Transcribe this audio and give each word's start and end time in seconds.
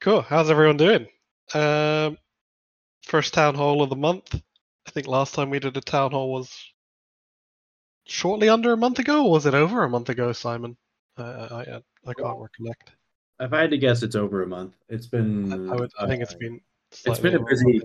Cool. 0.00 0.22
How's 0.22 0.50
everyone 0.50 0.76
doing? 0.76 1.06
Um, 1.54 2.18
first 3.02 3.34
town 3.34 3.54
hall 3.54 3.82
of 3.82 3.90
the 3.90 3.96
month. 3.96 4.34
I 4.86 4.90
think 4.90 5.06
last 5.06 5.34
time 5.34 5.50
we 5.50 5.58
did 5.58 5.76
a 5.76 5.80
town 5.80 6.12
hall 6.12 6.32
was 6.32 6.52
shortly 8.04 8.48
under 8.48 8.72
a 8.72 8.76
month 8.76 8.98
ago, 8.98 9.24
or 9.24 9.32
was 9.32 9.46
it 9.46 9.54
over 9.54 9.84
a 9.84 9.90
month 9.90 10.08
ago, 10.08 10.32
Simon? 10.32 10.76
I 11.16 11.22
I, 11.22 11.60
I, 11.60 11.82
I 12.06 12.14
can't 12.14 12.38
recollect. 12.38 12.92
If 13.40 13.52
I 13.52 13.60
had 13.60 13.70
to 13.70 13.78
guess, 13.78 14.02
it's 14.02 14.16
over 14.16 14.42
a 14.42 14.46
month. 14.46 14.74
It's 14.88 15.06
been. 15.06 15.70
I, 15.70 15.74
would, 15.74 15.90
I 15.98 16.06
think 16.06 16.22
it's 16.22 16.34
uh, 16.34 16.38
been. 16.38 16.60
It's 17.04 17.18
been 17.18 17.34
a 17.34 17.44
busy 17.44 17.64
month. 17.64 17.84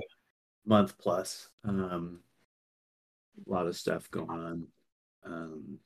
month 0.66 0.98
plus. 0.98 1.50
Um, 1.64 2.20
a 3.48 3.52
lot 3.52 3.68
of 3.68 3.76
stuff 3.76 4.10
going 4.12 4.30
on 4.30 4.68
um, 5.26 5.80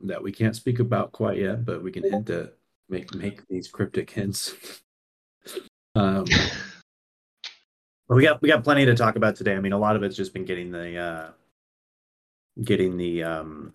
that 0.00 0.22
we 0.22 0.32
can't 0.32 0.56
speak 0.56 0.78
about 0.78 1.12
quite 1.12 1.38
yet, 1.38 1.64
but 1.64 1.82
we 1.82 1.92
can 1.92 2.02
hint 2.04 2.30
at 2.30 2.54
make 2.88 3.14
make 3.14 3.46
these 3.48 3.68
cryptic 3.68 4.10
hints. 4.10 4.54
um, 5.94 6.24
but 8.08 8.16
we 8.16 8.22
got 8.22 8.42
we 8.42 8.48
got 8.48 8.64
plenty 8.64 8.84
to 8.86 8.94
talk 8.94 9.16
about 9.16 9.36
today. 9.36 9.54
I 9.54 9.60
mean, 9.60 9.72
a 9.72 9.78
lot 9.78 9.96
of 9.96 10.02
it's 10.02 10.16
just 10.16 10.32
been 10.32 10.44
getting 10.44 10.70
the 10.70 10.96
uh, 10.98 11.28
getting 12.62 12.96
the 12.96 13.22
um, 13.22 13.74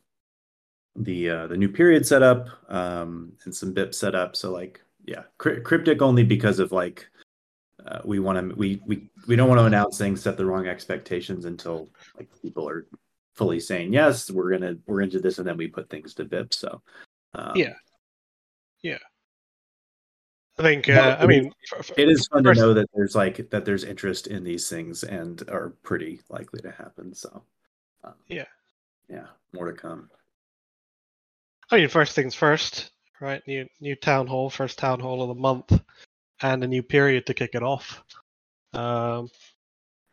the 0.95 1.29
uh, 1.29 1.47
the 1.47 1.57
new 1.57 1.70
period 1.70 2.05
set 2.05 2.23
up 2.23 2.47
um, 2.70 3.33
and 3.45 3.55
some 3.55 3.73
BIP 3.73 3.93
set 3.93 4.15
up. 4.15 4.35
So 4.35 4.51
like, 4.51 4.81
yeah, 5.05 5.23
cry- 5.37 5.59
cryptic 5.59 6.01
only 6.01 6.23
because 6.23 6.59
of 6.59 6.71
like 6.71 7.07
uh, 7.85 7.99
we 8.05 8.20
want 8.20 8.49
to 8.49 8.55
we 8.55 8.81
we 8.85 9.09
we 9.27 9.35
don't 9.35 9.49
want 9.49 9.59
to 9.59 9.65
announce 9.65 9.97
things, 9.97 10.21
set 10.21 10.37
the 10.37 10.45
wrong 10.45 10.67
expectations 10.67 11.45
until 11.45 11.89
like 12.17 12.29
people 12.41 12.67
are 12.67 12.87
fully 13.35 13.59
saying 13.59 13.93
yes, 13.93 14.31
we're 14.31 14.51
gonna 14.51 14.75
we're 14.85 15.01
into 15.01 15.20
this, 15.20 15.37
and 15.39 15.47
then 15.47 15.57
we 15.57 15.67
put 15.67 15.89
things 15.89 16.13
to 16.15 16.25
BIP. 16.25 16.53
So 16.53 16.81
um, 17.35 17.53
Yeah. 18.81 18.99
I 20.57 20.61
think. 20.61 20.87
Uh, 20.89 21.17
I 21.19 21.25
mean, 21.25 21.51
it 21.97 22.09
is 22.09 22.27
fun 22.27 22.43
First- 22.43 22.59
to 22.59 22.65
know 22.65 22.73
that 22.73 22.87
there's 22.93 23.15
like 23.15 23.49
that 23.49 23.65
there's 23.65 23.83
interest 23.83 24.27
in 24.27 24.43
these 24.43 24.70
things 24.70 25.03
and 25.03 25.43
are 25.49 25.71
pretty 25.84 26.21
likely 26.29 26.62
to 26.62 26.71
happen. 26.71 27.13
So 27.13 27.43
um, 28.03 28.13
Yeah. 28.27 28.45
yeah, 29.09 29.27
more 29.53 29.70
to 29.71 29.77
come. 29.77 30.09
I 31.71 31.77
mean, 31.77 31.89
first 31.89 32.13
things 32.15 32.35
first, 32.35 32.91
right? 33.20 33.45
New 33.47 33.67
new 33.81 33.95
town 33.95 34.27
hall, 34.27 34.49
first 34.49 34.77
town 34.77 34.99
hall 34.99 35.21
of 35.21 35.29
the 35.29 35.41
month, 35.41 35.77
and 36.41 36.63
a 36.63 36.67
new 36.67 36.84
period 36.84 37.25
to 37.25 37.34
kick 37.34 37.55
it 37.55 37.63
off. 37.63 38.03
Um, 38.73 39.29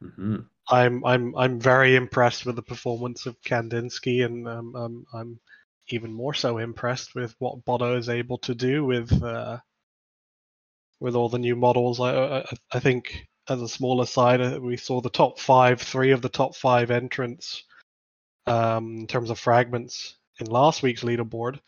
hmm 0.00 0.36
I'm 0.68 1.04
I'm 1.04 1.36
I'm 1.36 1.60
very 1.60 1.96
impressed 1.96 2.46
with 2.46 2.56
the 2.56 2.62
performance 2.62 3.26
of 3.26 3.40
Kandinsky, 3.42 4.24
and 4.24 4.48
um, 4.48 4.74
I'm 4.76 5.06
I'm 5.12 5.40
even 5.88 6.12
more 6.12 6.34
so 6.34 6.58
impressed 6.58 7.14
with 7.14 7.34
what 7.38 7.64
Botto 7.64 7.98
is 7.98 8.08
able 8.08 8.38
to 8.38 8.54
do 8.54 8.84
with 8.84 9.12
uh, 9.22 9.58
with 11.02 11.14
all 11.14 11.28
the 11.28 11.38
new 11.38 11.56
models. 11.56 12.00
I 12.00 12.14
I, 12.14 12.44
I 12.72 12.80
think 12.80 13.26
as 13.48 13.60
a 13.60 13.68
smaller 13.68 14.06
side, 14.06 14.40
uh, 14.40 14.58
we 14.62 14.76
saw 14.76 15.00
the 15.00 15.10
top 15.10 15.38
five, 15.38 15.80
three 15.80 16.12
of 16.12 16.22
the 16.22 16.28
top 16.28 16.54
five 16.56 16.90
entrants 16.90 17.64
um, 18.46 18.98
in 19.00 19.06
terms 19.06 19.30
of 19.30 19.38
fragments 19.38 20.16
in 20.38 20.46
last 20.46 20.82
week's 20.82 21.02
leaderboard 21.02 21.58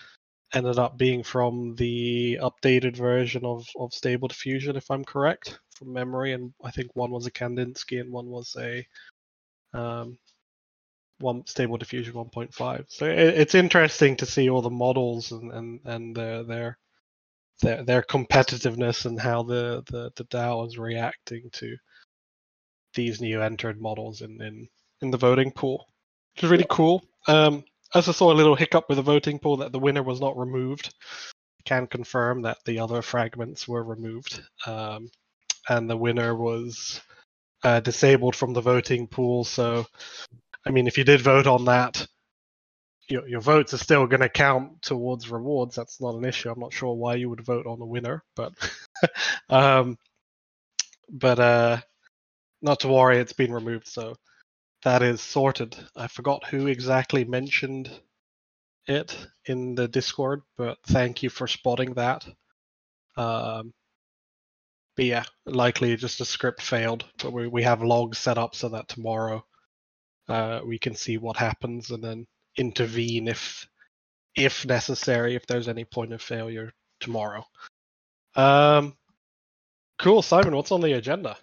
ended 0.54 0.78
up 0.78 0.96
being 0.96 1.22
from 1.22 1.74
the 1.76 2.38
updated 2.40 2.96
version 2.96 3.44
of, 3.44 3.66
of 3.76 3.92
Stable 3.92 4.28
Diffusion, 4.28 4.76
if 4.76 4.90
I'm 4.90 5.04
correct, 5.04 5.58
from 5.76 5.92
memory. 5.92 6.32
And 6.32 6.54
I 6.62 6.70
think 6.70 6.90
one 6.94 7.10
was 7.10 7.26
a 7.26 7.30
Kandinsky 7.30 8.00
and 8.00 8.12
one 8.12 8.26
was 8.26 8.56
a 8.58 8.86
um, 9.76 10.16
one 11.18 11.44
Stable 11.46 11.76
Diffusion 11.76 12.14
1.5. 12.14 12.84
So 12.88 13.06
it, 13.06 13.18
it's 13.18 13.54
interesting 13.54 14.16
to 14.16 14.26
see 14.26 14.48
all 14.48 14.62
the 14.62 14.70
models 14.70 15.32
and 15.32 15.52
and 15.52 15.80
and 15.84 16.16
their 16.16 16.44
their 16.44 16.78
their, 17.62 17.84
their 17.84 18.02
competitiveness 18.02 19.06
and 19.06 19.20
how 19.20 19.42
the, 19.42 19.82
the 19.90 20.10
the 20.16 20.24
DAO 20.24 20.66
is 20.66 20.78
reacting 20.78 21.48
to 21.52 21.76
these 22.94 23.20
new 23.20 23.42
entered 23.42 23.80
models 23.80 24.22
in 24.22 24.40
in 24.42 24.68
in 25.00 25.10
the 25.10 25.18
voting 25.18 25.50
pool, 25.50 25.86
which 26.34 26.44
is 26.44 26.50
really 26.50 26.66
cool. 26.68 27.04
Um, 27.26 27.64
I 27.94 27.98
also 27.98 28.12
saw 28.12 28.32
a 28.32 28.34
little 28.34 28.54
hiccup 28.56 28.88
with 28.88 28.96
the 28.96 29.02
voting 29.02 29.38
pool 29.38 29.58
that 29.58 29.72
the 29.72 29.78
winner 29.78 30.02
was 30.02 30.20
not 30.20 30.36
removed. 30.36 30.94
Can 31.64 31.86
confirm 31.86 32.42
that 32.42 32.58
the 32.66 32.78
other 32.78 33.00
fragments 33.00 33.66
were 33.66 33.82
removed, 33.84 34.42
um, 34.66 35.08
and 35.68 35.88
the 35.88 35.96
winner 35.96 36.34
was 36.34 37.00
uh, 37.62 37.80
disabled 37.80 38.36
from 38.36 38.52
the 38.52 38.60
voting 38.60 39.06
pool. 39.06 39.44
So, 39.44 39.86
I 40.66 40.70
mean, 40.70 40.86
if 40.86 40.98
you 40.98 41.04
did 41.04 41.22
vote 41.22 41.46
on 41.46 41.64
that, 41.64 42.06
your 43.08 43.28
your 43.28 43.40
votes 43.40 43.74
are 43.74 43.78
still 43.78 44.06
going 44.06 44.20
to 44.20 44.28
count 44.28 44.82
towards 44.82 45.30
rewards. 45.30 45.76
That's 45.76 46.00
not 46.00 46.14
an 46.14 46.24
issue. 46.24 46.50
I'm 46.50 46.60
not 46.60 46.72
sure 46.72 46.94
why 46.94 47.16
you 47.16 47.28
would 47.30 47.44
vote 47.44 47.66
on 47.66 47.78
the 47.78 47.84
winner, 47.84 48.22
but 48.34 48.52
um, 49.48 49.98
but 51.10 51.38
uh, 51.38 51.80
not 52.62 52.80
to 52.80 52.88
worry, 52.88 53.18
it's 53.18 53.32
been 53.32 53.52
removed. 53.52 53.88
So 53.88 54.14
that 54.84 55.02
is 55.02 55.20
sorted. 55.20 55.76
I 55.96 56.06
forgot 56.08 56.46
who 56.46 56.66
exactly 56.66 57.24
mentioned 57.24 57.90
it 58.86 59.16
in 59.46 59.74
the 59.74 59.88
Discord, 59.88 60.42
but 60.56 60.78
thank 60.86 61.22
you 61.22 61.30
for 61.30 61.46
spotting 61.46 61.94
that. 61.94 62.26
Um, 63.16 63.72
but 64.96 65.04
yeah, 65.06 65.24
likely 65.46 65.96
just 65.96 66.20
a 66.20 66.24
script 66.24 66.62
failed. 66.62 67.04
But 67.22 67.32
we, 67.32 67.48
we 67.48 67.62
have 67.62 67.82
logs 67.82 68.18
set 68.18 68.38
up 68.38 68.54
so 68.54 68.68
that 68.70 68.88
tomorrow 68.88 69.44
uh, 70.28 70.60
we 70.64 70.78
can 70.78 70.94
see 70.94 71.18
what 71.18 71.36
happens 71.36 71.90
and 71.90 72.02
then 72.02 72.26
intervene 72.56 73.28
if 73.28 73.68
if 74.36 74.66
necessary 74.66 75.34
if 75.34 75.46
there's 75.46 75.68
any 75.68 75.84
point 75.84 76.12
of 76.12 76.20
failure 76.20 76.72
tomorrow. 77.00 77.44
Um, 78.34 78.96
cool, 79.98 80.22
Simon. 80.22 80.56
What's 80.56 80.72
on 80.72 80.80
the 80.80 80.94
agenda? 80.94 81.36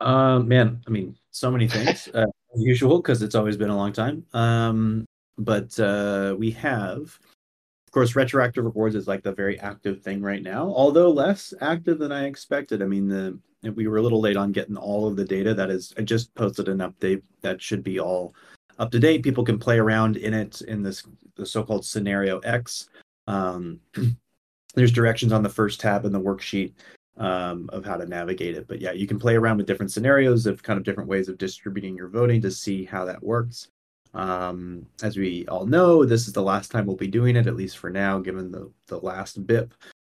Um, 0.00 0.46
man, 0.48 0.80
I 0.86 0.90
mean, 0.90 1.16
so 1.30 1.50
many 1.50 1.66
things 1.66 2.08
uh, 2.14 2.26
as 2.54 2.62
usual 2.62 2.98
because 2.98 3.22
it's 3.22 3.34
always 3.34 3.56
been 3.56 3.70
a 3.70 3.76
long 3.76 3.92
time. 3.92 4.24
Um, 4.32 5.06
but 5.38 5.78
uh, 5.80 6.36
we 6.38 6.50
have, 6.52 7.00
of 7.02 7.92
course, 7.92 8.14
retroactive 8.14 8.64
rewards 8.64 8.94
is 8.94 9.08
like 9.08 9.22
the 9.22 9.32
very 9.32 9.58
active 9.58 10.02
thing 10.02 10.22
right 10.22 10.42
now, 10.42 10.72
although 10.74 11.10
less 11.10 11.52
active 11.60 11.98
than 11.98 12.12
I 12.12 12.26
expected. 12.26 12.82
I 12.82 12.86
mean, 12.86 13.08
the 13.08 13.38
we 13.68 13.86
were 13.86 13.98
a 13.98 14.02
little 14.02 14.20
late 14.20 14.36
on 14.36 14.52
getting 14.52 14.76
all 14.76 15.06
of 15.06 15.16
the 15.16 15.24
data. 15.24 15.54
That 15.54 15.70
is, 15.70 15.94
I 15.98 16.02
just 16.02 16.34
posted 16.34 16.68
an 16.68 16.78
update 16.78 17.22
that 17.42 17.60
should 17.60 17.82
be 17.82 18.00
all 18.00 18.34
up 18.78 18.90
to 18.90 18.98
date. 18.98 19.22
People 19.22 19.44
can 19.44 19.58
play 19.58 19.78
around 19.78 20.16
in 20.16 20.34
it 20.34 20.60
in 20.62 20.82
this 20.82 21.04
the 21.36 21.46
so-called 21.46 21.84
scenario 21.84 22.38
X. 22.40 22.88
Um, 23.26 23.80
there's 24.74 24.92
directions 24.92 25.32
on 25.32 25.42
the 25.42 25.48
first 25.48 25.80
tab 25.80 26.04
in 26.04 26.12
the 26.12 26.20
worksheet 26.20 26.72
um, 27.16 27.68
of 27.72 27.84
how 27.84 27.96
to 27.96 28.06
navigate 28.06 28.56
it. 28.56 28.66
But 28.68 28.80
yeah, 28.80 28.92
you 28.92 29.06
can 29.06 29.18
play 29.18 29.36
around 29.36 29.58
with 29.58 29.66
different 29.66 29.92
scenarios 29.92 30.46
of 30.46 30.62
kind 30.62 30.78
of 30.78 30.84
different 30.84 31.08
ways 31.08 31.28
of 31.28 31.38
distributing 31.38 31.96
your 31.96 32.08
voting 32.08 32.40
to 32.42 32.50
see 32.50 32.84
how 32.84 33.04
that 33.04 33.22
works. 33.22 33.68
Um, 34.14 34.86
as 35.02 35.16
we 35.16 35.46
all 35.48 35.66
know, 35.66 36.04
this 36.04 36.26
is 36.26 36.32
the 36.32 36.42
last 36.42 36.70
time 36.70 36.86
we'll 36.86 36.96
be 36.96 37.08
doing 37.08 37.34
it, 37.36 37.46
at 37.46 37.56
least 37.56 37.78
for 37.78 37.90
now, 37.90 38.20
given 38.20 38.50
the 38.50 38.70
the 38.86 38.98
last 38.98 39.44
BIP. 39.46 39.72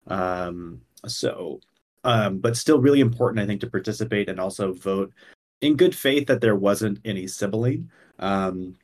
Um, 0.06 0.80
so, 1.06 1.60
um, 2.06 2.38
but 2.38 2.56
still 2.56 2.80
really 2.80 3.00
important, 3.00 3.42
I 3.42 3.46
think, 3.46 3.60
to 3.62 3.70
participate 3.70 4.28
and 4.28 4.38
also 4.38 4.72
vote 4.72 5.12
in 5.60 5.76
good 5.76 5.94
faith 5.94 6.28
that 6.28 6.40
there 6.40 6.54
wasn't 6.54 7.00
any 7.04 7.24
Sybilling. 7.24 7.88
Um, 8.20 8.76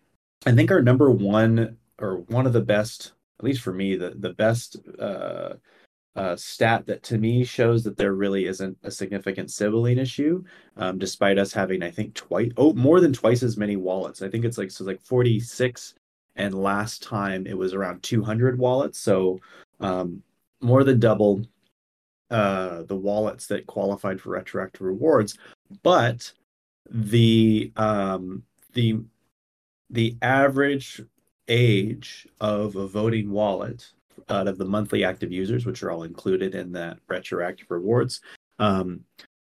I 0.45 0.51
think 0.51 0.73
our 0.73 0.83
number 0.83 1.09
one 1.09 1.79
or 2.01 2.17
one 2.29 2.47
of 2.47 2.53
the 2.53 2.61
best, 2.61 3.13
at 3.39 3.45
least 3.45 3.63
for 3.63 3.73
me, 3.73 3.95
the 3.95 4.11
the 4.19 4.33
best 4.33 4.77
uh, 4.99 5.55
uh, 6.17 6.35
stat 6.35 6.85
that 6.87 7.05
to 7.05 7.17
me 7.17 7.45
shows 7.45 7.85
that 7.85 7.97
there 7.97 8.15
really 8.15 8.47
isn't 8.47 8.77
a 8.83 8.91
significant 8.91 9.51
Sybilling 9.51 9.99
issue, 9.99 10.43
um, 10.77 10.99
despite 10.99 11.39
us 11.39 11.53
having, 11.53 11.81
I 11.81 11.93
think, 11.93 12.15
twice, 12.15 12.51
oh, 12.57 12.73
more 12.73 13.01
than 13.01 13.13
twice 13.13 13.45
as 13.45 13.57
many 13.57 13.77
wallets. 13.77 14.21
I 14.21 14.29
think 14.29 14.45
it's 14.45 14.59
like 14.59 14.73
so, 14.73 14.83
like 14.83 15.01
forty 15.01 15.39
six, 15.39 15.95
and 16.35 16.53
last 16.55 17.05
time 17.05 17.47
it 17.47 17.57
was 17.57 17.73
around 17.73 18.03
two 18.03 18.25
hundred 18.25 18.59
wallets. 18.59 18.99
So, 18.99 19.39
um, 19.79 20.25
more 20.61 20.83
than 20.83 20.99
double 20.99 21.47
uh, 22.33 22.83
the 22.85 22.97
wallets 22.97 23.47
that 23.47 23.67
qualified 23.67 24.21
for 24.21 24.31
retroactive 24.31 24.81
rewards. 24.81 25.39
But 25.83 26.33
the 26.91 27.73
um, 27.77 28.43
the 28.73 29.01
the 29.91 30.17
average 30.23 31.03
age 31.49 32.27
of 32.41 32.77
a 32.77 32.87
voting 32.87 33.31
wallet 33.31 33.93
out 34.29 34.49
of 34.49 34.59
the 34.59 34.65
monthly 34.65 35.05
active 35.05 35.31
users, 35.31 35.67
which 35.67 35.83
are 35.83 35.91
all 35.91 36.05
included 36.05 36.55
in 36.55 36.73
that 36.73 36.99
retroactive 37.09 37.71
rewards, 37.71 38.21
um, 38.59 39.01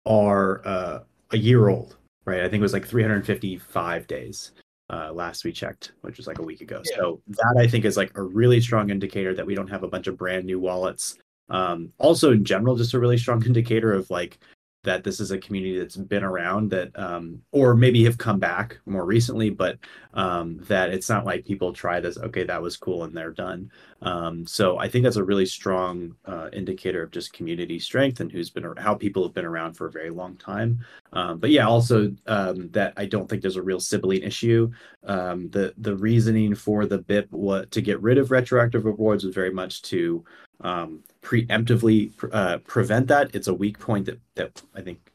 are 0.04 0.66
uh, 0.66 1.00
a 1.30 1.38
year 1.38 1.68
old, 1.68 1.96
right? 2.26 2.40
I 2.40 2.48
think 2.48 2.60
it 2.60 2.62
was 2.62 2.72
like 2.72 2.86
355 2.86 4.06
days 4.06 4.52
uh, 4.90 5.12
last 5.12 5.44
we 5.44 5.52
checked, 5.52 5.92
which 6.02 6.16
was 6.16 6.26
like 6.26 6.38
a 6.38 6.42
week 6.42 6.60
ago. 6.60 6.82
Yeah. 6.90 6.96
So 6.96 7.22
that 7.28 7.56
I 7.58 7.66
think 7.66 7.84
is 7.84 7.96
like 7.96 8.16
a 8.16 8.22
really 8.22 8.60
strong 8.60 8.90
indicator 8.90 9.34
that 9.34 9.46
we 9.46 9.54
don't 9.54 9.70
have 9.70 9.82
a 9.82 9.88
bunch 9.88 10.06
of 10.06 10.18
brand 10.18 10.44
new 10.44 10.60
wallets. 10.60 11.18
Um, 11.50 11.92
also, 11.98 12.32
in 12.32 12.44
general, 12.44 12.76
just 12.76 12.94
a 12.94 13.00
really 13.00 13.18
strong 13.18 13.44
indicator 13.46 13.92
of 13.92 14.10
like 14.10 14.38
that 14.84 15.02
this 15.02 15.18
is 15.18 15.30
a 15.30 15.38
community 15.38 15.78
that's 15.78 15.96
been 15.96 16.22
around 16.22 16.70
that 16.70 16.90
um, 16.98 17.40
or 17.52 17.74
maybe 17.74 18.04
have 18.04 18.18
come 18.18 18.38
back 18.38 18.78
more 18.86 19.06
recently 19.06 19.50
but 19.50 19.78
um, 20.12 20.58
that 20.68 20.90
it's 20.90 21.08
not 21.08 21.24
like 21.24 21.44
people 21.44 21.72
try 21.72 22.00
this 22.00 22.18
okay 22.18 22.44
that 22.44 22.60
was 22.62 22.76
cool 22.76 23.04
and 23.04 23.16
they're 23.16 23.30
done 23.32 23.70
Um, 24.02 24.46
so 24.46 24.78
I 24.78 24.88
think 24.88 25.04
that's 25.04 25.16
a 25.16 25.24
really 25.24 25.46
strong 25.46 26.14
uh, 26.26 26.50
indicator 26.52 27.02
of 27.02 27.10
just 27.10 27.32
community 27.32 27.78
strength 27.78 28.20
and 28.20 28.30
who's 28.30 28.50
been 28.50 28.74
how 28.76 28.94
people 28.94 29.22
have 29.22 29.34
been 29.34 29.46
around 29.46 29.74
for 29.74 29.86
a 29.86 29.92
very 29.92 30.10
long 30.10 30.36
time. 30.36 30.80
Um, 31.12 31.38
but 31.38 31.50
yeah, 31.50 31.66
also 31.66 32.14
um, 32.26 32.68
that 32.72 32.92
I 32.96 33.06
don't 33.06 33.28
think 33.28 33.42
there's 33.42 33.56
a 33.56 33.62
real 33.62 33.78
Sybilling 33.80 34.26
issue. 34.26 34.70
Um, 35.04 35.48
the 35.50 35.74
the 35.78 35.96
reasoning 35.96 36.54
for 36.54 36.86
the 36.86 36.98
BIP 36.98 37.28
what 37.30 37.70
to 37.72 37.80
get 37.80 38.00
rid 38.02 38.18
of 38.18 38.30
retroactive 38.30 38.84
rewards 38.84 39.24
was 39.24 39.34
very 39.34 39.52
much 39.52 39.82
to 39.82 40.24
um, 40.60 41.04
preemptively 41.22 42.12
uh, 42.32 42.58
prevent 42.58 43.08
that. 43.08 43.34
It's 43.34 43.48
a 43.48 43.54
weak 43.54 43.78
point 43.78 44.06
that 44.06 44.20
that 44.34 44.62
I 44.74 44.80
think 44.80 45.12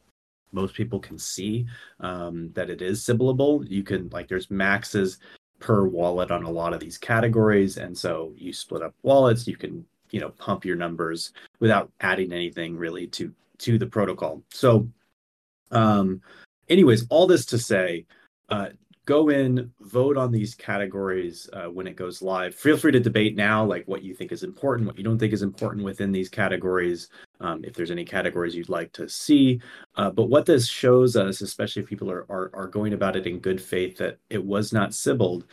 most 0.52 0.74
people 0.74 1.00
can 1.00 1.18
see 1.18 1.68
um, 2.00 2.52
that 2.54 2.70
it 2.70 2.82
is 2.82 3.04
Sybilable. 3.04 3.70
You 3.70 3.84
can 3.84 4.10
like 4.10 4.28
there's 4.28 4.50
maxes 4.50 5.20
per 5.60 5.86
wallet 5.86 6.32
on 6.32 6.44
a 6.44 6.52
lot 6.52 6.74
of 6.74 6.80
these 6.80 6.98
categories, 6.98 7.78
and 7.78 7.98
so 7.98 8.34
you 8.36 8.54
split 8.54 8.82
up 8.82 8.96
wallets. 9.04 9.48
You 9.48 9.58
can 9.58 9.86
you 10.12 10.20
know 10.20 10.30
pump 10.30 10.66
your 10.66 10.76
numbers 10.76 11.32
without 11.60 11.92
adding 12.00 12.34
anything 12.34 12.78
really 12.78 13.08
to 13.08 13.34
to 13.60 13.78
the 13.78 13.88
protocol. 13.88 14.42
So, 14.52 14.88
um, 15.72 16.22
anyways, 16.70 17.06
all 17.10 17.28
this 17.28 17.46
to 17.48 17.58
say, 17.58 18.06
uh, 18.50 18.70
go 19.10 19.30
in, 19.30 19.72
vote 19.82 20.18
on 20.18 20.32
these 20.32 20.54
categories 20.54 21.50
uh, 21.54 21.66
when 21.66 21.88
it 21.88 21.96
goes 21.96 22.22
live. 22.22 22.54
Feel 22.54 22.78
free 22.78 22.92
to 22.92 23.00
debate 23.00 23.36
now, 23.36 23.66
like 23.66 23.84
what 23.88 24.04
you 24.04 24.14
think 24.14 24.32
is 24.32 24.44
important, 24.44 24.86
what 24.86 25.00
you 25.00 25.04
don't 25.04 25.18
think 25.18 25.34
is 25.34 25.42
important 25.42 25.84
within 25.84 26.12
these 26.12 26.30
categories. 26.30 27.10
Um, 27.40 27.66
if 27.66 27.74
there's 27.74 27.90
any 27.90 28.06
categories 28.06 28.56
you'd 28.56 28.70
like 28.70 28.92
to 28.94 29.10
see, 29.10 29.62
uh, 29.96 30.12
but 30.12 30.30
what 30.30 30.46
this 30.46 30.68
shows 30.68 31.16
us, 31.16 31.42
especially 31.42 31.82
if 31.82 31.90
people 31.90 32.12
are, 32.12 32.28
are 32.30 32.52
are 32.54 32.68
going 32.68 32.94
about 32.94 33.16
it 33.16 33.26
in 33.26 33.40
good 33.40 33.60
faith, 33.60 33.98
that 33.98 34.20
it 34.30 34.46
was 34.46 34.72
not 34.72 34.92
Sybiled, 34.92 35.46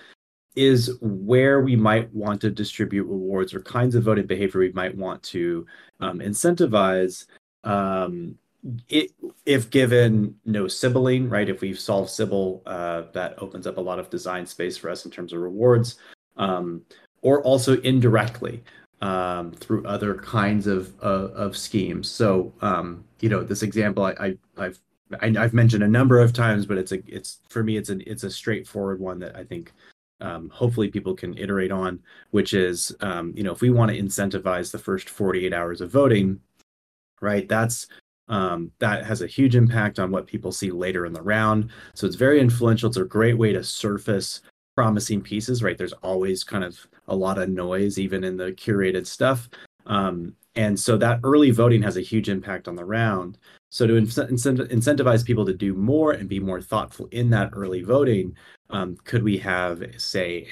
is 0.54 0.98
where 1.00 1.62
we 1.62 1.76
might 1.76 2.12
want 2.14 2.42
to 2.42 2.50
distribute 2.50 3.04
rewards 3.04 3.54
or 3.54 3.62
kinds 3.62 3.94
of 3.94 4.02
voting 4.02 4.26
behavior 4.26 4.60
we 4.60 4.72
might 4.72 4.94
want 4.94 5.22
to 5.22 5.66
um, 6.00 6.18
incentivize. 6.18 7.26
Um, 7.64 8.36
if 8.88 9.70
given 9.70 10.34
no 10.44 10.64
Sybilling, 10.64 11.30
right? 11.30 11.48
If 11.48 11.60
we've 11.60 11.78
solved 11.78 12.10
Sybil, 12.10 12.62
uh, 12.66 13.04
that 13.12 13.40
opens 13.40 13.66
up 13.66 13.76
a 13.76 13.80
lot 13.80 13.98
of 13.98 14.10
design 14.10 14.46
space 14.46 14.76
for 14.76 14.90
us 14.90 15.04
in 15.04 15.10
terms 15.10 15.32
of 15.32 15.40
rewards, 15.40 15.96
um, 16.36 16.82
or 17.22 17.42
also 17.42 17.80
indirectly 17.82 18.62
um, 19.00 19.52
through 19.52 19.84
other 19.86 20.14
kinds 20.14 20.66
of 20.66 20.98
of 21.00 21.56
schemes. 21.56 22.08
So, 22.08 22.52
um, 22.60 23.04
you 23.20 23.28
know, 23.28 23.42
this 23.42 23.62
example 23.62 24.04
I, 24.04 24.36
I 24.56 24.62
have 24.62 24.78
I, 25.20 25.30
have 25.30 25.54
mentioned 25.54 25.84
a 25.84 25.88
number 25.88 26.18
of 26.18 26.32
times, 26.32 26.66
but 26.66 26.78
it's 26.78 26.92
a 26.92 27.02
it's 27.06 27.40
for 27.48 27.62
me 27.62 27.76
it's 27.76 27.90
an 27.90 28.02
it's 28.06 28.24
a 28.24 28.30
straightforward 28.30 29.00
one 29.00 29.18
that 29.20 29.36
I 29.36 29.44
think 29.44 29.72
um, 30.20 30.48
hopefully 30.48 30.88
people 30.88 31.14
can 31.14 31.36
iterate 31.36 31.70
on, 31.70 32.00
which 32.30 32.54
is 32.54 32.94
um, 33.00 33.32
you 33.36 33.44
know 33.44 33.52
if 33.52 33.60
we 33.60 33.70
want 33.70 33.92
to 33.92 34.00
incentivize 34.00 34.72
the 34.72 34.78
first 34.78 35.08
48 35.08 35.52
hours 35.52 35.80
of 35.80 35.90
voting, 35.90 36.40
right? 37.20 37.48
That's 37.48 37.86
um, 38.28 38.72
that 38.78 39.04
has 39.04 39.22
a 39.22 39.26
huge 39.26 39.56
impact 39.56 39.98
on 39.98 40.10
what 40.10 40.26
people 40.26 40.52
see 40.52 40.70
later 40.70 41.06
in 41.06 41.12
the 41.12 41.22
round. 41.22 41.70
So 41.94 42.06
it's 42.06 42.16
very 42.16 42.40
influential. 42.40 42.88
It's 42.88 42.96
a 42.96 43.04
great 43.04 43.38
way 43.38 43.52
to 43.52 43.62
surface 43.62 44.40
promising 44.74 45.22
pieces, 45.22 45.62
right? 45.62 45.78
There's 45.78 45.92
always 45.94 46.44
kind 46.44 46.64
of 46.64 46.86
a 47.08 47.16
lot 47.16 47.38
of 47.38 47.48
noise, 47.48 47.98
even 47.98 48.24
in 48.24 48.36
the 48.36 48.52
curated 48.52 49.06
stuff. 49.06 49.48
Um, 49.86 50.34
and 50.54 50.78
so 50.78 50.96
that 50.96 51.20
early 51.22 51.50
voting 51.50 51.82
has 51.82 51.96
a 51.96 52.02
huge 52.02 52.28
impact 52.28 52.66
on 52.66 52.76
the 52.76 52.84
round. 52.84 53.38
So 53.70 53.86
to 53.86 53.94
incentivize 53.94 55.24
people 55.24 55.44
to 55.44 55.52
do 55.52 55.74
more 55.74 56.12
and 56.12 56.28
be 56.28 56.40
more 56.40 56.60
thoughtful 56.60 57.08
in 57.10 57.30
that 57.30 57.50
early 57.52 57.82
voting, 57.82 58.36
um, 58.70 58.96
could 59.04 59.22
we 59.22 59.38
have, 59.38 59.82
say, 59.98 60.46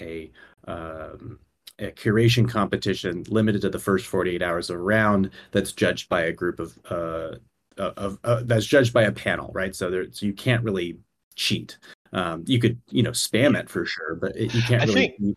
a 0.67 0.71
um, 0.71 1.39
a 1.81 1.91
curation 1.91 2.49
competition 2.49 3.25
limited 3.29 3.63
to 3.63 3.69
the 3.69 3.79
first 3.79 4.07
48 4.07 4.43
hours 4.43 4.71
of 4.71 4.77
a 4.77 4.83
round 4.83 5.31
that's 5.51 5.73
judged 5.73 6.09
by 6.09 6.23
a 6.23 6.33
group 6.33 6.61
of 6.61 6.79
uh, 6.89 7.37
of, 7.79 8.19
uh, 8.25 8.43
that's 8.45 8.67
judged 8.67 8.93
by 8.93 9.03
a 9.03 9.13
panel, 9.13 9.51
right? 9.53 9.75
So 9.75 9.91
there, 9.91 10.07
so 10.11 10.27
you 10.27 10.33
can't 10.33 10.63
really 10.63 10.99
cheat. 11.35 11.79
Um, 12.13 12.45
you 12.47 12.61
could, 12.61 12.81
you 12.91 13.03
know, 13.03 13.11
spam 13.11 13.59
it 13.59 13.69
for 13.69 13.85
sure, 13.85 14.15
but 14.15 14.37
it, 14.37 14.55
you 14.55 14.63
can't 14.63 14.87
really 14.87 15.37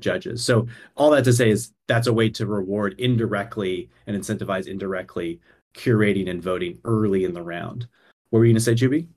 judges. 0.00 0.44
So 0.44 0.66
all 0.96 1.10
that 1.10 1.24
to 1.24 1.32
say 1.32 1.50
is 1.50 1.72
that's 1.86 2.06
a 2.06 2.12
way 2.12 2.28
to 2.30 2.46
reward 2.46 2.94
indirectly 2.98 3.88
and 4.06 4.16
incentivize 4.16 4.66
indirectly 4.66 5.40
curating 5.74 6.28
and 6.28 6.42
voting 6.42 6.78
early 6.84 7.24
in 7.24 7.32
the 7.32 7.42
round. 7.42 7.86
What 8.30 8.40
were 8.40 8.44
you 8.44 8.52
going 8.52 8.62
to 8.62 8.64
say, 8.64 8.74
choobie? 8.74 9.08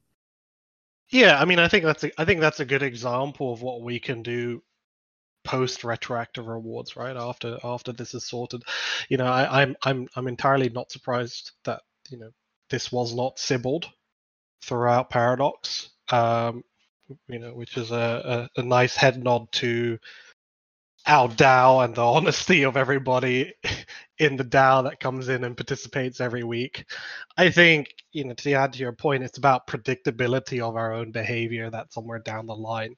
Yeah, 1.09 1.39
I 1.39 1.45
mean, 1.45 1.59
I 1.59 1.67
think 1.67 1.83
that's 1.83 2.05
a, 2.05 2.21
I 2.21 2.25
think 2.25 2.39
that's 2.39 2.61
a 2.61 2.65
good 2.65 2.83
example 2.83 3.51
of 3.51 3.61
what 3.61 3.81
we 3.81 3.99
can 3.99 4.23
do 4.23 4.63
post 5.43 5.83
retroactive 5.83 6.47
rewards, 6.47 6.95
right? 6.95 7.17
After 7.17 7.57
after 7.63 7.91
this 7.91 8.13
is 8.13 8.25
sorted, 8.25 8.63
you 9.09 9.17
know, 9.17 9.25
I, 9.25 9.61
I'm 9.61 9.75
I'm 9.83 10.07
I'm 10.15 10.27
entirely 10.27 10.69
not 10.69 10.91
surprised 10.91 11.51
that 11.65 11.81
you 12.09 12.17
know 12.17 12.29
this 12.71 12.91
was 12.91 13.13
not 13.13 13.37
Sybiled 13.37 13.85
throughout 14.63 15.09
Paradox, 15.09 15.89
um, 16.09 16.63
you 17.27 17.37
know, 17.37 17.53
which 17.53 17.77
is 17.77 17.91
a, 17.91 18.49
a, 18.55 18.61
a, 18.61 18.63
nice 18.63 18.95
head 18.95 19.21
nod 19.21 19.51
to 19.51 19.99
our 21.05 21.27
DAO 21.27 21.83
and 21.83 21.93
the 21.93 22.01
honesty 22.05 22.63
of 22.63 22.77
everybody 22.77 23.53
in 24.17 24.37
the 24.37 24.45
DAO 24.45 24.85
that 24.85 24.99
comes 24.99 25.29
in 25.29 25.43
and 25.43 25.57
participates 25.57 26.21
every 26.21 26.43
week. 26.43 26.85
I 27.37 27.51
think, 27.51 27.93
you 28.13 28.23
know, 28.23 28.33
to 28.33 28.53
add 28.53 28.73
to 28.73 28.79
your 28.79 28.93
point, 28.93 29.23
it's 29.23 29.37
about 29.37 29.67
predictability 29.67 30.61
of 30.61 30.75
our 30.75 30.93
own 30.93 31.11
behavior 31.11 31.69
that 31.69 31.93
somewhere 31.93 32.19
down 32.19 32.45
the 32.45 32.55
line 32.55 32.95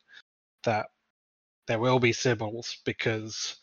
that 0.63 0.85
there 1.67 1.79
will 1.79 1.99
be 1.99 2.11
Sybils 2.11 2.75
because 2.85 3.55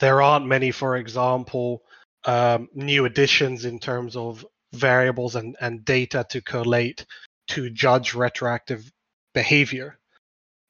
there 0.00 0.20
aren't 0.20 0.46
many, 0.46 0.70
for 0.70 0.96
example, 0.96 1.82
um, 2.24 2.68
new 2.74 3.04
additions 3.04 3.64
in 3.64 3.78
terms 3.78 4.16
of 4.16 4.44
variables 4.72 5.34
and, 5.36 5.56
and 5.60 5.84
data 5.84 6.26
to 6.30 6.40
collate 6.40 7.04
to 7.48 7.70
judge 7.70 8.14
retroactive 8.14 8.90
behavior, 9.34 9.98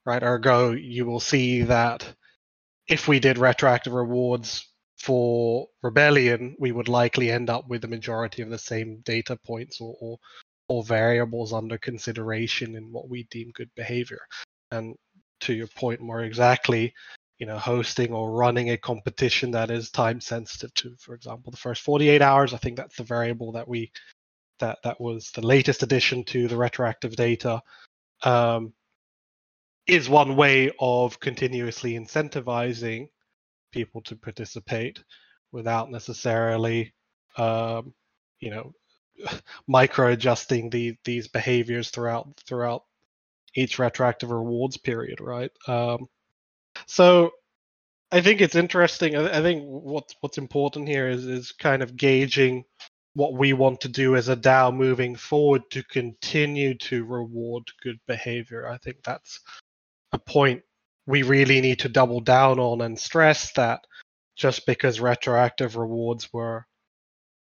right? 0.06 0.22
Ergo, 0.22 0.72
you 0.72 1.04
will 1.06 1.20
see 1.20 1.62
that 1.62 2.06
if 2.86 3.08
we 3.08 3.20
did 3.20 3.38
retroactive 3.38 3.92
rewards 3.92 4.68
for 4.98 5.68
rebellion, 5.82 6.56
we 6.58 6.72
would 6.72 6.88
likely 6.88 7.30
end 7.30 7.50
up 7.50 7.68
with 7.68 7.82
the 7.82 7.88
majority 7.88 8.42
of 8.42 8.50
the 8.50 8.58
same 8.58 9.00
data 9.04 9.36
points 9.36 9.80
or, 9.80 9.96
or, 10.00 10.18
or 10.68 10.82
variables 10.82 11.52
under 11.52 11.78
consideration 11.78 12.74
in 12.74 12.92
what 12.92 13.08
we 13.08 13.24
deem 13.24 13.50
good 13.52 13.70
behavior. 13.76 14.20
And 14.70 14.96
to 15.40 15.52
your 15.52 15.68
point 15.68 16.00
more 16.00 16.22
exactly, 16.22 16.94
you 17.38 17.46
know 17.46 17.58
hosting 17.58 18.12
or 18.12 18.32
running 18.32 18.70
a 18.70 18.76
competition 18.76 19.52
that 19.52 19.70
is 19.70 19.90
time 19.90 20.20
sensitive 20.20 20.74
to 20.74 20.94
for 20.98 21.14
example 21.14 21.50
the 21.50 21.56
first 21.56 21.82
48 21.82 22.20
hours. 22.20 22.52
I 22.52 22.58
think 22.58 22.76
that's 22.76 22.96
the 22.96 23.04
variable 23.04 23.52
that 23.52 23.68
we 23.68 23.92
that 24.58 24.78
that 24.82 25.00
was 25.00 25.30
the 25.30 25.46
latest 25.46 25.82
addition 25.82 26.24
to 26.24 26.48
the 26.48 26.56
retroactive 26.56 27.14
data 27.14 27.62
um, 28.24 28.72
is 29.86 30.08
one 30.08 30.36
way 30.36 30.70
of 30.80 31.20
continuously 31.20 31.92
incentivizing 31.92 33.08
people 33.72 34.02
to 34.02 34.16
participate 34.16 35.02
without 35.52 35.90
necessarily 35.90 36.92
um, 37.36 37.94
you 38.40 38.50
know 38.50 38.72
micro 39.68 40.08
adjusting 40.12 40.70
the, 40.70 40.96
these 41.04 41.28
behaviors 41.28 41.90
throughout 41.90 42.28
throughout 42.46 42.82
each 43.54 43.78
retroactive 43.78 44.30
rewards 44.30 44.76
period 44.76 45.20
right? 45.20 45.50
Um, 45.68 46.08
so 46.88 47.32
I 48.10 48.22
think 48.22 48.40
it's 48.40 48.54
interesting. 48.54 49.14
I, 49.16 49.42
think 49.42 49.62
what's 49.64 50.14
what's 50.20 50.38
important 50.38 50.88
here 50.88 51.08
is 51.08 51.26
is 51.26 51.52
kind 51.52 51.82
of 51.82 51.96
gauging 51.96 52.64
what 53.14 53.34
we 53.34 53.52
want 53.52 53.80
to 53.82 53.88
do 53.88 54.16
as 54.16 54.28
a 54.28 54.36
DAO 54.36 54.74
moving 54.74 55.14
forward 55.14 55.62
to 55.70 55.82
continue 55.84 56.74
to 56.78 57.04
reward 57.04 57.64
good 57.82 57.98
behavior. 58.06 58.66
I 58.66 58.78
think 58.78 59.02
that's 59.02 59.40
a 60.12 60.18
point 60.18 60.62
we 61.06 61.22
really 61.22 61.60
need 61.60 61.80
to 61.80 61.88
double 61.88 62.20
down 62.20 62.58
on 62.58 62.80
and 62.80 62.98
stress 62.98 63.52
that 63.52 63.80
just 64.36 64.64
because 64.66 65.00
retroactive 65.00 65.76
rewards 65.76 66.32
were 66.32 66.64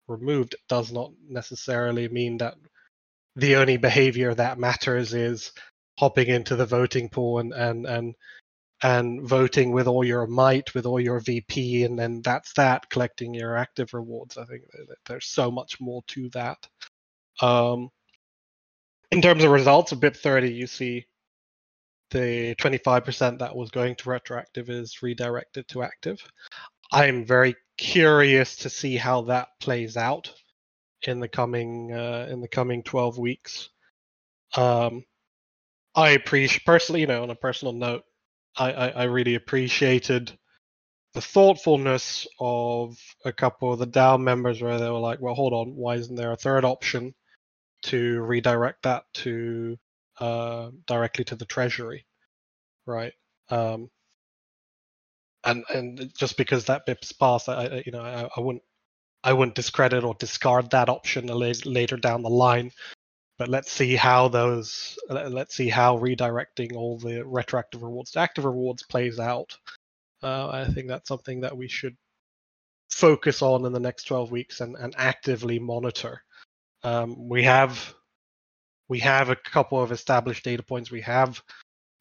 removed 0.09 0.57
does 0.69 0.93
not 0.93 1.13
necessarily 1.29 2.09
mean 2.09 2.37
that 2.39 2.57
the 3.37 3.57
only 3.57 3.79
behavior 3.79 4.35
that 4.35 4.59
matters 4.59 5.15
is 5.15 5.53
hopping 5.99 6.29
into 6.29 6.57
the 6.57 6.67
voting 6.67 7.09
pool 7.09 7.39
and 7.39 7.53
and 7.53 7.87
and 7.87 8.15
and 8.83 9.23
voting 9.29 9.73
with 9.73 9.87
all 9.87 10.05
your 10.05 10.27
might, 10.27 10.75
with 10.75 10.87
all 10.87 11.01
your 11.01 11.21
VP, 11.21 11.85
and 11.85 11.99
then 11.99 12.23
that's 12.23 12.53
that, 12.55 12.89
collecting 12.89 13.35
your 13.35 13.57
active 13.57 13.93
rewards. 13.93 14.39
I 14.39 14.45
think 14.45 14.63
there's 15.07 15.27
so 15.27 15.51
much 15.51 15.81
more 15.81 16.03
to 16.09 16.29
that. 16.31 16.67
Um, 17.41 17.91
in 19.11 19.21
terms 19.21 19.45
of 19.45 19.51
results, 19.51 19.93
of 19.93 20.01
BIP 20.01 20.17
30, 20.17 20.53
you 20.53 20.67
see 20.67 21.07
the 22.11 22.55
25% 22.57 23.39
that 23.39 23.55
was 23.55 23.71
going 23.71 23.97
to 23.97 24.11
retroactive 24.11 24.71
is 24.71 25.03
redirected 25.03 25.69
to 25.69 25.83
active. 25.83 26.23
I'm 26.93 27.25
very 27.25 27.55
curious 27.77 28.57
to 28.57 28.71
see 28.71 28.97
how 28.97 29.23
that 29.23 29.49
plays 29.61 29.97
out 29.97 30.33
in 31.03 31.21
the 31.21 31.29
coming 31.29 31.93
uh, 31.93 32.27
in 32.31 32.41
the 32.41 32.49
coming 32.49 32.83
12 32.83 33.19
weeks. 33.19 33.71
Um, 34.57 35.05
I 35.95 36.11
appreciate 36.11 36.65
personally, 36.65 37.01
you 37.01 37.07
know, 37.07 37.23
on 37.23 37.31
a 37.31 37.35
personal 37.35 37.73
note, 37.73 38.05
I, 38.61 38.73
I, 38.73 38.89
I 38.89 39.03
really 39.05 39.35
appreciated 39.35 40.33
the 41.15 41.21
thoughtfulness 41.21 42.27
of 42.39 42.97
a 43.25 43.33
couple 43.33 43.73
of 43.73 43.79
the 43.79 43.87
DAO 43.87 44.21
members 44.21 44.63
where 44.63 44.79
they 44.79 44.89
were 44.89 44.99
like, 44.99 45.21
well, 45.21 45.35
hold 45.35 45.53
on, 45.53 45.75
why 45.75 45.97
isn't 45.97 46.15
there 46.15 46.33
a 46.33 46.37
third 46.37 46.65
option 46.65 47.15
to 47.85 48.21
redirect 48.21 48.83
that 48.83 49.05
to 49.15 49.77
uh, 50.21 50.71
directly 50.87 51.25
to 51.25 51.37
the 51.37 51.47
treasury, 51.47 52.07
right? 52.87 53.15
Um, 53.49 53.89
and 55.43 55.65
and 55.75 56.13
just 56.17 56.37
because 56.37 56.67
that 56.67 56.85
BIP's 56.87 57.13
passed, 57.13 57.49
I, 57.49 57.65
I 57.65 57.83
you 57.87 57.93
know 57.93 58.03
I, 58.03 58.29
I 58.37 58.41
wouldn't 58.41 58.63
I 59.25 59.33
wouldn't 59.33 59.57
discredit 59.57 60.05
or 60.05 60.15
discard 60.15 60.71
that 60.71 60.91
option 60.91 61.27
later 61.27 61.97
down 61.97 62.23
the 62.23 62.29
line. 62.29 62.73
But 63.41 63.49
let's 63.49 63.73
see 63.73 63.97
how 63.97 64.29
those 64.29 64.99
let's 65.09 65.55
see 65.55 65.71
how 65.71 65.99
redirecting 65.99 66.77
all 66.77 66.99
the 66.99 67.25
retroactive 67.25 67.83
rewards 67.83 68.11
to 68.11 68.19
active 68.19 68.45
rewards 68.45 68.83
plays 68.83 69.19
out. 69.19 69.57
Uh, 70.23 70.51
I 70.51 70.67
think 70.67 70.89
that's 70.89 71.09
something 71.09 71.41
that 71.41 71.57
we 71.57 71.67
should 71.67 71.97
focus 72.91 73.41
on 73.41 73.65
in 73.65 73.73
the 73.73 73.81
next 73.81 74.05
12 74.05 74.31
weeks 74.31 74.61
and, 74.61 74.77
and 74.77 74.95
actively 74.99 75.59
monitor. 75.59 76.23
Um, 76.83 77.31
we 77.31 77.43
have 77.45 77.95
we 78.91 78.99
have 78.99 79.31
a 79.31 79.37
couple 79.37 79.83
of 79.83 79.91
established 79.91 80.45
data 80.45 80.63
points. 80.63 80.91
We 80.91 81.01
have 81.01 81.41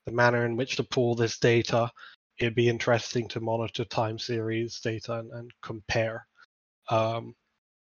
the 0.08 0.12
manner 0.12 0.46
in 0.46 0.58
which 0.58 0.76
to 0.76 0.84
pull 0.84 1.16
this 1.16 1.40
data. 1.40 1.90
It'd 2.38 2.54
be 2.54 2.68
interesting 2.68 3.30
to 3.30 3.40
monitor 3.40 3.86
time 3.86 4.20
series 4.20 4.82
data 4.82 5.20
and, 5.20 5.32
and 5.32 5.52
compare. 5.62 6.28
Um, 6.90 7.34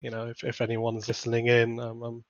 you 0.01 0.11
know, 0.11 0.27
if, 0.27 0.43
if 0.43 0.61
anyone's 0.61 1.07
listening 1.07 1.47
in, 1.47 1.79
um, 1.79 2.03
I'm 2.03 2.25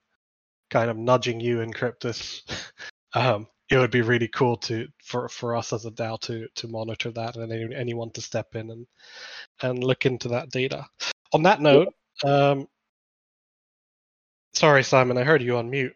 kind 0.74 0.90
of 0.90 0.96
nudging 0.96 1.38
you 1.38 1.60
and 1.60 1.72
Cryptus. 1.72 2.42
um, 3.14 3.46
it 3.70 3.78
would 3.78 3.92
be 3.92 4.02
really 4.02 4.28
cool 4.28 4.56
to 4.56 4.88
for 5.02 5.28
for 5.28 5.54
us 5.54 5.72
as 5.72 5.86
a 5.86 5.90
DAO 5.90 6.20
to 6.22 6.48
to 6.56 6.68
monitor 6.68 7.12
that 7.12 7.36
and 7.36 7.50
any, 7.52 7.74
anyone 7.74 8.10
to 8.10 8.20
step 8.20 8.56
in 8.56 8.70
and 8.70 8.86
and 9.62 9.84
look 9.84 10.04
into 10.04 10.28
that 10.28 10.50
data. 10.50 10.84
On 11.32 11.44
that 11.44 11.60
note, 11.60 11.94
um, 12.24 12.66
sorry 14.52 14.82
Simon, 14.82 15.16
I 15.16 15.22
heard 15.22 15.42
you 15.42 15.56
on 15.56 15.70
mute. 15.70 15.94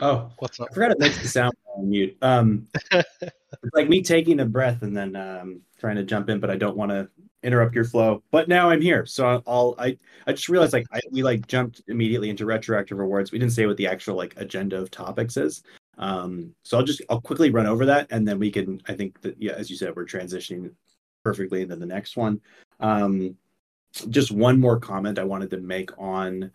Oh, 0.00 0.30
what's 0.38 0.58
up? 0.60 0.68
I 0.70 0.74
forgot 0.74 0.90
it 0.90 0.98
makes 0.98 1.20
the 1.20 1.28
sound 1.28 1.54
on 1.76 1.88
mute. 1.88 2.16
Um, 2.22 2.66
it's 2.92 3.74
like 3.74 3.88
me 3.88 4.02
taking 4.02 4.40
a 4.40 4.44
breath 4.44 4.82
and 4.82 4.96
then 4.96 5.14
um, 5.16 5.60
trying 5.78 5.96
to 5.96 6.02
jump 6.02 6.28
in, 6.28 6.40
but 6.40 6.50
I 6.50 6.56
don't 6.56 6.76
want 6.76 6.90
to 6.90 7.08
interrupt 7.42 7.74
your 7.74 7.84
flow. 7.84 8.22
But 8.30 8.48
now 8.48 8.70
I'm 8.70 8.80
here, 8.80 9.06
so 9.06 9.42
I'll 9.46 9.74
I 9.78 9.96
I 10.26 10.32
just 10.32 10.48
realized 10.48 10.72
like 10.72 10.86
I, 10.92 11.00
we 11.10 11.22
like 11.22 11.46
jumped 11.46 11.82
immediately 11.88 12.30
into 12.30 12.46
retroactive 12.46 12.98
rewards. 12.98 13.32
We 13.32 13.38
didn't 13.38 13.52
say 13.52 13.66
what 13.66 13.76
the 13.76 13.86
actual 13.86 14.16
like 14.16 14.34
agenda 14.36 14.76
of 14.76 14.90
topics 14.90 15.36
is. 15.36 15.62
Um, 15.98 16.54
so 16.64 16.78
I'll 16.78 16.84
just 16.84 17.02
I'll 17.08 17.20
quickly 17.20 17.50
run 17.50 17.66
over 17.66 17.86
that, 17.86 18.08
and 18.10 18.26
then 18.26 18.38
we 18.38 18.50
can. 18.50 18.80
I 18.88 18.94
think 18.94 19.20
that 19.22 19.40
yeah, 19.40 19.52
as 19.52 19.70
you 19.70 19.76
said, 19.76 19.94
we're 19.94 20.04
transitioning 20.04 20.70
perfectly 21.24 21.62
into 21.62 21.76
the 21.76 21.86
next 21.86 22.16
one. 22.16 22.40
Um, 22.80 23.36
just 24.08 24.30
one 24.30 24.58
more 24.58 24.80
comment 24.80 25.18
I 25.18 25.24
wanted 25.24 25.50
to 25.50 25.58
make 25.58 25.90
on 25.98 26.50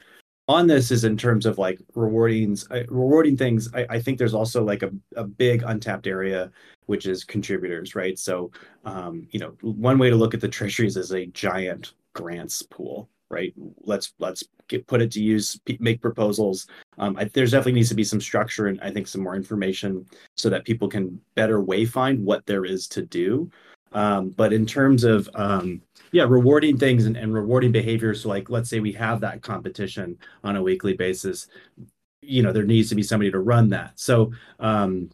on 0.47 0.67
this 0.67 0.91
is 0.91 1.03
in 1.03 1.17
terms 1.17 1.45
of 1.45 1.57
like 1.57 1.79
rewarding 1.95 2.57
rewarding 2.89 3.35
things 3.35 3.73
I, 3.73 3.85
I, 3.89 3.99
think 3.99 4.17
there's 4.17 4.33
also 4.33 4.63
like 4.63 4.81
a, 4.81 4.91
a 5.15 5.23
big 5.23 5.63
untapped 5.63 6.07
area 6.07 6.51
which 6.85 7.05
is 7.05 7.23
contributors 7.23 7.95
right? 7.95 8.17
So 8.17 8.51
um, 8.85 9.27
you 9.31 9.39
know 9.39 9.55
one 9.61 9.97
way 9.97 10.09
to 10.09 10.15
look 10.15 10.33
at 10.33 10.41
the 10.41 10.47
treasuries 10.47 10.97
is 10.97 11.11
a 11.11 11.25
giant 11.27 11.93
grants 12.13 12.61
pool 12.61 13.09
right? 13.29 13.53
Let's 13.81 14.13
let's 14.19 14.43
get, 14.67 14.87
put 14.87 15.01
it 15.01 15.11
to 15.11 15.21
use 15.21 15.59
make 15.79 16.01
proposals. 16.01 16.67
Um, 16.97 17.17
I, 17.17 17.25
there's 17.25 17.51
definitely 17.51 17.73
needs 17.73 17.89
to 17.89 17.95
be 17.95 18.03
some 18.03 18.21
structure 18.21 18.67
and 18.67 18.79
i 18.81 18.89
think 18.89 19.07
some 19.07 19.21
more 19.21 19.35
information 19.35 20.05
so 20.35 20.49
that 20.49 20.65
people 20.65 20.87
can 20.87 21.21
better 21.35 21.61
wayfind 21.61 22.19
what 22.19 22.45
there 22.45 22.65
is 22.65 22.87
to 22.87 23.03
do 23.03 23.51
um, 23.93 24.29
but 24.29 24.53
in 24.53 24.65
terms 24.65 25.03
of 25.03 25.29
um, 25.35 25.81
yeah 26.11 26.23
rewarding 26.23 26.77
things 26.77 27.05
and, 27.05 27.17
and 27.17 27.33
rewarding 27.33 27.71
behaviors 27.71 28.21
so 28.21 28.29
like 28.29 28.49
let's 28.49 28.69
say 28.69 28.79
we 28.79 28.91
have 28.91 29.19
that 29.19 29.41
competition 29.41 30.17
on 30.43 30.55
a 30.55 30.61
weekly 30.61 30.93
basis 30.93 31.47
you 32.21 32.41
know 32.43 32.51
there 32.51 32.63
needs 32.63 32.89
to 32.89 32.95
be 32.95 33.03
somebody 33.03 33.31
to 33.31 33.39
run 33.39 33.69
that 33.69 33.91
so 33.99 34.31
um, 34.59 35.09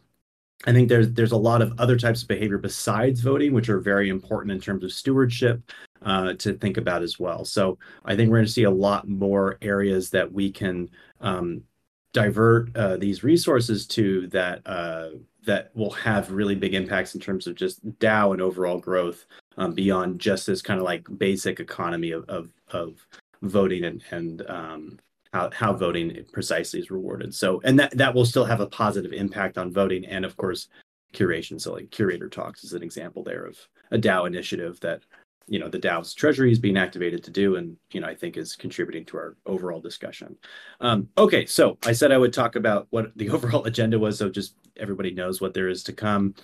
I 0.66 0.72
think 0.72 0.88
there's 0.88 1.12
there's 1.12 1.32
a 1.32 1.36
lot 1.36 1.62
of 1.62 1.78
other 1.78 1.96
types 1.96 2.22
of 2.22 2.28
behavior 2.28 2.58
besides 2.58 3.20
voting, 3.20 3.52
which 3.52 3.68
are 3.68 3.80
very 3.80 4.08
important 4.08 4.52
in 4.52 4.60
terms 4.60 4.82
of 4.82 4.92
stewardship 4.92 5.60
uh, 6.02 6.34
to 6.34 6.54
think 6.54 6.76
about 6.76 7.02
as 7.02 7.18
well. 7.18 7.44
So 7.44 7.78
I 8.04 8.16
think 8.16 8.30
we're 8.30 8.38
going 8.38 8.46
to 8.46 8.52
see 8.52 8.64
a 8.64 8.70
lot 8.70 9.08
more 9.08 9.58
areas 9.60 10.10
that 10.10 10.32
we 10.32 10.50
can 10.50 10.90
um, 11.20 11.64
divert 12.12 12.74
uh, 12.76 12.96
these 12.96 13.24
resources 13.24 13.86
to 13.88 14.26
that 14.28 14.62
uh, 14.66 15.10
that 15.46 15.70
will 15.74 15.90
have 15.90 16.30
really 16.30 16.54
big 16.54 16.74
impacts 16.74 17.14
in 17.14 17.20
terms 17.20 17.46
of 17.46 17.54
just 17.54 17.86
DAO 17.98 18.32
and 18.32 18.42
overall 18.42 18.78
growth 18.78 19.26
um, 19.56 19.72
beyond 19.72 20.20
just 20.20 20.46
this 20.46 20.62
kind 20.62 20.78
of 20.78 20.84
like 20.84 21.06
basic 21.18 21.60
economy 21.60 22.10
of 22.12 22.24
of, 22.28 22.50
of 22.70 23.06
voting 23.42 23.84
and 23.84 24.02
and 24.10 24.42
um, 24.48 24.98
how 25.32 25.50
how 25.52 25.72
voting 25.72 26.24
precisely 26.32 26.80
is 26.80 26.90
rewarded. 26.90 27.34
So 27.34 27.60
and 27.64 27.78
that 27.78 27.96
that 27.96 28.14
will 28.14 28.24
still 28.24 28.44
have 28.44 28.60
a 28.60 28.66
positive 28.66 29.12
impact 29.12 29.58
on 29.58 29.72
voting 29.72 30.06
and 30.06 30.24
of 30.24 30.36
course 30.36 30.68
curation. 31.12 31.60
So 31.60 31.72
like 31.72 31.90
curator 31.90 32.28
talks 32.28 32.64
is 32.64 32.72
an 32.72 32.82
example 32.82 33.22
there 33.22 33.44
of 33.44 33.58
a 33.90 33.98
DAO 33.98 34.26
initiative 34.26 34.80
that 34.80 35.02
you 35.46 35.58
know 35.58 35.68
the 35.68 35.78
DAO's 35.78 36.14
treasury 36.14 36.50
is 36.52 36.58
being 36.58 36.76
activated 36.76 37.22
to 37.24 37.30
do, 37.30 37.56
and 37.56 37.76
you 37.92 38.00
know 38.00 38.06
I 38.06 38.14
think 38.14 38.36
is 38.36 38.56
contributing 38.56 39.04
to 39.06 39.16
our 39.16 39.36
overall 39.46 39.80
discussion. 39.80 40.36
Um, 40.80 41.08
okay, 41.18 41.46
so 41.46 41.78
I 41.84 41.92
said 41.92 42.12
I 42.12 42.18
would 42.18 42.32
talk 42.32 42.56
about 42.56 42.86
what 42.90 43.16
the 43.16 43.30
overall 43.30 43.64
agenda 43.64 43.98
was, 43.98 44.18
so 44.18 44.28
just 44.28 44.56
everybody 44.76 45.12
knows 45.12 45.40
what 45.40 45.54
there 45.54 45.68
is 45.68 45.82
to 45.84 45.92
come. 45.92 46.34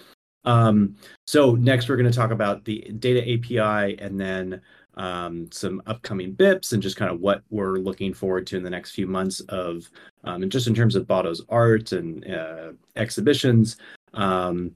Um, 0.44 0.96
so 1.26 1.54
next 1.54 1.88
we're 1.88 1.96
going 1.96 2.10
to 2.10 2.16
talk 2.16 2.30
about 2.30 2.64
the 2.64 2.80
data 2.98 3.20
API 3.20 3.98
and 3.98 4.18
then 4.18 4.60
um, 4.94 5.50
some 5.52 5.82
upcoming 5.86 6.34
BIPs 6.34 6.72
and 6.72 6.82
just 6.82 6.96
kind 6.96 7.10
of 7.10 7.20
what 7.20 7.42
we're 7.50 7.78
looking 7.78 8.12
forward 8.12 8.46
to 8.48 8.56
in 8.56 8.62
the 8.62 8.70
next 8.70 8.92
few 8.92 9.06
months 9.06 9.40
of, 9.48 9.88
um, 10.24 10.42
and 10.42 10.52
just 10.52 10.66
in 10.66 10.74
terms 10.74 10.96
of 10.96 11.06
Botto's 11.06 11.42
art 11.48 11.92
and 11.92 12.28
uh, 12.30 12.72
exhibitions. 12.96 13.76
Um, 14.14 14.72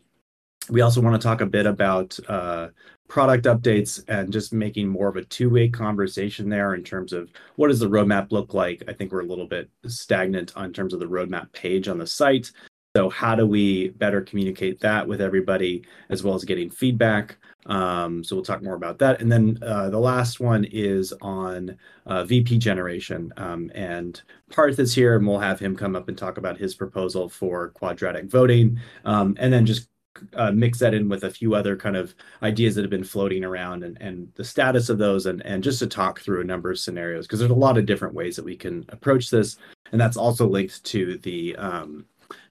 we 0.69 0.81
also 0.81 1.01
want 1.01 1.21
to 1.21 1.27
talk 1.27 1.41
a 1.41 1.47
bit 1.47 1.67
about 1.67 2.19
uh, 2.29 2.69
product 3.09 3.45
updates 3.45 4.03
and 4.09 4.33
just 4.33 4.53
making 4.53 4.89
more 4.89 5.09
of 5.09 5.17
a 5.17 5.25
two-way 5.25 5.69
conversation 5.69 6.49
there 6.49 6.75
in 6.75 6.83
terms 6.83 7.13
of 7.13 7.31
what 7.57 7.69
does 7.69 7.81
the 7.81 7.89
roadmap 7.89 8.33
look 8.33 8.55
like. 8.55 8.83
I 8.89 8.93
think 8.93 9.13
we're 9.13 9.21
a 9.21 9.27
little 9.27 9.47
bit 9.47 9.71
stagnant 9.87 10.57
on 10.57 10.73
terms 10.73 10.95
of 10.95 11.01
the 11.01 11.07
roadmap 11.07 11.53
page 11.53 11.89
on 11.89 11.99
the 11.99 12.07
site. 12.07 12.51
So 12.97 13.11
how 13.11 13.35
do 13.35 13.45
we 13.45 13.89
better 13.89 14.21
communicate 14.21 14.81
that 14.81 15.07
with 15.07 15.21
everybody 15.21 15.85
as 16.11 16.23
well 16.23 16.35
as 16.35 16.45
getting 16.45 16.71
feedback? 16.71 17.37
Um, 17.67 18.23
so 18.23 18.37
we'll 18.37 18.45
talk 18.45 18.63
more 18.63 18.75
about 18.75 18.99
that. 18.99 19.21
And 19.21 19.33
then 19.33 19.59
uh, 19.63 19.91
the 19.91 19.99
last 19.99 20.39
one 20.39 20.65
is 20.71 21.13
on 21.21 21.77
uh, 22.07 22.25
VP 22.25 22.59
generation. 22.59 23.33
Um, 23.37 23.71
and 23.75 24.23
Parth 24.51 24.79
is 24.79 24.95
here 24.95 25.17
and 25.17 25.27
we'll 25.27 25.41
have 25.41 25.59
him 25.59 25.75
come 25.75 25.97
up 25.97 26.09
and 26.09 26.17
talk 26.17 26.39
about 26.39 26.57
his 26.57 26.75
proposal 26.75 27.29
for 27.29 27.71
quadratic 27.71 28.27
voting. 28.27 28.79
Um, 29.05 29.37
and 29.41 29.53
then 29.53 29.67
just 29.67 29.89
uh, 30.35 30.53
mix 30.53 30.79
that 30.79 30.95
in 30.95 31.09
with 31.09 31.25
a 31.25 31.31
few 31.31 31.55
other 31.55 31.77
kind 31.77 31.97
of 31.97 32.15
ideas 32.43 32.75
that 32.75 32.83
have 32.83 32.91
been 32.91 33.05
floating 33.05 33.45
around 33.45 33.83
and, 33.83 34.01
and 34.01 34.31
the 34.35 34.45
status 34.45 34.89
of 34.89 34.99
those 34.99 35.27
and, 35.27 35.45
and 35.45 35.63
just 35.63 35.79
to 35.79 35.87
talk 35.87 36.21
through 36.21 36.41
a 36.41 36.45
number 36.45 36.71
of 36.71 36.79
scenarios 36.79 37.27
because 37.27 37.39
there's 37.39 37.51
a 37.51 37.55
lot 37.55 37.79
of 37.79 37.87
different 37.87 38.15
ways 38.15 38.37
that 38.37 38.45
we 38.45 38.57
can 38.57 38.85
approach 38.89 39.31
this. 39.31 39.57
And 39.93 40.01
that's 40.01 40.17
also 40.17 40.47
linked 40.47 40.85
to 40.85 41.19
the 41.19 41.57
um, 41.57 42.07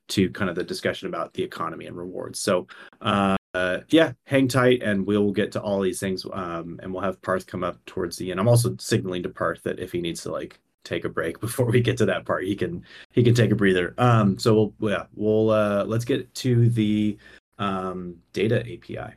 to 0.10 0.30
kind 0.32 0.50
of 0.50 0.56
the 0.56 0.64
discussion 0.64 1.08
about 1.08 1.34
the 1.34 1.44
economy 1.44 1.88
and 1.88 1.98
rewards. 1.98 2.40
So 2.40 2.68
uh, 3.02 3.36
uh, 3.54 3.80
yeah 3.90 4.12
hang 4.26 4.48
tight 4.48 4.82
and 4.82 5.06
we'll 5.06 5.32
get 5.32 5.52
to 5.52 5.62
all 5.62 5.80
these 5.80 6.00
things 6.00 6.26
um, 6.34 6.80
and 6.82 6.92
we'll 6.92 7.04
have 7.04 7.22
parth 7.22 7.46
come 7.46 7.64
up 7.64 7.84
towards 7.86 8.18
the 8.18 8.32
end. 8.32 8.40
I'm 8.40 8.48
also 8.48 8.76
signaling 8.80 9.24
to 9.24 9.30
parth 9.30 9.64
that 9.64 9.80
if 9.80 9.92
he 9.92 10.02
needs 10.02 10.24
to 10.24 10.32
like 10.32 10.60
take 10.84 11.06
a 11.06 11.10
break 11.10 11.40
before 11.42 11.68
we 11.68 11.80
get 11.80 11.98
to 11.98 12.06
that 12.06 12.26
part 12.26 12.44
he 12.44 12.56
can 12.56 12.84
he 13.12 13.24
can 13.24 13.34
take 13.34 13.52
a 13.52 13.56
breather. 13.56 13.94
Um 13.98 14.38
so 14.38 14.74
we'll 14.80 14.92
yeah 14.92 15.06
we'll 15.16 15.52
uh 15.52 15.86
let's 15.86 16.06
get 16.06 16.34
to 16.36 16.70
the 16.70 17.18
um, 17.64 18.16
data 18.34 18.60
API. 18.60 19.16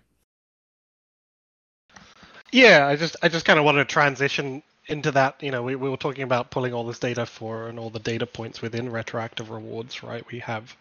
Yeah, 2.53 2.87
I 2.87 2.97
just 2.97 3.17
I 3.23 3.29
just 3.29 3.45
kind 3.45 3.59
of 3.59 3.65
wanted 3.65 3.89
to 3.89 3.93
transition 3.93 4.63
into 4.87 5.11
that. 5.13 5.43
You 5.43 5.51
know, 5.51 5.63
we, 5.63 5.75
we 5.75 5.91
were 5.91 5.97
talking 5.97 6.23
about 6.23 6.51
pulling 6.51 6.73
all 6.73 6.85
this 6.85 6.99
data 6.99 7.27
for 7.27 7.69
and 7.69 7.79
all 7.79 7.91
the 7.91 7.99
data 7.99 8.27
points 8.27 8.63
within 8.63 8.91
retroactive 8.91 9.51
rewards, 9.51 10.03
right? 10.03 10.25
We 10.31 10.39
have, 10.41 10.77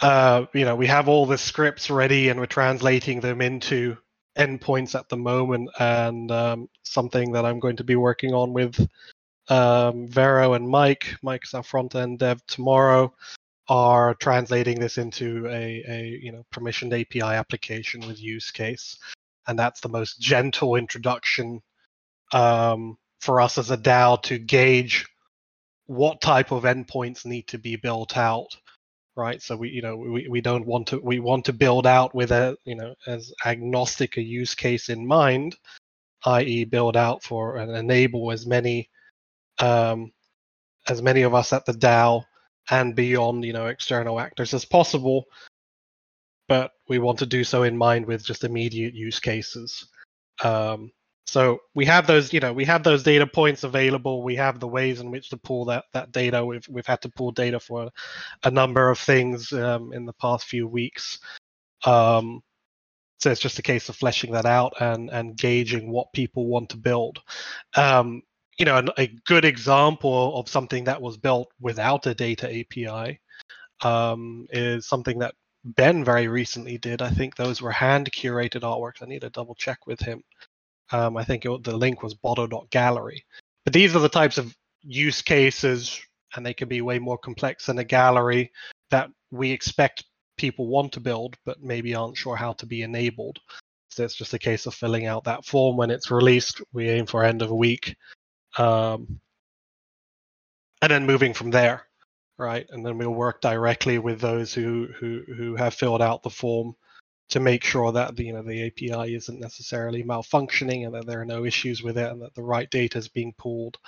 uh, 0.00 0.46
you 0.52 0.64
know, 0.64 0.76
we 0.76 0.86
have 0.86 1.08
all 1.08 1.26
the 1.26 1.38
scripts 1.38 1.88
ready 1.88 2.28
and 2.28 2.38
we're 2.38 2.46
translating 2.46 3.20
them 3.20 3.40
into 3.40 3.96
endpoints 4.36 4.94
at 4.94 5.08
the 5.08 5.16
moment, 5.16 5.70
and 5.78 6.30
um, 6.30 6.68
something 6.82 7.32
that 7.32 7.46
I'm 7.46 7.58
going 7.58 7.76
to 7.76 7.84
be 7.84 7.96
working 7.96 8.34
on 8.34 8.52
with 8.52 8.78
um, 9.48 10.06
Vero 10.08 10.52
and 10.52 10.68
Mike. 10.68 11.16
Mike's 11.22 11.54
our 11.54 11.62
front 11.62 11.94
end 11.94 12.18
dev 12.18 12.46
tomorrow 12.46 13.14
are 13.68 14.14
translating 14.14 14.78
this 14.78 14.98
into 14.98 15.46
a, 15.48 15.84
a 15.88 16.18
you 16.22 16.32
know 16.32 16.44
permissioned 16.54 16.98
API 16.98 17.36
application 17.36 18.06
with 18.06 18.20
use 18.20 18.50
case, 18.50 18.98
and 19.46 19.58
that's 19.58 19.80
the 19.80 19.88
most 19.88 20.20
gentle 20.20 20.76
introduction 20.76 21.60
um, 22.32 22.96
for 23.20 23.40
us 23.40 23.58
as 23.58 23.70
a 23.70 23.76
DAO 23.76 24.22
to 24.22 24.38
gauge 24.38 25.06
what 25.86 26.20
type 26.20 26.50
of 26.50 26.64
endpoints 26.64 27.24
need 27.24 27.46
to 27.48 27.58
be 27.58 27.76
built 27.76 28.16
out 28.16 28.56
right? 29.16 29.40
So 29.42 29.56
we, 29.56 29.70
you 29.70 29.82
know, 29.82 29.96
we, 29.96 30.28
we 30.28 30.40
don't 30.40 30.66
want 30.66 30.88
to 30.88 30.98
we 30.98 31.18
want 31.18 31.46
to 31.46 31.52
build 31.52 31.86
out 31.86 32.14
with 32.14 32.30
a, 32.30 32.56
you 32.64 32.76
know, 32.76 32.94
as 33.06 33.32
agnostic 33.44 34.18
a 34.18 34.22
use 34.22 34.54
case 34.54 34.90
in 34.90 35.06
mind, 35.06 35.56
i.e., 36.26 36.64
build 36.64 36.96
out 36.96 37.22
for 37.22 37.56
and 37.56 37.74
enable 37.74 38.30
as 38.30 38.46
many 38.46 38.90
um, 39.58 40.12
as 40.86 41.02
many 41.02 41.22
of 41.22 41.34
us 41.34 41.52
at 41.52 41.64
the 41.64 41.72
DAO 41.72 42.24
and 42.70 42.94
beyond, 42.94 43.44
you 43.44 43.52
know, 43.52 43.66
external 43.66 44.20
actors 44.20 44.54
as 44.54 44.64
possible. 44.64 45.24
But 46.48 46.72
we 46.88 46.98
want 46.98 47.18
to 47.20 47.26
do 47.26 47.44
so 47.44 47.64
in 47.64 47.76
mind 47.76 48.06
with 48.06 48.24
just 48.24 48.44
immediate 48.44 48.94
use 48.94 49.18
cases. 49.18 49.88
Um, 50.42 50.92
so 51.26 51.58
we 51.74 51.84
have 51.86 52.06
those, 52.06 52.32
you 52.32 52.38
know, 52.38 52.52
we 52.52 52.64
have 52.66 52.84
those 52.84 53.02
data 53.02 53.26
points 53.26 53.64
available. 53.64 54.22
We 54.22 54.36
have 54.36 54.60
the 54.60 54.68
ways 54.68 55.00
in 55.00 55.10
which 55.10 55.30
to 55.30 55.36
pull 55.36 55.64
that 55.66 55.84
that 55.92 56.12
data. 56.12 56.44
We've 56.44 56.66
we've 56.68 56.86
had 56.86 57.02
to 57.02 57.08
pull 57.08 57.32
data 57.32 57.58
for 57.58 57.90
a 58.44 58.50
number 58.50 58.90
of 58.90 58.98
things 58.98 59.52
um, 59.52 59.92
in 59.92 60.06
the 60.06 60.12
past 60.14 60.46
few 60.46 60.68
weeks. 60.68 61.18
Um, 61.84 62.42
so 63.18 63.30
it's 63.30 63.40
just 63.40 63.58
a 63.58 63.62
case 63.62 63.88
of 63.88 63.96
fleshing 63.96 64.32
that 64.32 64.46
out 64.46 64.74
and 64.80 65.10
and 65.10 65.36
gauging 65.36 65.90
what 65.90 66.12
people 66.12 66.46
want 66.46 66.68
to 66.70 66.76
build. 66.76 67.20
Um, 67.74 68.22
you 68.58 68.64
know, 68.64 68.82
a 68.98 69.08
good 69.26 69.44
example 69.44 70.38
of 70.38 70.48
something 70.48 70.84
that 70.84 71.00
was 71.00 71.16
built 71.16 71.50
without 71.60 72.06
a 72.06 72.14
data 72.14 72.48
API 72.48 73.20
um, 73.82 74.46
is 74.50 74.86
something 74.86 75.18
that 75.18 75.34
Ben 75.64 76.04
very 76.04 76.28
recently 76.28 76.78
did. 76.78 77.02
I 77.02 77.10
think 77.10 77.36
those 77.36 77.60
were 77.60 77.72
hand 77.72 78.10
curated 78.12 78.62
artworks. 78.62 79.02
I 79.02 79.06
need 79.06 79.22
to 79.22 79.30
double 79.30 79.54
check 79.54 79.86
with 79.86 80.00
him. 80.00 80.22
Um, 80.92 81.16
I 81.16 81.24
think 81.24 81.44
it, 81.44 81.64
the 81.64 81.76
link 81.76 82.02
was 82.02 82.14
botto.gallery. 82.14 83.24
But 83.64 83.72
these 83.72 83.96
are 83.96 84.00
the 84.00 84.08
types 84.08 84.38
of 84.38 84.56
use 84.82 85.20
cases, 85.20 86.00
and 86.34 86.46
they 86.46 86.54
can 86.54 86.68
be 86.68 86.80
way 86.80 86.98
more 86.98 87.18
complex 87.18 87.66
than 87.66 87.78
a 87.78 87.84
gallery 87.84 88.52
that 88.90 89.10
we 89.30 89.50
expect 89.50 90.04
people 90.36 90.68
want 90.68 90.92
to 90.92 91.00
build, 91.00 91.36
but 91.44 91.62
maybe 91.62 91.94
aren't 91.94 92.16
sure 92.16 92.36
how 92.36 92.52
to 92.54 92.66
be 92.66 92.82
enabled. 92.82 93.38
So 93.90 94.04
it's 94.04 94.14
just 94.14 94.34
a 94.34 94.38
case 94.38 94.66
of 94.66 94.74
filling 94.74 95.06
out 95.06 95.24
that 95.24 95.44
form 95.44 95.76
when 95.76 95.90
it's 95.90 96.10
released. 96.10 96.60
We 96.72 96.88
aim 96.88 97.06
for 97.06 97.24
end 97.24 97.42
of 97.42 97.50
week, 97.50 97.96
um, 98.58 99.20
and 100.82 100.90
then 100.90 101.06
moving 101.06 101.34
from 101.34 101.50
there, 101.50 101.86
right? 102.38 102.66
And 102.70 102.84
then 102.84 102.98
we'll 102.98 103.10
work 103.10 103.40
directly 103.40 103.98
with 103.98 104.20
those 104.20 104.52
who 104.52 104.88
who 104.98 105.22
who 105.36 105.56
have 105.56 105.74
filled 105.74 106.02
out 106.02 106.22
the 106.22 106.30
form 106.30 106.74
to 107.28 107.40
make 107.40 107.64
sure 107.64 107.92
that 107.92 108.16
the, 108.16 108.24
you 108.24 108.32
know 108.32 108.42
the 108.42 108.66
API 108.66 109.14
isn't 109.14 109.40
necessarily 109.40 110.02
malfunctioning 110.04 110.86
and 110.86 110.94
that 110.94 111.06
there 111.06 111.20
are 111.20 111.26
no 111.26 111.44
issues 111.44 111.82
with 111.82 111.98
it 111.98 112.10
and 112.10 112.22
that 112.22 112.34
the 112.34 112.42
right 112.42 112.70
data 112.70 112.98
is 112.98 113.08
being 113.08 113.34
pulled. 113.38 113.78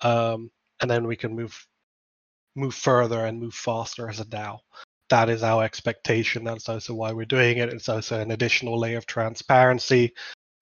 Um, 0.00 0.50
and 0.80 0.90
then 0.90 1.06
we 1.06 1.16
can 1.16 1.34
move 1.34 1.66
move 2.56 2.74
further 2.74 3.26
and 3.26 3.40
move 3.40 3.54
faster 3.54 4.08
as 4.08 4.20
a 4.20 4.24
DAO. 4.24 4.58
That 5.10 5.28
is 5.28 5.42
our 5.42 5.64
expectation. 5.64 6.44
That's 6.44 6.68
also 6.68 6.94
why 6.94 7.12
we're 7.12 7.24
doing 7.24 7.58
it. 7.58 7.68
It's 7.68 7.88
also 7.88 8.20
an 8.20 8.30
additional 8.30 8.78
layer 8.78 8.98
of 8.98 9.06
transparency 9.06 10.14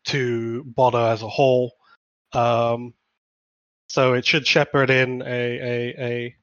to 0.07 0.65
Botto 0.77 1.13
as 1.13 1.23
a 1.23 1.29
whole. 1.29 1.73
Um, 2.33 2.95
so 3.93 4.15
it 4.15 4.25
should 4.25 4.47
shepherd 4.47 4.91
in 4.91 5.23
a, 5.23 5.25
a 5.27 5.95
a 5.99 6.37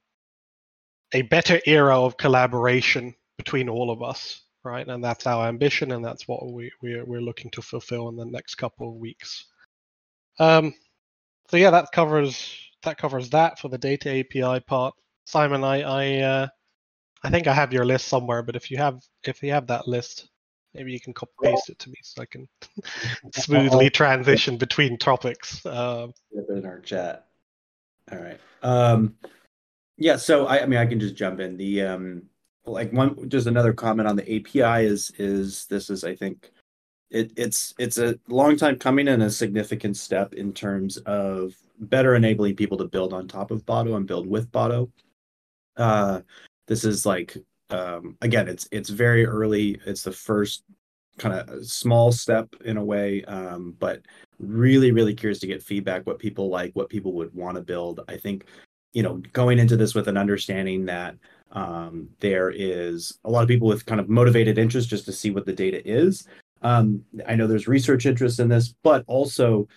a 1.13 1.21
better 1.23 1.59
era 1.65 1.99
of 1.99 2.17
collaboration 2.17 3.15
between 3.37 3.69
all 3.69 3.89
of 3.89 4.03
us 4.03 4.41
right? 4.63 4.87
And 4.87 5.03
that's 5.03 5.27
our 5.27 5.47
ambition, 5.47 5.91
and 5.91 6.03
that's 6.03 6.27
what 6.27 6.51
we 6.51 6.71
we're, 6.81 7.05
we're 7.05 7.21
looking 7.21 7.51
to 7.51 7.61
fulfill 7.61 8.09
in 8.09 8.15
the 8.15 8.25
next 8.25 8.55
couple 8.55 8.89
of 8.89 8.95
weeks. 8.95 9.45
Um, 10.39 10.73
so 11.49 11.57
yeah, 11.57 11.71
that 11.71 11.91
covers 11.91 12.55
that 12.83 12.97
covers 12.97 13.29
that 13.31 13.59
for 13.59 13.69
the 13.69 13.77
data 13.77 14.19
API 14.19 14.59
part. 14.61 14.93
Simon, 15.25 15.63
I 15.63 15.81
I 15.81 16.17
uh, 16.19 16.47
I 17.23 17.29
think 17.29 17.47
I 17.47 17.53
have 17.53 17.73
your 17.73 17.85
list 17.85 18.07
somewhere, 18.07 18.43
but 18.43 18.55
if 18.55 18.71
you 18.71 18.77
have 18.77 19.01
if 19.23 19.41
you 19.43 19.51
have 19.51 19.67
that 19.67 19.87
list, 19.87 20.29
maybe 20.73 20.91
you 20.91 20.99
can 20.99 21.13
copy 21.13 21.31
paste 21.43 21.69
it 21.69 21.79
to 21.79 21.89
me 21.89 21.97
so 22.03 22.21
I 22.21 22.25
can 22.25 22.47
smoothly 23.33 23.89
transition 24.01 24.57
between 24.57 24.97
topics. 24.97 25.65
Uh, 25.65 26.07
in 26.49 26.65
our 26.65 26.79
chat. 26.79 27.28
All 28.11 28.19
right. 28.19 28.39
Um, 28.61 29.15
yeah. 29.97 30.15
So 30.15 30.47
I, 30.47 30.63
I 30.63 30.65
mean, 30.65 30.79
I 30.79 30.85
can 30.85 30.99
just 30.99 31.15
jump 31.15 31.39
in. 31.39 31.57
The 31.57 31.83
um, 31.83 32.23
like 32.65 32.91
one 32.93 33.29
just 33.29 33.47
another 33.47 33.73
comment 33.73 34.07
on 34.07 34.15
the 34.15 34.35
API 34.35 34.85
is 34.85 35.11
is 35.17 35.65
this 35.67 35.89
is 35.89 36.03
I 36.03 36.15
think 36.15 36.51
it, 37.09 37.31
it's 37.35 37.73
it's 37.79 37.97
a 37.97 38.19
long 38.27 38.55
time 38.57 38.77
coming 38.77 39.07
and 39.07 39.23
a 39.23 39.29
significant 39.29 39.97
step 39.97 40.33
in 40.33 40.53
terms 40.53 40.97
of 40.97 41.55
better 41.79 42.15
enabling 42.15 42.55
people 42.55 42.77
to 42.77 42.85
build 42.85 43.13
on 43.13 43.27
top 43.27 43.51
of 43.51 43.65
Botto 43.65 43.95
and 43.95 44.07
build 44.07 44.27
with 44.27 44.51
Botto. 44.51 44.91
Uh, 45.77 46.21
this 46.67 46.83
is 46.83 47.05
like 47.05 47.37
um, 47.69 48.17
again, 48.21 48.47
it's 48.47 48.67
it's 48.71 48.89
very 48.89 49.25
early. 49.25 49.79
It's 49.85 50.03
the 50.03 50.11
first 50.11 50.63
kind 51.19 51.35
of 51.35 51.65
small 51.65 52.11
step 52.11 52.49
in 52.65 52.77
a 52.77 52.83
way, 52.83 53.23
um, 53.25 53.75
but 53.79 54.01
really 54.39 54.91
really 54.91 55.13
curious 55.13 55.39
to 55.39 55.47
get 55.47 55.61
feedback, 55.61 56.07
what 56.07 56.19
people 56.19 56.49
like, 56.49 56.71
what 56.73 56.89
people 56.89 57.13
would 57.13 57.33
want 57.33 57.55
to 57.55 57.61
build. 57.61 57.99
I 58.07 58.17
think 58.17 58.45
you 58.93 59.03
know 59.03 59.21
going 59.33 59.59
into 59.59 59.77
this 59.77 59.93
with 59.93 60.07
an 60.07 60.17
understanding 60.17 60.85
that 60.85 61.15
um, 61.51 62.09
there 62.19 62.51
is 62.51 63.19
a 63.25 63.29
lot 63.29 63.43
of 63.43 63.47
people 63.47 63.67
with 63.67 63.85
kind 63.85 64.01
of 64.01 64.09
motivated 64.09 64.57
interest 64.57 64.89
just 64.89 65.05
to 65.05 65.13
see 65.13 65.31
what 65.31 65.45
the 65.45 65.53
data 65.53 65.87
is. 65.87 66.27
Um, 66.61 67.03
I 67.27 67.35
know 67.35 67.47
there's 67.47 67.67
research 67.67 68.05
interest 68.05 68.39
in 68.39 68.49
this, 68.49 68.73
but 68.83 69.03
also 69.07 69.67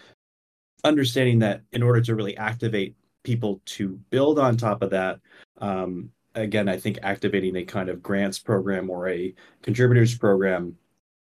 understanding 0.85 1.39
that 1.41 1.63
in 1.73 1.83
order 1.83 2.01
to 2.01 2.15
really 2.15 2.37
activate 2.37 2.97
people 3.23 3.61
to 3.65 4.01
build 4.11 4.39
on 4.39 4.57
top 4.57 4.83
of 4.83 4.91
that, 4.91 5.21
um, 5.59 6.11
again, 6.35 6.69
I 6.69 6.77
think 6.77 6.99
activating 7.03 7.57
a 7.57 7.65
kind 7.65 7.89
of 7.89 8.03
grants 8.03 8.39
program 8.39 8.91
or 8.91 9.09
a 9.09 9.35
contributors 9.63 10.17
program 10.17 10.77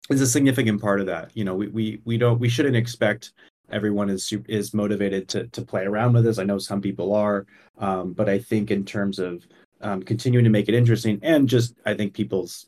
is 0.10 0.22
a 0.22 0.28
significant 0.28 0.82
part 0.82 1.00
of 1.00 1.06
that. 1.08 1.32
You 1.34 1.46
know, 1.46 1.56
we 1.56 1.68
we 1.68 2.02
we 2.06 2.18
don't 2.18 2.40
we 2.40 2.50
shouldn't 2.50 2.76
expect 2.76 3.34
everyone 3.72 4.10
is 4.10 4.34
is 4.48 4.74
motivated 4.74 5.28
to 5.30 5.48
to 5.48 5.62
play 5.62 5.86
around 5.86 6.14
with 6.14 6.26
this. 6.26 6.40
I 6.40 6.44
know 6.44 6.58
some 6.58 6.82
people 6.82 7.14
are, 7.14 7.46
um, 7.78 8.14
but 8.14 8.30
I 8.30 8.40
think 8.40 8.72
in 8.72 8.86
terms 8.86 9.20
of 9.20 9.46
um, 9.84 10.02
continuing 10.02 10.46
to 10.46 10.50
make 10.50 10.70
it 10.70 10.76
interesting 10.76 11.20
and 11.22 11.48
just 11.48 11.76
i 11.86 11.94
think 11.94 12.14
people's 12.14 12.68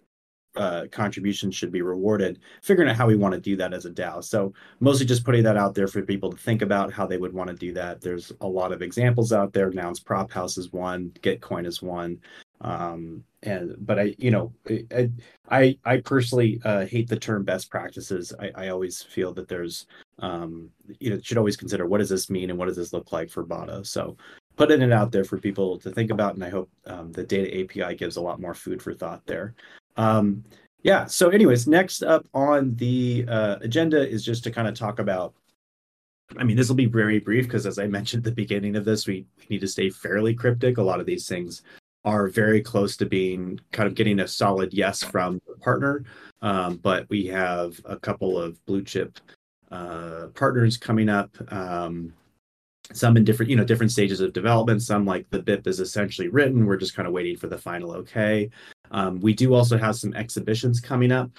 uh, 0.57 0.85
contributions 0.89 1.53
should 1.53 1.71
be 1.71 1.81
rewarded 1.81 2.39
figuring 2.61 2.89
out 2.89 2.95
how 2.95 3.05
we 3.05 3.17
want 3.17 3.33
to 3.33 3.41
do 3.41 3.57
that 3.57 3.73
as 3.73 3.83
a 3.83 3.91
dao. 3.91 4.23
So 4.23 4.53
mostly 4.79 5.05
just 5.05 5.25
putting 5.25 5.43
that 5.43 5.57
out 5.57 5.75
there 5.75 5.89
for 5.89 6.01
people 6.01 6.31
to 6.31 6.37
think 6.37 6.61
about 6.61 6.93
how 6.93 7.05
they 7.05 7.17
would 7.17 7.33
want 7.33 7.49
to 7.49 7.55
do 7.57 7.73
that. 7.73 7.99
There's 7.99 8.31
a 8.39 8.47
lot 8.47 8.71
of 8.71 8.81
examples 8.81 9.33
out 9.33 9.51
there. 9.51 9.69
Nouns 9.71 9.99
prop 9.99 10.31
house 10.31 10.57
is 10.57 10.71
one. 10.71 11.11
Gitcoin 11.21 11.65
is 11.65 11.81
one. 11.81 12.21
Um 12.61 13.25
and 13.45 13.75
but 13.79 13.99
i 13.99 14.15
you 14.17 14.31
know 14.31 14.53
i 14.69 15.09
i, 15.49 15.77
I 15.85 15.97
personally 15.97 16.59
uh, 16.65 16.85
hate 16.85 17.07
the 17.07 17.19
term 17.19 17.43
best 17.43 17.69
practices 17.69 18.33
I, 18.39 18.51
I 18.55 18.67
always 18.69 19.01
feel 19.01 19.33
that 19.33 19.47
there's 19.47 19.85
um 20.19 20.69
you 20.99 21.09
know 21.09 21.19
should 21.21 21.37
always 21.37 21.57
consider 21.57 21.85
what 21.85 21.99
does 21.99 22.09
this 22.09 22.29
mean 22.29 22.49
and 22.49 22.59
what 22.59 22.67
does 22.67 22.77
this 22.77 22.93
look 22.93 23.11
like 23.11 23.29
for 23.29 23.45
Botto 23.45 23.85
so 23.85 24.17
putting 24.55 24.81
it 24.81 24.91
out 24.91 25.11
there 25.11 25.23
for 25.23 25.37
people 25.37 25.77
to 25.79 25.91
think 25.91 26.11
about, 26.11 26.35
and 26.35 26.43
I 26.43 26.49
hope 26.49 26.69
um, 26.85 27.11
the 27.11 27.23
data 27.23 27.61
API 27.61 27.95
gives 27.95 28.15
a 28.15 28.21
lot 28.21 28.39
more 28.39 28.53
food 28.53 28.81
for 28.81 28.93
thought 28.93 29.25
there. 29.25 29.53
Um, 29.97 30.43
yeah. 30.83 31.05
So, 31.05 31.29
anyways, 31.29 31.67
next 31.67 32.03
up 32.03 32.25
on 32.33 32.75
the 32.75 33.25
uh, 33.27 33.57
agenda 33.61 34.07
is 34.07 34.23
just 34.23 34.43
to 34.45 34.51
kind 34.51 34.67
of 34.67 34.75
talk 34.75 34.99
about. 34.99 35.33
I 36.37 36.43
mean, 36.43 36.57
this 36.57 36.69
will 36.69 36.75
be 36.75 36.87
very 36.87 37.19
brief 37.19 37.45
because, 37.45 37.65
as 37.65 37.77
I 37.77 37.87
mentioned 37.87 38.21
at 38.21 38.31
the 38.31 38.35
beginning 38.35 38.75
of 38.75 38.85
this, 38.85 39.05
we, 39.05 39.25
we 39.37 39.45
need 39.49 39.61
to 39.61 39.67
stay 39.67 39.89
fairly 39.89 40.33
cryptic. 40.33 40.77
A 40.77 40.83
lot 40.83 40.99
of 40.99 41.05
these 41.05 41.27
things 41.27 41.61
are 42.05 42.27
very 42.27 42.61
close 42.61 42.95
to 42.97 43.05
being 43.05 43.59
kind 43.71 43.87
of 43.87 43.95
getting 43.95 44.19
a 44.19 44.27
solid 44.27 44.73
yes 44.73 45.03
from 45.03 45.41
the 45.47 45.55
partner. 45.55 46.05
Um, 46.41 46.77
but 46.77 47.09
we 47.09 47.25
have 47.25 47.79
a 47.83 47.97
couple 47.97 48.39
of 48.39 48.63
blue 48.65 48.83
chip 48.83 49.19
uh, 49.71 50.27
partners 50.35 50.77
coming 50.77 51.09
up. 51.09 51.35
Um, 51.51 52.13
some 52.93 53.17
in 53.17 53.23
different 53.23 53.49
you 53.49 53.55
know 53.55 53.63
different 53.63 53.91
stages 53.91 54.19
of 54.19 54.31
development 54.31 54.79
some 54.79 55.05
like 55.05 55.27
the 55.31 55.41
bip 55.41 55.65
is 55.65 55.79
essentially 55.79 56.27
written 56.27 56.67
we're 56.67 56.77
just 56.77 56.95
kind 56.95 57.07
of 57.07 57.13
waiting 57.15 57.35
for 57.35 57.47
the 57.47 57.57
final 57.57 57.91
okay 57.91 58.47
um, 58.91 59.19
we 59.21 59.33
do 59.33 59.55
also 59.55 59.75
have 59.75 59.95
some 59.95 60.13
exhibitions 60.13 60.79
coming 60.79 61.11
up 61.11 61.31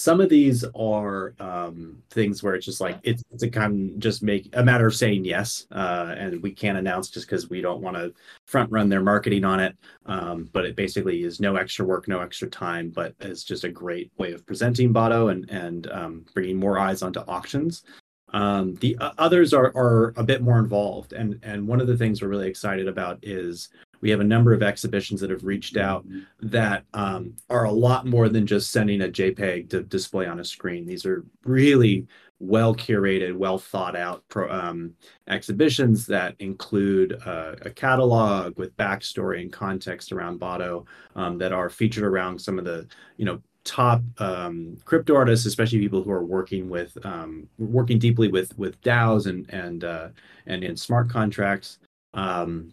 some 0.00 0.18
of 0.18 0.30
these 0.30 0.64
are 0.74 1.34
um, 1.40 2.02
things 2.08 2.42
where 2.42 2.54
it's 2.54 2.64
just 2.64 2.80
like 2.80 2.98
it's, 3.02 3.22
it's 3.30 3.42
a 3.42 3.50
kind 3.50 3.90
of 3.90 3.98
just 3.98 4.22
make 4.22 4.48
a 4.54 4.64
matter 4.64 4.86
of 4.86 4.94
saying 4.94 5.26
yes 5.26 5.66
uh, 5.72 6.14
and 6.16 6.42
we 6.42 6.52
can't 6.52 6.78
announce 6.78 7.10
just 7.10 7.26
because 7.26 7.50
we 7.50 7.60
don't 7.60 7.82
want 7.82 7.96
to 7.96 8.10
front 8.46 8.70
run 8.72 8.88
their 8.88 9.02
marketing 9.02 9.44
on 9.44 9.60
it. 9.60 9.76
Um, 10.06 10.48
but 10.54 10.64
it 10.64 10.74
basically 10.74 11.22
is 11.24 11.38
no 11.38 11.56
extra 11.56 11.84
work 11.84 12.08
no 12.08 12.20
extra 12.20 12.48
time 12.48 12.88
but 12.88 13.14
it's 13.20 13.44
just 13.44 13.64
a 13.64 13.68
great 13.68 14.10
way 14.16 14.32
of 14.32 14.46
presenting 14.46 14.94
Botto 14.94 15.30
and 15.30 15.50
and 15.50 15.90
um, 15.90 16.24
bringing 16.32 16.56
more 16.56 16.78
eyes 16.78 17.02
onto 17.02 17.20
auctions. 17.20 17.84
Um, 18.32 18.76
the 18.76 18.96
uh, 18.98 19.12
others 19.18 19.52
are 19.52 19.72
are 19.76 20.14
a 20.16 20.22
bit 20.22 20.40
more 20.40 20.60
involved, 20.60 21.12
and 21.12 21.38
and 21.42 21.66
one 21.66 21.80
of 21.80 21.88
the 21.88 21.96
things 21.96 22.22
we're 22.22 22.28
really 22.28 22.48
excited 22.48 22.86
about 22.86 23.18
is 23.22 23.70
we 24.00 24.10
have 24.10 24.20
a 24.20 24.24
number 24.24 24.52
of 24.52 24.62
exhibitions 24.62 25.20
that 25.20 25.30
have 25.30 25.44
reached 25.44 25.76
out 25.76 26.06
that 26.40 26.84
um, 26.94 27.34
are 27.48 27.64
a 27.64 27.72
lot 27.72 28.06
more 28.06 28.28
than 28.28 28.46
just 28.46 28.70
sending 28.70 29.02
a 29.02 29.08
JPEG 29.08 29.70
to 29.70 29.82
display 29.82 30.26
on 30.26 30.40
a 30.40 30.44
screen. 30.44 30.86
These 30.86 31.06
are 31.06 31.24
really 31.44 32.06
well 32.38 32.74
curated, 32.74 33.36
well 33.36 33.58
thought 33.58 33.94
out 33.94 34.24
pro, 34.28 34.50
um, 34.50 34.94
exhibitions 35.28 36.06
that 36.06 36.34
include 36.38 37.20
uh, 37.26 37.54
a 37.62 37.70
catalog 37.70 38.58
with 38.58 38.76
backstory 38.76 39.42
and 39.42 39.52
context 39.52 40.10
around 40.10 40.40
Botto 40.40 40.86
um, 41.14 41.36
that 41.38 41.52
are 41.52 41.68
featured 41.68 42.04
around 42.04 42.40
some 42.40 42.58
of 42.58 42.64
the 42.64 42.86
you 43.18 43.26
know 43.26 43.40
top 43.64 44.02
um, 44.18 44.78
crypto 44.86 45.14
artists, 45.14 45.44
especially 45.44 45.78
people 45.78 46.02
who 46.02 46.10
are 46.10 46.24
working 46.24 46.70
with 46.70 46.96
um, 47.04 47.46
working 47.58 47.98
deeply 47.98 48.28
with 48.28 48.56
with 48.58 48.80
DAOs 48.80 49.26
and 49.26 49.48
and 49.50 49.84
uh, 49.84 50.08
and 50.46 50.64
in 50.64 50.76
smart 50.76 51.10
contracts. 51.10 51.78
Um, 52.14 52.72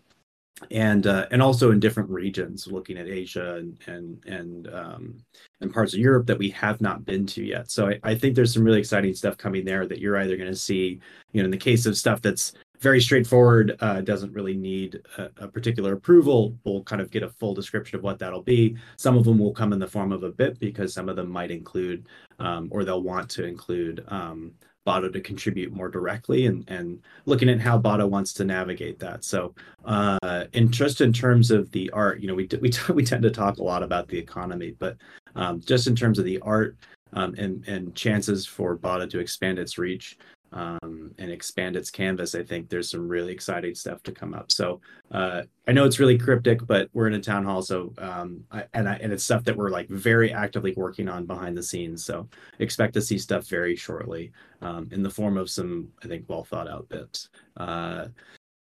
and 0.72 1.08
uh, 1.08 1.28
and 1.32 1.42
also 1.42 1.72
in 1.72 1.80
different 1.80 2.10
regions, 2.10 2.68
looking 2.68 2.98
at 2.98 3.08
Asia 3.08 3.56
and 3.56 3.78
and 3.88 4.26
and 4.26 4.74
um, 4.74 5.18
and 5.62 5.74
parts 5.74 5.94
of 5.94 6.00
Europe 6.00 6.28
that 6.28 6.38
we 6.38 6.50
have 6.52 6.82
not 6.82 7.06
been 7.06 7.26
to 7.28 7.44
yet. 7.44 7.70
So 7.70 7.90
I, 7.90 8.00
I 8.04 8.16
think 8.16 8.36
there's 8.36 8.54
some 8.54 8.64
really 8.64 8.80
exciting 8.80 9.14
stuff 9.14 9.38
coming 9.38 9.66
there 9.66 9.86
that 9.88 10.00
you're 10.00 10.18
either 10.18 10.38
going 10.38 10.50
to 10.50 10.56
see, 10.56 11.00
you 11.32 11.42
know, 11.42 11.46
in 11.46 11.52
the 11.52 11.58
case 11.58 11.86
of 11.86 11.98
stuff 11.98 12.22
that's 12.22 12.54
very 12.80 13.02
straightforward, 13.02 13.76
uh, 13.82 14.02
doesn't 14.02 14.34
really 14.34 14.56
need 14.56 15.02
a, 15.18 15.30
a, 15.38 15.48
particular 15.48 15.94
approval. 15.94 16.56
We'll 16.64 16.84
kind 16.84 17.02
of 17.02 17.10
get 17.10 17.24
a 17.24 17.30
full 17.30 17.56
description 17.56 17.98
of 17.98 18.04
what 18.04 18.20
that'll 18.20 18.44
be. 18.44 18.78
Some 18.98 19.18
of 19.18 19.24
them 19.24 19.40
will 19.40 19.54
come 19.54 19.74
in 19.74 19.80
the 19.80 19.88
form 19.88 20.12
of 20.12 20.22
a 20.22 20.32
BIP 20.32 20.60
because 20.60 20.94
some 20.94 21.10
of 21.10 21.16
them 21.16 21.30
might 21.30 21.50
include, 21.50 22.08
um, 22.38 22.68
or 22.72 22.84
they'll 22.84 23.02
want 23.02 23.30
to 23.32 23.46
include 23.46 24.04
um, 24.10 24.52
Botto 24.88 25.12
to 25.12 25.20
contribute 25.20 25.74
more 25.74 25.90
directly 25.90 26.46
and, 26.46 26.64
and 26.70 27.02
looking 27.26 27.50
at 27.50 27.60
how 27.60 27.78
Botto 27.78 28.10
wants 28.10 28.32
to 28.34 28.46
navigate 28.46 28.98
that. 29.00 29.26
So, 29.26 29.54
uh, 29.84 30.46
in 30.54 30.72
just 30.72 31.02
in 31.02 31.12
terms 31.12 31.52
of 31.52 31.70
the 31.72 31.90
art, 31.92 32.22
you 32.22 32.28
know, 32.28 32.36
we 32.36 32.48
we 32.62 32.72
we 32.94 33.04
tend 33.04 33.24
to 33.24 33.32
talk 33.32 33.58
a 33.58 33.64
lot 33.64 33.84
about 33.84 34.08
the 34.08 34.18
economy, 34.18 34.76
but 34.80 34.96
um, 35.36 35.60
just 35.60 35.88
in 35.88 35.96
terms 35.96 36.20
of 36.20 36.26
the 36.26 36.40
art 36.40 36.78
um, 37.14 37.36
and 37.38 37.68
and 37.68 37.94
chances 37.96 38.46
for 38.46 38.78
Botto 38.78 39.10
to 39.10 39.20
expand 39.20 39.60
its 39.60 39.78
reach, 39.78 40.18
um, 40.54 41.14
and 41.18 41.32
expand 41.32 41.76
its 41.76 41.92
canvas, 41.92 42.36
I 42.36 42.44
think 42.44 42.70
there's 42.70 42.90
some 42.90 43.08
really 43.08 43.34
exciting 43.34 43.76
stuff 43.76 44.02
to 44.04 44.12
come 44.12 44.34
up. 44.34 44.52
So 44.52 44.82
uh, 45.12 45.44
I 45.68 45.72
know 45.72 45.86
it's 45.86 46.00
really 46.00 46.18
cryptic, 46.18 46.66
but 46.66 46.90
we're 46.94 47.08
in 47.08 47.14
a 47.14 47.20
town 47.20 47.44
hall, 47.44 47.62
so 47.62 47.94
um, 47.98 48.44
I, 48.52 48.66
and 48.74 48.88
I, 48.88 48.96
and 48.96 49.12
it's 49.12 49.24
stuff 49.24 49.44
that 49.46 49.58
we're 49.58 49.70
like 49.70 49.90
very 49.90 50.32
actively 50.32 50.74
working 50.78 51.10
on 51.10 51.26
behind 51.26 51.58
the 51.58 51.64
scenes. 51.64 52.06
So 52.06 52.28
expect 52.60 52.94
to 52.94 53.02
see 53.02 53.18
stuff 53.18 53.48
very 53.48 53.76
shortly 53.76 54.32
um, 54.62 54.88
in 54.92 55.04
the 55.04 55.10
form 55.10 55.38
of 55.38 55.50
some, 55.50 55.90
I 56.04 56.08
think, 56.08 56.26
well 56.28 56.44
thought 56.44 56.70
out 56.70 56.88
BIPs. 56.90 57.30
Uh, 57.58 58.08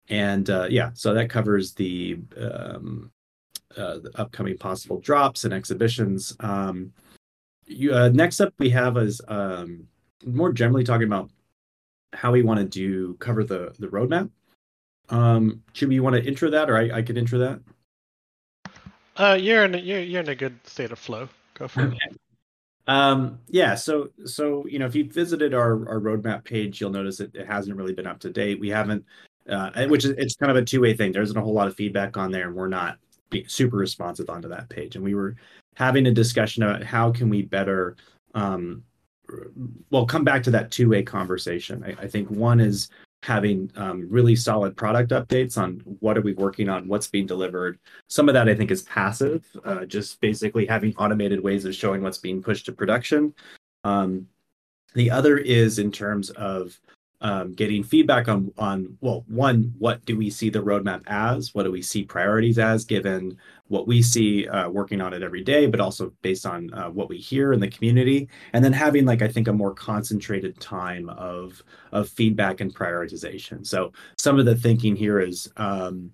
and 0.09 0.49
uh, 0.49 0.67
yeah, 0.69 0.91
so 0.93 1.13
that 1.13 1.29
covers 1.29 1.73
the, 1.73 2.19
um, 2.37 3.11
uh, 3.77 3.99
the 3.99 4.11
upcoming 4.15 4.57
possible 4.57 4.99
drops 4.99 5.45
and 5.45 5.53
exhibitions. 5.53 6.35
Um, 6.39 6.91
you, 7.65 7.93
uh, 7.93 8.09
next 8.09 8.41
up, 8.41 8.53
we 8.59 8.69
have 8.71 8.97
is 8.97 9.21
um, 9.27 9.87
more 10.25 10.51
generally 10.51 10.83
talking 10.83 11.07
about 11.07 11.31
how 12.13 12.31
we 12.31 12.41
want 12.41 12.59
to 12.59 12.65
do 12.65 13.15
cover 13.15 13.43
the 13.43 13.73
the 13.79 13.87
roadmap. 13.87 14.29
Um, 15.09 15.63
choobie, 15.73 15.93
you 15.93 16.03
want 16.03 16.15
to 16.15 16.23
intro 16.23 16.49
that, 16.49 16.69
or 16.69 16.77
I, 16.77 16.97
I 16.97 17.01
could 17.01 17.17
intro 17.17 17.39
that? 17.39 17.59
Uh, 19.17 19.37
you're 19.39 19.65
in 19.65 19.75
a, 19.75 19.77
you're 19.77 19.99
you're 19.99 20.21
in 20.21 20.29
a 20.29 20.35
good 20.35 20.57
state 20.65 20.91
of 20.91 20.99
flow. 20.99 21.29
Go 21.55 21.67
for 21.67 21.81
okay. 21.81 21.97
it. 22.09 22.17
Um, 22.87 23.39
yeah, 23.47 23.75
so 23.75 24.09
so 24.25 24.65
you 24.67 24.79
know, 24.79 24.85
if 24.85 24.95
you 24.95 25.09
visited 25.09 25.53
our 25.53 25.87
our 25.87 25.99
roadmap 25.99 26.43
page, 26.43 26.81
you'll 26.81 26.89
notice 26.89 27.19
it, 27.19 27.31
it 27.33 27.47
hasn't 27.47 27.77
really 27.77 27.93
been 27.93 28.07
up 28.07 28.19
to 28.21 28.29
date. 28.29 28.59
We 28.59 28.69
haven't, 28.69 29.05
uh, 29.47 29.85
which 29.87 30.05
is 30.05 30.11
it's 30.11 30.35
kind 30.35 30.51
of 30.51 30.57
a 30.57 30.65
two 30.65 30.81
way 30.81 30.93
thing. 30.93 31.11
There 31.11 31.21
isn't 31.21 31.37
a 31.37 31.41
whole 31.41 31.53
lot 31.53 31.67
of 31.67 31.75
feedback 31.75 32.17
on 32.17 32.31
there, 32.31 32.47
and 32.47 32.55
we're 32.55 32.67
not 32.67 32.97
super 33.47 33.77
responsive 33.77 34.29
onto 34.29 34.49
that 34.49 34.69
page. 34.69 34.95
And 34.95 35.03
we 35.03 35.15
were 35.15 35.35
having 35.75 36.07
a 36.07 36.11
discussion 36.11 36.63
about 36.63 36.83
how 36.83 37.11
can 37.11 37.29
we 37.29 37.41
better 37.41 37.95
um, 38.35 38.83
well 39.89 40.05
come 40.05 40.23
back 40.23 40.43
to 40.43 40.51
that 40.51 40.71
two-way 40.71 41.03
conversation. 41.03 41.83
I, 41.83 42.03
I 42.03 42.07
think 42.07 42.29
one 42.29 42.59
is 42.59 42.89
having 43.23 43.71
um, 43.77 44.05
really 44.09 44.35
solid 44.35 44.75
product 44.75 45.11
updates 45.11 45.57
on 45.57 45.81
what 46.01 46.17
are 46.17 46.21
we 46.21 46.33
working 46.33 46.67
on 46.67 46.87
what's 46.89 47.07
being 47.07 47.25
delivered. 47.25 47.79
Some 48.09 48.27
of 48.27 48.33
that 48.33 48.49
i 48.49 48.55
think 48.55 48.69
is 48.69 48.83
passive 48.83 49.45
uh, 49.63 49.85
just 49.85 50.19
basically 50.19 50.65
having 50.65 50.93
automated 50.97 51.41
ways 51.41 51.63
of 51.65 51.73
showing 51.73 52.01
what's 52.01 52.17
being 52.17 52.41
pushed 52.41 52.65
to 52.65 52.73
production. 52.73 53.33
Um, 53.83 54.27
the 54.93 55.09
other 55.09 55.37
is 55.37 55.79
in 55.79 55.91
terms 55.91 56.29
of 56.31 56.79
um, 57.23 57.53
getting 57.53 57.83
feedback 57.83 58.27
on 58.27 58.51
on 58.57 58.97
well 59.01 59.23
one 59.27 59.73
what 59.79 60.03
do 60.05 60.17
we 60.17 60.29
see 60.29 60.49
the 60.49 60.59
roadmap 60.59 61.01
as? 61.07 61.55
What 61.55 61.63
do 61.63 61.71
we 61.71 61.81
see 61.81 62.03
priorities 62.03 62.59
as 62.59 62.83
given 62.85 63.37
what 63.67 63.87
we 63.87 64.01
see 64.01 64.47
uh, 64.49 64.69
working 64.69 65.01
on 65.01 65.13
it 65.13 65.23
every 65.23 65.43
day 65.43 65.65
but 65.65 65.79
also 65.79 66.11
based 66.21 66.45
on 66.45 66.71
uh, 66.73 66.89
what 66.89 67.09
we 67.09 67.17
hear 67.17 67.53
in 67.53 67.61
the 67.61 67.69
community? 67.69 68.27
And 68.51 68.63
then 68.63 68.73
having 68.73 69.05
like 69.05 69.21
i 69.21 69.27
think 69.27 69.47
a 69.47 69.53
more 69.53 69.73
concentrated 69.73 70.59
time 70.59 71.09
of 71.09 71.63
of 71.93 72.09
feedback 72.09 72.59
and 72.59 72.75
prioritization. 72.75 73.65
So 73.65 73.93
some 74.17 74.37
of 74.37 74.45
the 74.45 74.55
thinking 74.55 74.95
here 74.95 75.19
is 75.19 75.49
um, 75.57 76.11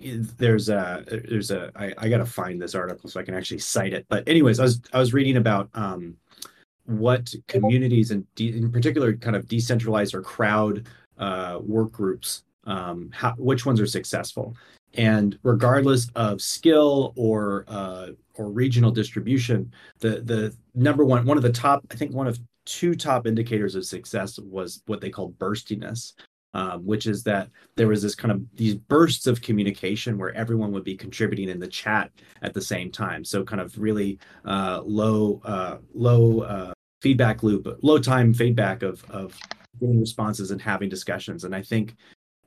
there's 0.00 0.68
a 0.68 1.04
there's 1.28 1.52
a 1.52 1.70
I, 1.76 1.94
I 1.98 2.08
gotta 2.08 2.26
find 2.26 2.60
this 2.60 2.74
article 2.74 3.08
so 3.08 3.20
i 3.20 3.24
can 3.24 3.34
actually 3.34 3.60
cite 3.60 3.92
it. 3.92 4.06
But 4.08 4.28
anyways 4.28 4.58
i 4.58 4.64
was 4.64 4.80
i 4.92 4.98
was 4.98 5.14
reading 5.14 5.36
about 5.36 5.70
um, 5.74 6.16
what 6.88 7.32
communities 7.46 8.10
and 8.10 8.24
de- 8.34 8.56
in 8.56 8.72
particular 8.72 9.12
kind 9.14 9.36
of 9.36 9.46
decentralized 9.46 10.14
or 10.14 10.22
crowd 10.22 10.86
uh, 11.18 11.58
work 11.62 11.92
groups 11.92 12.44
um, 12.64 13.10
how, 13.12 13.34
which 13.38 13.64
ones 13.64 13.80
are 13.80 13.86
successful? 13.86 14.56
And 14.94 15.38
regardless 15.42 16.08
of 16.14 16.40
skill 16.40 17.12
or 17.16 17.64
uh, 17.68 18.08
or 18.34 18.50
regional 18.50 18.90
distribution 18.90 19.72
the 19.98 20.20
the 20.20 20.56
number 20.74 21.04
one 21.04 21.26
one 21.26 21.36
of 21.36 21.42
the 21.42 21.52
top 21.52 21.84
i 21.90 21.96
think 21.96 22.14
one 22.14 22.28
of 22.28 22.38
two 22.64 22.94
top 22.94 23.26
indicators 23.26 23.74
of 23.74 23.84
success 23.84 24.38
was 24.38 24.80
what 24.86 25.00
they 25.00 25.10
call 25.10 25.30
burstiness 25.30 26.14
um, 26.54 26.84
which 26.86 27.06
is 27.06 27.22
that 27.24 27.50
there 27.76 27.88
was 27.88 28.02
this 28.02 28.14
kind 28.14 28.32
of 28.32 28.42
these 28.54 28.74
bursts 28.74 29.26
of 29.26 29.42
communication 29.42 30.16
where 30.16 30.34
everyone 30.34 30.72
would 30.72 30.84
be 30.84 30.96
contributing 30.96 31.48
in 31.48 31.60
the 31.60 31.68
chat 31.68 32.10
at 32.40 32.54
the 32.54 32.62
same 32.62 32.90
time. 32.90 33.22
So 33.22 33.44
kind 33.44 33.60
of 33.60 33.76
really 33.78 34.18
uh, 34.46 34.80
low 34.84 35.42
uh, 35.44 35.76
low 35.92 36.40
uh, 36.40 36.72
feedback 37.00 37.42
loop, 37.42 37.78
low 37.82 37.98
time 37.98 38.34
feedback 38.34 38.82
of 38.82 39.04
of 39.10 39.38
getting 39.80 40.00
responses 40.00 40.50
and 40.50 40.60
having 40.60 40.88
discussions. 40.88 41.44
And 41.44 41.54
I 41.54 41.62
think 41.62 41.94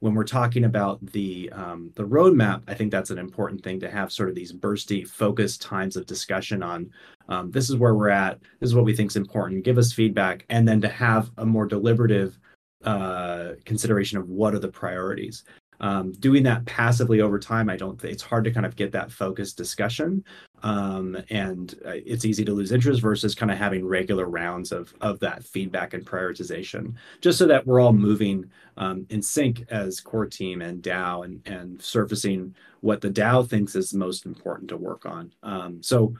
when 0.02 0.16
we're 0.16 0.24
talking 0.24 0.66
about 0.66 1.04
the 1.06 1.50
um, 1.52 1.92
the 1.96 2.06
roadmap, 2.06 2.64
I 2.68 2.74
think 2.74 2.92
that's 2.92 3.12
an 3.12 3.20
important 3.20 3.64
thing 3.64 3.80
to 3.80 3.90
have 3.90 4.12
sort 4.12 4.30
of 4.30 4.36
these 4.36 4.52
bursty, 4.52 5.08
focused 5.08 5.62
times 5.62 5.96
of 5.96 6.08
discussion 6.08 6.64
on. 6.64 6.90
Um, 7.30 7.52
this 7.52 7.70
is 7.70 7.78
where 7.78 7.96
we're 7.96 8.10
at. 8.10 8.40
This 8.60 8.70
is 8.70 8.76
what 8.76 8.84
we 8.84 8.96
think 8.96 9.12
is 9.12 9.16
important. 9.16 9.64
Give 9.64 9.78
us 9.78 9.94
feedback, 9.94 10.46
and 10.50 10.68
then 10.68 10.82
to 10.82 10.90
have 10.90 11.32
a 11.38 11.46
more 11.46 11.68
deliberative 11.68 12.40
uh, 12.84 13.52
consideration 13.64 14.18
of 14.18 14.28
what 14.28 14.56
are 14.56 14.60
the 14.60 14.68
priorities. 14.68 15.44
Um, 15.82 16.12
doing 16.14 16.44
that 16.44 16.66
passively 16.66 17.22
over 17.22 17.40
time, 17.40 17.70
I 17.70 17.78
don't. 17.78 18.04
It's 18.04 18.24
hard 18.24 18.44
to 18.46 18.52
kind 18.52 18.66
of 18.66 18.76
get 18.76 18.92
that 18.94 19.12
focused 19.12 19.56
discussion, 19.56 20.24
um, 20.63 21.17
and 21.30 21.76
uh, 21.86 21.93
it's 22.06 22.26
easy 22.26 22.45
to 22.45 22.54
lose 22.54 22.71
interest 22.71 23.02
versus 23.02 23.34
kind 23.34 23.52
of 23.52 23.58
having 23.58 23.86
regular 23.86 24.26
rounds 24.26 24.71
of 24.71 24.93
of 25.02 25.19
that 25.19 25.43
feedback 25.43 25.93
and 25.93 26.06
prioritization, 26.06 26.93
just 27.21 27.38
so 27.38 27.47
that 27.47 27.65
we're 27.65 27.80
all 27.80 27.93
moving 27.93 28.50
um, 28.78 29.06
in 29.10 29.21
sync 29.21 29.65
as 29.69 30.00
core 30.00 30.28
team 30.28 30.62
and 30.62 30.84
DAO, 30.84 31.26
and 31.26 31.41
and 31.47 31.82
surfacing 31.82 32.56
what 32.82 33.02
the 33.02 33.10
DAO 33.10 33.47
thinks 33.47 33.76
is 33.76 33.93
most 33.93 34.26
important 34.26 34.69
to 34.69 34.78
work 34.78 35.06
on. 35.06 35.34
Um, 35.43 35.82
so, 35.82 36.15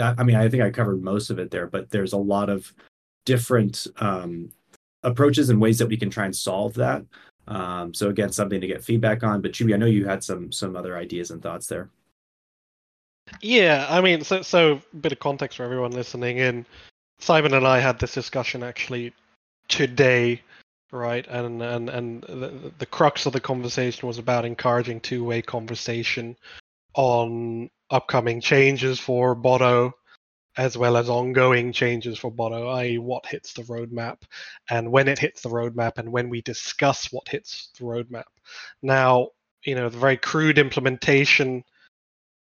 I 0.00 0.22
mean, 0.22 0.36
I 0.36 0.48
think 0.48 0.62
I 0.62 0.70
covered 0.70 1.02
most 1.02 1.30
of 1.30 1.38
it 1.38 1.50
there, 1.50 1.66
but 1.66 1.90
there's 1.90 2.14
a 2.14 2.18
lot 2.18 2.48
of 2.48 2.72
different 3.24 3.86
um, 3.98 4.50
approaches 5.02 5.50
and 5.50 5.60
ways 5.60 5.78
that 5.78 5.88
we 5.88 5.96
can 5.96 6.10
try 6.10 6.24
and 6.24 6.34
solve 6.34 6.74
that. 6.74 7.04
Um, 7.46 7.94
so 7.94 8.10
again, 8.10 8.30
something 8.30 8.60
to 8.60 8.66
get 8.66 8.84
feedback 8.84 9.22
on. 9.22 9.40
But 9.40 9.52
choobie, 9.52 9.74
I 9.74 9.78
know 9.78 9.86
you 9.86 10.06
had 10.06 10.22
some 10.22 10.52
some 10.52 10.76
other 10.76 10.96
ideas 10.96 11.30
and 11.30 11.42
thoughts 11.42 11.66
there. 11.66 11.90
Yeah, 13.40 13.86
I 13.88 14.00
mean, 14.00 14.22
so 14.24 14.42
so 14.42 14.80
a 14.92 14.96
bit 14.96 15.12
of 15.12 15.20
context 15.20 15.56
for 15.56 15.64
everyone 15.64 15.92
listening 15.92 16.38
in. 16.38 16.66
Simon 17.20 17.54
and 17.54 17.66
I 17.66 17.80
had 17.80 17.98
this 17.98 18.14
discussion 18.14 18.62
actually 18.62 19.12
today, 19.68 20.42
right? 20.92 21.26
And 21.28 21.62
and 21.62 21.88
and 21.88 22.22
the, 22.22 22.72
the 22.78 22.86
crux 22.86 23.26
of 23.26 23.32
the 23.32 23.40
conversation 23.40 24.06
was 24.06 24.18
about 24.18 24.44
encouraging 24.44 25.00
two-way 25.00 25.42
conversation 25.42 26.36
on 26.94 27.70
upcoming 27.90 28.40
changes 28.40 28.98
for 28.98 29.34
Botto 29.34 29.92
as 30.58 30.76
well 30.76 30.96
as 30.96 31.08
ongoing 31.08 31.72
changes 31.72 32.18
for 32.18 32.32
Botto, 32.32 32.74
i.e., 32.78 32.98
what 32.98 33.24
hits 33.24 33.52
the 33.52 33.62
roadmap 33.62 34.16
and 34.70 34.90
when 34.90 35.06
it 35.06 35.18
hits 35.18 35.40
the 35.40 35.48
roadmap 35.48 35.98
and 35.98 36.10
when 36.10 36.28
we 36.28 36.42
discuss 36.42 37.12
what 37.12 37.28
hits 37.28 37.70
the 37.78 37.84
roadmap. 37.84 38.24
Now, 38.82 39.28
you 39.64 39.76
know, 39.76 39.88
the 39.88 39.98
very 39.98 40.16
crude 40.16 40.58
implementation 40.58 41.62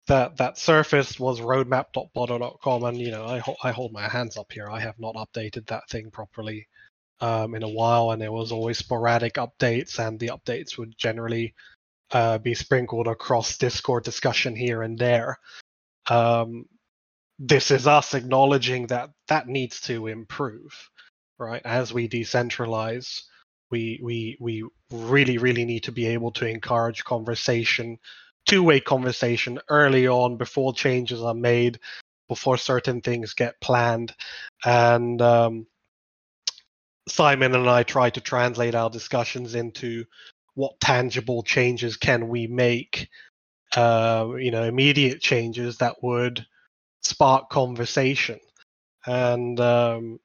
that 0.08 0.38
that 0.38 0.58
surfaced 0.58 1.20
was 1.20 1.40
roadmap.botto.com, 1.40 2.84
and 2.84 2.98
you 2.98 3.12
know, 3.12 3.26
I 3.26 3.42
I 3.64 3.72
hold 3.72 3.92
my 3.94 4.08
hands 4.08 4.38
up 4.38 4.52
here. 4.52 4.70
I 4.70 4.80
have 4.80 5.00
not 5.00 5.16
updated 5.16 5.68
that 5.68 5.90
thing 5.90 6.12
properly 6.12 6.68
um, 7.22 7.56
in 7.56 7.64
a 7.64 7.70
while, 7.70 8.12
and 8.12 8.22
there 8.22 8.32
was 8.32 8.52
always 8.52 8.78
sporadic 8.78 9.36
updates, 9.36 10.00
and 10.00 10.20
the 10.20 10.28
updates 10.28 10.78
would 10.78 10.98
generally 10.98 11.54
uh, 12.12 12.38
be 12.38 12.54
sprinkled 12.54 13.08
across 13.08 13.58
Discord 13.58 14.04
discussion 14.04 14.56
here 14.56 14.82
and 14.84 14.98
there. 14.98 15.38
Um, 16.10 16.66
this 17.40 17.72
is 17.72 17.88
us 17.88 18.14
acknowledging 18.14 18.88
that 18.88 19.10
that 19.28 19.48
needs 19.48 19.82
to 19.82 20.08
improve 20.08 20.90
right? 21.44 21.62
As 21.66 21.94
we 21.94 22.08
decentralize, 22.08 23.24
we 23.72 24.00
we 24.02 24.38
we 24.40 24.64
really 24.92 25.38
really 25.38 25.66
need 25.66 25.84
to 25.84 25.92
be 25.92 26.08
able 26.08 26.32
to 26.34 26.48
encourage 26.48 27.04
conversation, 27.04 27.98
two-way 28.46 28.80
conversation 28.80 29.60
early 29.70 30.08
on 30.08 30.38
before 30.38 30.74
changes 30.74 31.22
are 31.22 31.34
made, 31.34 31.80
before 32.28 32.58
certain 32.58 33.02
things 33.02 33.34
get 33.34 33.60
planned, 33.62 34.14
and 34.66 35.22
um, 35.22 35.68
Simon 37.08 37.54
and 37.54 37.70
I 37.70 37.84
try 37.84 38.10
to 38.10 38.22
translate 38.22 38.76
our 38.76 38.90
discussions 38.90 39.56
into 39.56 40.06
what 40.56 40.80
tangible 40.80 41.44
changes 41.44 41.98
can 41.98 42.30
we 42.30 42.48
make, 42.48 43.10
uh, 43.76 44.30
you 44.38 44.52
know, 44.52 44.64
immediate 44.64 45.20
changes 45.20 45.78
that 45.78 45.96
would 46.02 46.46
spark 47.02 47.50
conversation. 47.50 48.40
And 49.06 49.60
um, 49.60 50.20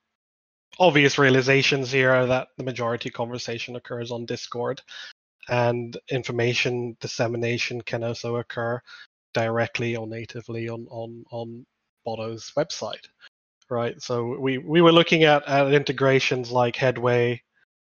obvious 0.79 1.19
realizations 1.19 1.91
here 1.91 2.13
are 2.13 2.27
that 2.27 2.49
the 2.57 2.65
majority 2.65 3.11
conversation 3.11 3.75
occurs 3.75 4.11
on 4.11 4.27
Discord, 4.27 4.81
and 5.49 5.97
information 6.11 6.97
dissemination 7.01 7.81
can 7.83 8.05
also 8.05 8.37
occur 8.37 8.81
directly 9.35 9.97
or 9.97 10.07
natively 10.07 10.69
on 10.69 10.87
on 10.91 11.25
on 11.31 11.67
Botto's 12.07 12.53
website 12.57 13.07
right? 13.71 14.01
So 14.03 14.39
we 14.39 14.59
we 14.59 14.81
were 14.81 14.93
looking 14.93 15.25
at, 15.25 15.47
at 15.47 15.73
integrations 15.73 16.51
like 16.51 16.77
Headway, 16.77 17.43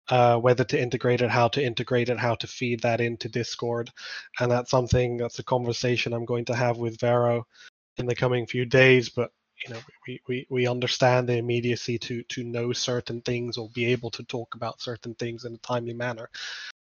uh, 0.09 0.37
whether 0.37 0.63
to 0.65 0.79
integrate 0.79 1.21
it, 1.21 1.29
how 1.29 1.47
to 1.49 1.63
integrate 1.63 2.09
it, 2.09 2.19
how 2.19 2.35
to 2.35 2.47
feed 2.47 2.81
that 2.81 3.01
into 3.01 3.29
Discord, 3.29 3.89
and 4.39 4.51
that's 4.51 4.71
something 4.71 5.17
that's 5.17 5.39
a 5.39 5.43
conversation 5.43 6.13
I'm 6.13 6.25
going 6.25 6.45
to 6.45 6.55
have 6.55 6.77
with 6.77 6.99
Vero 6.99 7.45
in 7.97 8.05
the 8.05 8.15
coming 8.15 8.45
few 8.47 8.65
days. 8.65 9.09
But 9.09 9.31
you 9.65 9.73
know, 9.73 9.79
we, 10.07 10.21
we, 10.27 10.47
we 10.49 10.67
understand 10.67 11.27
the 11.27 11.37
immediacy 11.37 11.97
to 11.99 12.23
to 12.23 12.43
know 12.43 12.73
certain 12.73 13.21
things 13.21 13.57
or 13.57 13.69
be 13.69 13.85
able 13.85 14.09
to 14.11 14.23
talk 14.23 14.55
about 14.55 14.81
certain 14.81 15.13
things 15.15 15.45
in 15.45 15.53
a 15.53 15.57
timely 15.59 15.93
manner. 15.93 16.29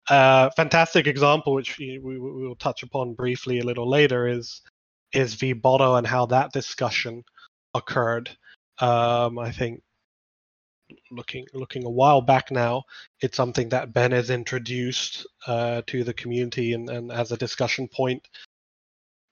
Uh, 0.09 0.49
fantastic 0.55 1.05
example, 1.05 1.53
which 1.53 1.77
we, 1.77 1.99
we 1.99 2.17
will 2.17 2.55
touch 2.55 2.83
upon 2.83 3.13
briefly 3.13 3.59
a 3.59 3.65
little 3.65 3.89
later, 3.89 4.27
is 4.27 4.61
is 5.13 5.35
vBotto 5.35 5.97
and 5.97 6.07
how 6.07 6.25
that 6.25 6.51
discussion 6.51 7.23
occurred. 7.73 8.29
Um, 8.79 9.37
I 9.37 9.51
think 9.51 9.81
looking 11.11 11.45
looking 11.53 11.85
a 11.85 11.89
while 11.89 12.21
back 12.21 12.51
now, 12.51 12.83
it's 13.21 13.37
something 13.37 13.69
that 13.69 13.93
Ben 13.93 14.11
has 14.11 14.29
introduced 14.29 15.27
uh, 15.47 15.81
to 15.87 16.03
the 16.03 16.13
community 16.13 16.73
and, 16.73 16.89
and 16.89 17.11
as 17.11 17.31
a 17.31 17.37
discussion 17.37 17.87
point. 17.87 18.27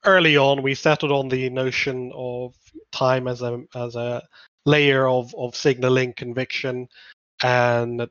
Early 0.06 0.38
on, 0.38 0.62
we 0.62 0.76
settled 0.76 1.12
on 1.12 1.28
the 1.28 1.50
notion 1.50 2.12
of 2.16 2.56
time 2.92 3.28
as 3.28 3.42
a 3.42 3.64
as 3.76 3.96
a 3.96 4.24
layer 4.66 5.08
of, 5.08 5.34
of 5.36 5.56
signaling 5.56 6.14
conviction, 6.14 6.88
and 7.44 8.08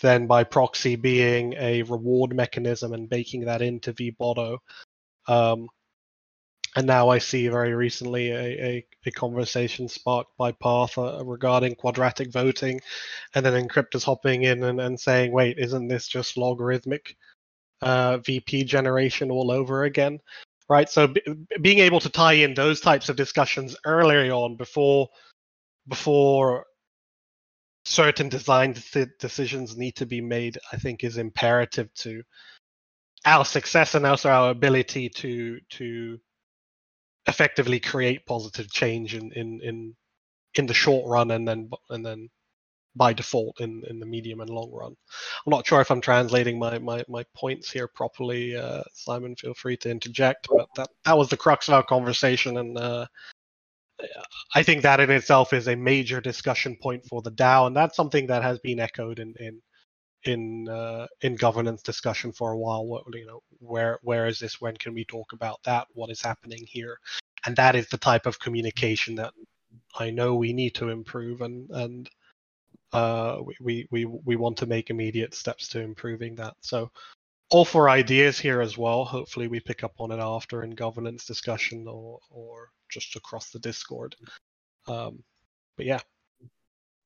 then 0.00 0.26
by 0.26 0.44
proxy 0.44 0.96
being 0.96 1.54
a 1.54 1.82
reward 1.82 2.34
mechanism 2.34 2.92
and 2.92 3.08
baking 3.08 3.44
that 3.46 3.62
into 3.62 3.92
vBotto. 3.92 4.58
Um, 5.26 5.68
and 6.76 6.86
now 6.86 7.08
I 7.08 7.18
see 7.18 7.48
very 7.48 7.74
recently 7.74 8.30
a, 8.30 8.36
a, 8.36 8.86
a 9.06 9.10
conversation 9.10 9.88
sparked 9.88 10.36
by 10.36 10.52
Parth 10.52 10.96
uh, 10.98 11.24
regarding 11.24 11.74
quadratic 11.74 12.30
voting, 12.30 12.80
and 13.34 13.44
then 13.44 13.66
Encryptors 13.66 14.04
hopping 14.04 14.44
in 14.44 14.62
and, 14.62 14.80
and 14.80 15.00
saying, 15.00 15.32
wait, 15.32 15.58
isn't 15.58 15.88
this 15.88 16.06
just 16.06 16.36
logarithmic 16.36 17.16
uh, 17.82 18.18
VP 18.18 18.64
generation 18.64 19.30
all 19.30 19.50
over 19.50 19.84
again? 19.84 20.20
Right. 20.68 20.88
So 20.90 21.08
b- 21.08 21.22
being 21.62 21.78
able 21.80 22.00
to 22.00 22.10
tie 22.10 22.34
in 22.34 22.54
those 22.54 22.80
types 22.80 23.08
of 23.08 23.16
discussions 23.16 23.76
earlier 23.86 24.32
on 24.32 24.56
before 24.56 25.08
before 25.88 26.66
certain 27.84 28.28
design 28.28 28.74
decisions 29.18 29.76
need 29.76 29.96
to 29.96 30.06
be 30.06 30.20
made, 30.20 30.58
I 30.72 30.76
think 30.76 31.04
is 31.04 31.18
imperative 31.18 31.92
to 31.96 32.22
our 33.24 33.44
success 33.44 33.94
and 33.94 34.06
also 34.06 34.30
our 34.30 34.50
ability 34.50 35.08
to 35.10 35.60
to 35.70 36.18
effectively 37.26 37.80
create 37.80 38.26
positive 38.26 38.70
change 38.70 39.14
in 39.14 39.32
in 39.32 39.60
in 39.62 39.96
in 40.54 40.66
the 40.66 40.74
short 40.74 41.06
run 41.08 41.30
and 41.32 41.46
then 41.48 41.70
and 41.90 42.04
then 42.04 42.28
by 42.96 43.12
default 43.12 43.60
in 43.60 43.82
in 43.88 44.00
the 44.00 44.06
medium 44.06 44.40
and 44.40 44.50
long 44.50 44.70
run. 44.72 44.94
I'm 45.46 45.50
not 45.50 45.66
sure 45.66 45.80
if 45.80 45.90
I'm 45.90 46.00
translating 46.00 46.58
my 46.58 46.78
my, 46.78 47.04
my 47.08 47.24
points 47.36 47.70
here 47.70 47.88
properly. 47.88 48.56
Uh, 48.56 48.82
Simon, 48.92 49.36
feel 49.36 49.54
free 49.54 49.76
to 49.78 49.90
interject, 49.90 50.48
but 50.50 50.68
that 50.76 50.88
that 51.04 51.16
was 51.16 51.28
the 51.28 51.36
crux 51.36 51.68
of 51.68 51.74
our 51.74 51.82
conversation, 51.82 52.58
and 52.58 52.76
uh, 52.78 53.06
I 54.54 54.62
think 54.62 54.82
that 54.82 55.00
in 55.00 55.10
itself 55.10 55.52
is 55.52 55.68
a 55.68 55.76
major 55.76 56.20
discussion 56.20 56.76
point 56.80 57.04
for 57.06 57.22
the 57.22 57.32
DAO, 57.32 57.66
and 57.66 57.76
that's 57.76 57.96
something 57.96 58.26
that 58.28 58.42
has 58.42 58.58
been 58.60 58.80
echoed 58.80 59.18
in 59.18 59.34
in 59.38 59.60
in 60.24 60.68
uh, 60.68 61.06
in 61.22 61.36
governance 61.36 61.82
discussion 61.82 62.32
for 62.32 62.52
a 62.52 62.58
while. 62.58 62.86
What, 62.86 63.04
you 63.12 63.26
know, 63.26 63.42
where 63.60 63.98
where 64.02 64.26
is 64.26 64.38
this? 64.38 64.60
When 64.60 64.76
can 64.76 64.94
we 64.94 65.04
talk 65.04 65.32
about 65.32 65.62
that? 65.64 65.86
What 65.94 66.10
is 66.10 66.22
happening 66.22 66.64
here? 66.66 66.98
And 67.46 67.56
that 67.56 67.76
is 67.76 67.88
the 67.88 67.98
type 67.98 68.26
of 68.26 68.40
communication 68.40 69.14
that 69.16 69.32
I 69.98 70.10
know 70.10 70.34
we 70.34 70.52
need 70.52 70.74
to 70.76 70.90
improve, 70.90 71.40
and 71.40 71.70
and 71.70 72.10
uh, 72.92 73.38
we 73.60 73.86
we 73.90 74.04
we 74.04 74.36
want 74.36 74.56
to 74.58 74.66
make 74.66 74.90
immediate 74.90 75.34
steps 75.34 75.68
to 75.68 75.80
improving 75.80 76.34
that. 76.36 76.54
So 76.60 76.90
all 77.50 77.64
for 77.64 77.88
ideas 77.88 78.38
here 78.38 78.60
as 78.60 78.76
well. 78.76 79.04
Hopefully, 79.04 79.48
we 79.48 79.60
pick 79.60 79.84
up 79.84 79.94
on 79.98 80.12
it 80.12 80.20
after 80.20 80.62
in 80.62 80.70
governance 80.70 81.24
discussion 81.24 81.86
or 81.88 82.18
or 82.30 82.70
just 82.90 83.16
across 83.16 83.50
the 83.50 83.58
Discord. 83.58 84.16
Um, 84.86 85.22
but 85.76 85.86
yeah. 85.86 86.00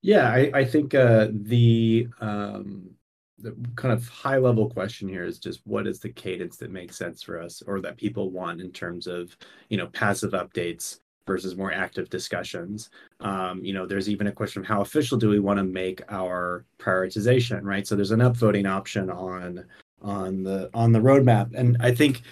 Yeah, 0.03 0.29
I, 0.29 0.51
I 0.53 0.65
think 0.65 0.95
uh, 0.95 1.29
the 1.31 2.09
um, 2.21 2.91
the 3.39 3.57
kind 3.77 3.93
of 3.93 4.09
high 4.09 4.39
level 4.39 4.69
question 4.71 5.09
here 5.09 5.25
is 5.25 5.39
just 5.39 5.61
what 5.65 5.87
is 5.87 5.99
the 5.99 6.09
cadence 6.09 6.57
that 6.57 6.71
makes 6.71 6.97
sense 6.97 7.23
for 7.23 7.41
us 7.41 7.63
or 7.67 7.81
that 7.81 7.97
people 7.97 8.31
want 8.31 8.61
in 8.61 8.73
terms 8.73 9.07
of 9.07 9.37
you 9.69 9.77
know 9.77 9.87
passive 9.89 10.33
updates 10.33 10.99
versus 11.27 11.57
more 11.57 11.73
active 11.73 12.11
discussions. 12.11 12.91
Um, 13.21 13.65
you 13.65 13.73
know 13.73 13.87
there's 13.87 14.09
even 14.09 14.27
a 14.27 14.33
question 14.33 14.63
of 14.63 14.69
how 14.69 14.81
official 14.81 15.19
do 15.19 15.29
we 15.29 15.41
want 15.41 15.59
to 15.59 15.65
make 15.65 16.03
our 16.09 16.65
prioritization 16.79 17.61
right? 17.63 17.87
So 17.87 17.97
there's 17.97 18.11
an 18.11 18.21
upvoting 18.21 18.69
option 18.69 19.11
on 19.11 19.65
on 20.03 20.43
the 20.43 20.71
on 20.75 20.93
the 20.93 20.99
roadmap. 20.99 21.55
And 21.55 21.77
i 21.81 21.95
think 21.95 22.23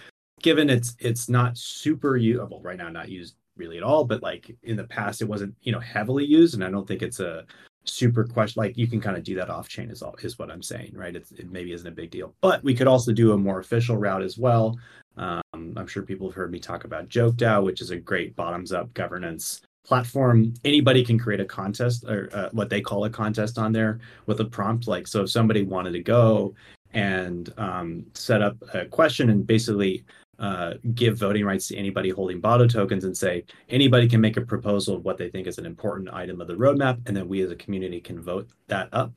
given 0.43 0.69
it's 0.71 0.97
it's 0.99 1.29
not 1.29 1.57
super 1.57 2.17
usable 2.17 2.61
right 2.63 2.79
now 2.79 2.89
not 2.89 3.09
used 3.09 3.37
really 3.57 3.77
at 3.77 3.83
all 3.83 4.05
but 4.05 4.23
like 4.23 4.57
in 4.63 4.77
the 4.77 4.85
past 4.85 5.21
it 5.21 5.27
wasn't 5.27 5.55
you 5.63 5.73
know 5.73 5.81
heavily 5.81 6.25
used. 6.25 6.55
And 6.55 6.65
i 6.65 6.71
don't 6.71 6.87
think 6.87 7.03
it's 7.03 7.21
a 7.21 7.45
super 7.85 8.25
question 8.25 8.61
like 8.61 8.77
you 8.77 8.87
can 8.87 9.01
kind 9.01 9.17
of 9.17 9.25
do 9.25 9.35
that 9.35 9.49
off 9.49 9.69
chain 9.69 9.91
is 9.91 10.03
all 10.03 10.15
is 10.23 10.39
what 10.39 10.51
i'm 10.51 10.63
saying 10.63 10.93
right? 10.95 11.17
It's, 11.17 11.33
it 11.33 11.51
maybe 11.51 11.73
isn't 11.73 11.87
a 11.87 11.91
big 11.93 12.11
deal. 12.11 12.35
But 12.41 12.63
we 12.63 12.75
could 12.75 12.87
also 12.87 13.13
do 13.13 13.33
a 13.33 13.39
more 13.39 13.61
official 13.61 13.97
route 13.97 14.23
as 14.23 14.37
well 14.37 14.77
um, 15.21 15.75
i'm 15.77 15.87
sure 15.87 16.03
people 16.03 16.27
have 16.27 16.35
heard 16.35 16.51
me 16.51 16.59
talk 16.59 16.85
about 16.85 17.09
JokeDAO 17.09 17.65
which 17.65 17.81
is 17.81 17.91
a 17.91 17.97
great 17.97 18.35
bottoms 18.35 18.73
up 18.73 18.93
governance 18.95 19.63
platform 19.85 20.53
anybody 20.65 21.05
can 21.05 21.19
create 21.19 21.41
a 21.41 21.45
contest 21.45 22.05
or 22.05 22.29
uh, 22.33 22.49
what 22.53 22.69
they 22.69 22.81
call 22.81 23.05
a 23.05 23.11
contest 23.11 23.59
on 23.59 23.73
there 23.73 24.01
with 24.27 24.41
a 24.41 24.45
prompt 24.45 24.87
like 24.89 25.07
so 25.07 25.23
if 25.23 25.31
somebody 25.31 25.63
wanted 25.63 25.93
to 25.93 26.03
go 26.03 26.55
and 26.93 27.55
um, 27.57 28.05
set 28.15 28.43
up 28.43 28.57
a 28.75 28.85
question 28.87 29.31
and 29.31 29.47
basically 29.47 30.05
uh, 30.41 30.75
give 30.95 31.19
voting 31.19 31.45
rights 31.45 31.69
to 31.69 31.77
anybody 31.77 32.09
holding 32.09 32.41
Botto 32.41 32.69
tokens 32.69 33.05
and 33.05 33.17
say 33.17 33.45
anybody 33.69 34.09
can 34.09 34.21
make 34.21 34.39
a 34.39 34.41
proposal 34.41 34.97
of 34.97 35.05
what 35.05 35.19
they 35.19 35.29
think 35.29 35.47
is 35.47 35.59
an 35.59 35.67
important 35.67 36.09
item 36.13 36.41
of 36.41 36.49
the 36.49 36.55
roadmap, 36.55 36.99
and 37.07 37.15
then 37.15 37.29
we 37.29 37.43
as 37.43 37.51
a 37.51 37.57
community 37.57 38.01
can 38.01 38.21
vote 38.21 38.49
that 38.67 38.89
up. 38.93 39.13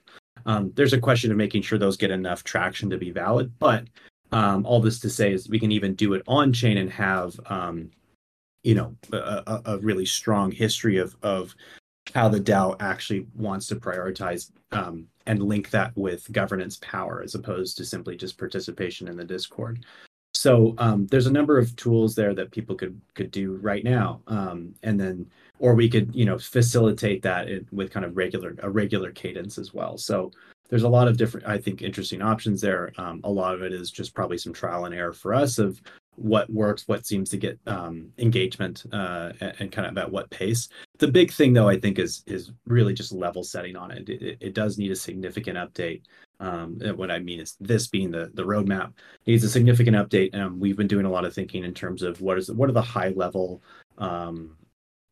Um, 0.46 0.74
there's 0.76 0.92
a 0.92 1.00
question 1.00 1.32
of 1.32 1.38
making 1.38 1.62
sure 1.62 1.80
those 1.80 1.96
get 1.96 2.12
enough 2.12 2.44
traction 2.44 2.89
to 2.89 2.98
be 2.98 3.12
valid, 3.12 3.58
but 3.58 3.88
um, 4.34 4.65
all 4.65 4.82
this 4.82 5.00
to 5.00 5.10
say 5.10 5.32
is 5.32 5.48
we 5.48 5.60
can 5.60 5.72
even 5.72 5.93
do 5.93 6.13
it 6.13 6.24
on 6.28 6.52
chain 6.52 6.78
and 6.78 6.91
have 6.91 7.39
um, 7.46 7.91
you 8.63 8.76
know 8.76 8.96
a, 9.12 9.62
a, 9.65 9.78
really 9.80 10.06
strong 10.06 10.52
history 10.52 10.98
of 10.98 11.15
of 11.22 11.56
how 12.13 12.28
the 12.28 12.39
DAO 12.39 12.76
actually 12.82 13.28
wants 13.36 13.67
to 13.67 13.76
prioritize 13.76 14.52
um, 14.72 15.08
and 15.26 15.41
link 15.41 15.69
that 15.69 15.96
with 15.96 16.30
governance 16.32 16.78
power 16.82 17.22
as 17.24 17.36
opposed 17.36 17.78
to 17.78 17.86
simply 17.86 18.17
just 18.17 18.38
participation 18.38 19.08
in 19.08 19.15
the 19.15 19.24
Discord. 19.24 19.86
So 20.34 20.74
um, 20.80 21.08
there's 21.08 21.28
a 21.28 21.32
number 21.32 21.58
of 21.58 21.76
tools 21.76 22.15
there 22.15 22.34
that 22.34 22.52
people 22.52 22.76
could 22.76 23.00
could 23.13 23.32
do 23.32 23.56
right 23.58 23.84
now 23.84 24.22
um, 24.28 24.74
and 24.82 25.00
then 25.00 25.30
or 25.60 25.76
we 25.76 25.88
could 25.88 26.13
you 26.15 26.26
know 26.26 26.39
facilitate 26.39 27.22
that 27.22 27.48
with 27.72 27.91
kind 27.91 28.06
of 28.06 28.17
regular 28.17 28.56
a 28.63 28.69
regular 28.69 29.12
cadence 29.12 29.58
as 29.58 29.74
well. 29.74 29.98
So 29.98 30.32
there's 30.69 30.84
a 30.84 30.89
lot 30.89 31.08
of 31.08 31.17
different 31.17 31.45
i 31.47 31.58
think 31.58 31.82
interesting 31.82 32.21
options 32.21 32.62
there. 32.62 32.91
Um, 32.97 33.21
a 33.23 33.30
lot 33.30 33.54
of 33.54 33.62
it 33.62 33.73
is 33.73 33.91
just 33.91 34.13
probably 34.13 34.38
some 34.38 34.54
trial 34.54 34.86
and 34.86 34.95
error 34.95 35.13
for 35.13 35.34
us 35.34 35.58
of 35.58 35.82
what 36.15 36.49
works 36.49 36.88
what 36.88 37.06
seems 37.06 37.30
to 37.30 37.38
get 37.38 37.60
um, 37.65 38.12
engagement 38.19 38.84
uh, 38.91 39.32
and, 39.41 39.54
and, 39.60 39.71
kind 39.71 39.88
of 39.88 39.97
at 39.97 40.12
what 40.12 40.30
pace. 40.30 40.69
The 40.99 41.08
big 41.08 41.32
thing 41.32 41.54
though 41.54 41.69
i 41.69 41.80
think 41.80 41.99
is 41.99 42.23
is 42.28 42.52
really 42.65 42.93
just 42.93 43.12
level 43.12 43.43
setting 43.43 43.76
on 43.76 43.91
it. 43.91 44.08
It, 44.10 44.38
it, 44.39 44.54
does 44.54 44.78
need 44.78 44.91
a 44.91 44.95
significant 44.95 45.58
update. 45.58 46.02
Um, 46.39 46.80
what 46.95 47.12
I 47.12 47.19
mean 47.19 47.39
is 47.39 47.56
this 47.60 47.88
being 47.88 48.12
the 48.12 48.32
the 48.34 48.43
roadmap 48.43 48.93
needs 49.26 49.43
a 49.43 49.49
significant 49.49 49.97
update. 49.97 50.32
and 50.34 50.60
we've 50.60 50.78
been 50.78 50.88
doing 50.88 51.06
a 51.06 51.12
lot 51.12 51.26
of 51.26 51.34
thinking 51.34 51.63
in 51.63 51.73
terms 51.73 52.04
of 52.04 52.21
what 52.21 52.38
is 52.38 52.52
what 52.52 52.69
are 52.69 52.73
the 52.73 52.82
high 52.82 53.10
level 53.10 53.62
um, 53.97 54.56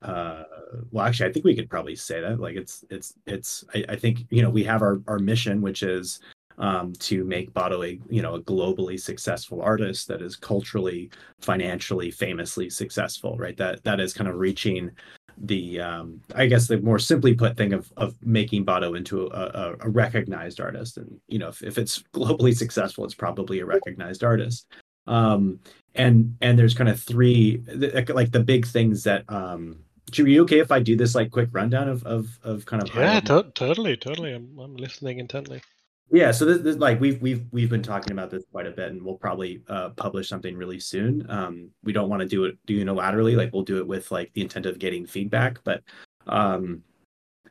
uh, 0.02 0.44
well, 0.92 1.06
actually, 1.06 1.30
I 1.30 1.34
think 1.34 1.46
we 1.46 1.56
could 1.56 1.70
probably 1.70 1.96
say 1.96 2.22
that. 2.22 2.40
Like, 2.40 2.56
it's 2.56 2.84
it's 2.90 3.14
it's. 3.28 3.64
I, 3.74 3.86
I 3.90 3.96
think 3.96 4.26
you 4.30 4.42
know 4.42 4.50
we 4.50 4.64
have 4.64 4.82
our 4.82 5.02
our 5.08 5.20
mission, 5.20 5.62
which 5.62 5.84
is 5.84 6.20
um, 6.58 6.94
to 6.94 7.24
make 7.24 7.54
Botto 7.54 7.86
a 7.86 8.00
you 8.10 8.22
know 8.22 8.36
a 8.36 8.42
globally 8.42 9.00
successful 9.00 9.62
artist 9.62 10.08
that 10.08 10.22
is 10.22 10.36
culturally, 10.36 11.12
financially, 11.40 12.10
famously 12.10 12.70
successful. 12.70 13.38
Right. 13.38 13.58
That 13.58 13.84
that 13.84 14.00
is 14.00 14.14
kind 14.14 14.30
of 14.30 14.38
reaching 14.38 14.92
the 15.38 15.80
um, 15.82 16.22
I 16.36 16.48
guess 16.48 16.68
the 16.68 16.80
more 16.82 17.00
simply 17.00 17.34
put 17.34 17.56
thing 17.56 17.74
of 17.74 17.92
of 17.98 18.16
making 18.24 18.66
Botto 18.66 18.98
into 18.98 19.28
a, 19.28 19.76
a, 19.80 19.90
recognized 19.90 20.60
artist. 20.60 20.98
And 20.98 21.20
you 21.28 21.40
know, 21.40 21.50
if, 21.50 21.64
if 21.64 21.78
it's 21.78 22.04
globally 22.14 22.56
successful, 22.56 23.06
it's 23.06 23.16
probably 23.16 23.60
a 23.60 23.66
recognized 23.66 24.24
artist. 24.24 24.68
Um, 25.08 25.60
and 25.96 26.38
and 26.42 26.58
there's 26.58 26.74
kind 26.74 26.90
of 26.90 27.00
three 27.00 27.62
like 28.10 28.32
the 28.32 28.44
big 28.44 28.66
things 28.66 29.04
that 29.04 29.26
um 29.30 29.80
should 30.12 30.26
we 30.26 30.34
be 30.34 30.40
okay 30.42 30.60
if 30.60 30.72
I 30.72 30.80
do 30.80 30.96
this 30.96 31.16
like 31.16 31.32
quick 31.32 31.50
rundown 31.52 31.88
of 31.88 32.04
of 32.06 32.40
of 32.44 32.66
kind 32.66 32.84
of 32.84 32.94
yeah, 32.96 33.20
to- 33.22 33.52
totally, 33.56 33.98
totally. 33.98 34.34
I'm 34.34 34.58
I'm 34.60 34.76
listening 34.76 35.20
intently. 35.20 35.62
Yeah, 36.14 36.32
so 36.32 36.44
this, 36.44 36.62
this, 36.62 36.76
like 36.76 37.00
we've 37.00 37.22
we've 37.22 37.46
we've 37.52 37.70
been 37.70 37.82
talking 37.82 38.12
about 38.12 38.30
this 38.30 38.44
quite 38.52 38.68
a 38.68 38.72
bit, 38.72 38.92
and 38.92 39.02
we'll 39.02 39.16
probably 39.16 39.62
uh, 39.70 39.90
publish 39.92 40.28
something 40.28 40.58
really 40.58 40.80
soon. 40.80 41.26
Um, 41.30 41.70
we 41.84 41.94
don't 41.94 42.10
want 42.10 42.22
to 42.22 42.28
do 42.28 42.44
it 42.44 42.58
do 42.66 42.84
unilaterally, 42.84 43.38
like 43.38 43.54
we'll 43.54 43.64
do 43.64 43.78
it 43.78 43.88
with 43.88 44.12
like 44.12 44.32
the 44.34 44.42
intent 44.42 44.66
of 44.66 44.78
getting 44.78 45.06
feedback. 45.06 45.60
But 45.64 45.84
um, 46.28 46.84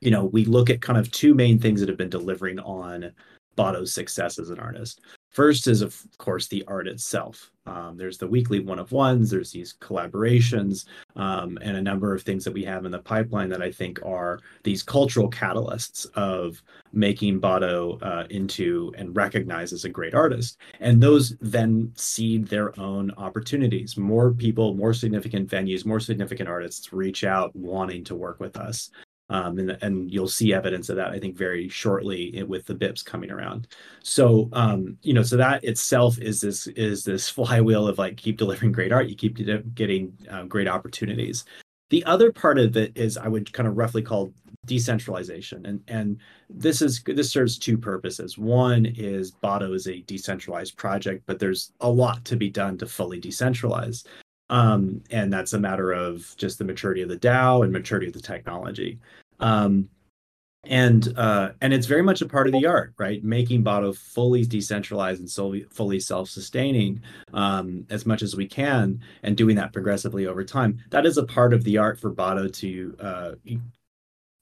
you 0.00 0.10
know, 0.10 0.26
we 0.26 0.44
look 0.44 0.68
at 0.68 0.82
kind 0.82 0.98
of 0.98 1.10
two 1.10 1.34
main 1.34 1.58
things 1.58 1.80
that 1.80 1.88
have 1.88 1.98
been 1.98 2.10
delivering 2.10 2.58
on 2.58 3.12
Botto's 3.56 3.94
success 3.94 4.38
as 4.38 4.50
an 4.50 4.58
artist. 4.58 5.00
First 5.30 5.66
is, 5.66 5.80
of 5.80 5.96
course, 6.18 6.46
the 6.46 6.64
art 6.66 6.86
itself. 6.86 7.50
Um, 7.70 7.96
there's 7.96 8.18
the 8.18 8.26
weekly 8.26 8.59
one 8.59 8.80
of 8.80 8.90
ones, 8.90 9.30
there's 9.30 9.52
these 9.52 9.74
collaborations, 9.80 10.87
um, 11.14 11.56
and 11.62 11.76
a 11.76 11.83
number 11.83 12.12
of 12.12 12.22
things 12.22 12.44
that 12.44 12.52
we 12.52 12.64
have 12.64 12.85
in 12.85 12.90
the 12.90 12.98
pipeline 12.98 13.48
that 13.50 13.62
I 13.62 13.70
think 13.70 14.00
are 14.04 14.40
these 14.64 14.83
cultural 14.83 15.30
catalysts 15.30 16.11
of 16.14 16.62
making 16.92 17.40
Botto 17.40 18.02
uh, 18.02 18.26
into 18.30 18.92
and 18.98 19.14
recognized 19.16 19.72
as 19.72 19.85
a 19.85 19.88
great 19.88 20.14
artist. 20.14 20.59
And 20.80 21.00
those 21.00 21.37
then 21.40 21.92
seed 21.94 22.48
their 22.48 22.78
own 22.80 23.12
opportunities. 23.12 23.96
More 23.96 24.33
people, 24.33 24.74
more 24.74 24.92
significant 24.92 25.48
venues, 25.48 25.87
more 25.87 26.00
significant 26.00 26.48
artists 26.48 26.92
reach 26.92 27.22
out 27.22 27.54
wanting 27.54 28.02
to 28.04 28.16
work 28.16 28.40
with 28.40 28.56
us. 28.56 28.90
Um, 29.31 29.59
and, 29.59 29.79
and 29.81 30.11
you'll 30.11 30.29
see 30.29 30.53
evidence 30.53 30.88
of 30.88 30.97
that, 30.97 31.12
I 31.12 31.21
think, 31.21 31.37
very 31.37 31.69
shortly 31.69 32.43
with 32.43 32.66
the 32.66 32.75
BIPs 32.75 33.05
coming 33.05 33.31
around. 33.31 33.69
So, 34.03 34.49
um, 34.53 34.99
you 35.03 35.14
know, 35.14 35.23
so 35.23 35.37
that 35.37 35.64
itself 35.64 36.19
is 36.19 36.40
this 36.40 36.66
is 36.66 37.05
this 37.05 37.29
flywheel 37.31 37.87
of 37.87 37.97
like 37.97 38.16
keep 38.16 38.37
delivering 38.37 38.73
great 38.73 38.93
art, 38.93 39.09
you 39.09 39.14
keep 39.14 39.38
getting 39.75 40.12
uh, 40.31 40.43
great 40.45 40.69
opportunities. 40.69 41.45
The 41.90 42.05
other 42.05 42.31
part 42.33 42.59
of 42.59 42.77
it 42.77 42.93
is 42.97 43.16
I 43.16 43.29
would 43.29 43.53
kind 43.53 43.69
of 43.69 43.77
roughly 43.77 44.03
call 44.03 44.33
decentralization, 44.66 45.66
and 45.66 45.83
and 45.88 46.19
this 46.49 46.83
is 46.83 47.03
this 47.05 47.33
serves 47.33 47.59
two 47.59 47.79
purposes. 47.79 48.38
One 48.38 48.87
is 48.87 49.33
Botto 49.33 49.75
is 49.75 49.87
a 49.87 50.03
decentralized 50.03 50.77
project, 50.77 51.25
but 51.27 51.38
there's 51.38 51.73
a 51.81 51.90
lot 51.90 52.25
to 52.27 52.37
be 52.37 52.51
done 52.51 52.79
to 52.79 52.87
fully 52.87 53.21
decentralize. 53.21 54.05
Um, 54.50 55.02
and 55.10 55.32
that's 55.32 55.54
a 55.54 55.58
matter 55.58 55.92
of 55.92 56.34
just 56.36 56.58
the 56.58 56.64
maturity 56.64 57.02
of 57.02 57.08
the 57.08 57.16
DAO 57.16 57.62
and 57.62 57.72
maturity 57.72 58.08
of 58.08 58.12
the 58.12 58.20
technology. 58.20 58.98
Um, 59.38 59.88
and 60.64 61.14
uh, 61.16 61.52
and 61.62 61.72
it's 61.72 61.86
very 61.86 62.02
much 62.02 62.20
a 62.20 62.26
part 62.26 62.46
of 62.46 62.52
the 62.52 62.66
art, 62.66 62.92
right? 62.98 63.24
Making 63.24 63.64
Botto 63.64 63.96
fully 63.96 64.44
decentralized 64.44 65.20
and 65.20 65.30
solely, 65.30 65.62
fully 65.70 65.98
self-sustaining 66.00 67.00
um, 67.32 67.86
as 67.88 68.04
much 68.04 68.20
as 68.20 68.36
we 68.36 68.46
can, 68.46 69.00
and 69.22 69.36
doing 69.36 69.56
that 69.56 69.72
progressively 69.72 70.26
over 70.26 70.44
time. 70.44 70.78
That 70.90 71.06
is 71.06 71.16
a 71.16 71.24
part 71.24 71.54
of 71.54 71.64
the 71.64 71.78
art 71.78 71.98
for 71.98 72.12
Botto 72.12 72.52
to 72.56 72.96
uh, 73.00 73.32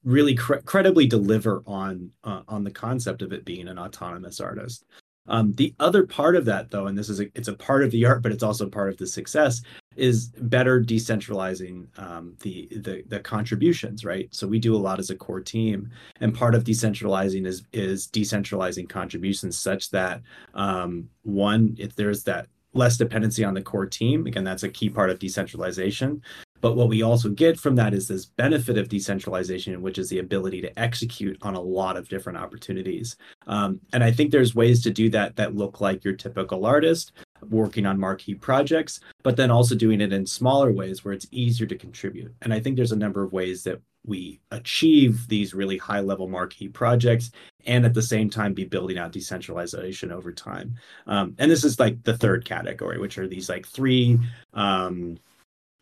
really 0.02 0.34
cre- 0.34 0.56
credibly 0.56 1.06
deliver 1.06 1.62
on 1.66 2.10
uh, 2.24 2.42
on 2.48 2.64
the 2.64 2.72
concept 2.72 3.22
of 3.22 3.32
it 3.32 3.44
being 3.44 3.68
an 3.68 3.78
autonomous 3.78 4.40
artist. 4.40 4.86
Um, 5.28 5.52
the 5.52 5.74
other 5.78 6.06
part 6.06 6.36
of 6.36 6.46
that, 6.46 6.70
though, 6.70 6.86
and 6.86 6.98
this 6.98 7.10
is 7.10 7.20
a, 7.20 7.26
it's 7.34 7.48
a 7.48 7.54
part 7.54 7.84
of 7.84 7.90
the 7.90 8.04
art, 8.06 8.22
but 8.22 8.32
it's 8.32 8.42
also 8.42 8.68
part 8.68 8.88
of 8.88 8.96
the 8.96 9.06
success, 9.06 9.62
is 9.98 10.28
better 10.28 10.80
decentralizing 10.80 11.86
um, 11.98 12.34
the, 12.40 12.68
the 12.70 13.02
the 13.08 13.20
contributions, 13.20 14.04
right? 14.04 14.28
So 14.32 14.46
we 14.46 14.58
do 14.58 14.74
a 14.74 14.78
lot 14.78 14.98
as 14.98 15.10
a 15.10 15.16
core 15.16 15.40
team, 15.40 15.90
and 16.20 16.34
part 16.34 16.54
of 16.54 16.64
decentralizing 16.64 17.46
is 17.46 17.64
is 17.72 18.08
decentralizing 18.08 18.88
contributions 18.88 19.58
such 19.58 19.90
that 19.90 20.22
um, 20.54 21.08
one, 21.22 21.74
if 21.78 21.96
there's 21.96 22.24
that 22.24 22.48
less 22.74 22.96
dependency 22.96 23.44
on 23.44 23.54
the 23.54 23.62
core 23.62 23.86
team, 23.86 24.26
again, 24.26 24.44
that's 24.44 24.62
a 24.62 24.68
key 24.68 24.88
part 24.88 25.10
of 25.10 25.18
decentralization. 25.18 26.22
But 26.60 26.76
what 26.76 26.88
we 26.88 27.02
also 27.02 27.28
get 27.28 27.58
from 27.58 27.76
that 27.76 27.94
is 27.94 28.08
this 28.08 28.26
benefit 28.26 28.78
of 28.78 28.88
decentralization, 28.88 29.80
which 29.80 29.98
is 29.98 30.08
the 30.08 30.18
ability 30.18 30.60
to 30.62 30.78
execute 30.78 31.38
on 31.42 31.54
a 31.54 31.60
lot 31.60 31.96
of 31.96 32.08
different 32.08 32.38
opportunities. 32.38 33.16
Um, 33.46 33.80
and 33.92 34.02
I 34.02 34.10
think 34.10 34.30
there's 34.30 34.54
ways 34.54 34.82
to 34.82 34.90
do 34.90 35.08
that 35.10 35.36
that 35.36 35.54
look 35.54 35.80
like 35.80 36.04
your 36.04 36.14
typical 36.14 36.66
artist 36.66 37.12
working 37.50 37.86
on 37.86 37.98
marquee 37.98 38.34
projects, 38.34 39.00
but 39.22 39.36
then 39.36 39.50
also 39.50 39.74
doing 39.74 40.00
it 40.00 40.12
in 40.12 40.26
smaller 40.26 40.72
ways 40.72 41.04
where 41.04 41.14
it's 41.14 41.26
easier 41.30 41.66
to 41.66 41.76
contribute. 41.76 42.34
And 42.42 42.52
I 42.52 42.60
think 42.60 42.76
there's 42.76 42.92
a 42.92 42.96
number 42.96 43.22
of 43.22 43.32
ways 43.32 43.62
that 43.64 43.80
we 44.06 44.40
achieve 44.52 45.26
these 45.28 45.54
really 45.54 45.76
high 45.76 46.00
level 46.00 46.28
marquee 46.28 46.68
projects 46.68 47.30
and 47.66 47.84
at 47.84 47.94
the 47.94 48.02
same 48.02 48.30
time 48.30 48.54
be 48.54 48.64
building 48.64 48.98
out 48.98 49.12
decentralization 49.12 50.10
over 50.10 50.32
time. 50.32 50.74
Um, 51.06 51.34
and 51.38 51.50
this 51.50 51.64
is 51.64 51.78
like 51.78 52.02
the 52.04 52.16
third 52.16 52.44
category, 52.44 52.98
which 52.98 53.18
are 53.18 53.28
these 53.28 53.48
like 53.48 53.66
three 53.66 54.18
um, 54.54 55.18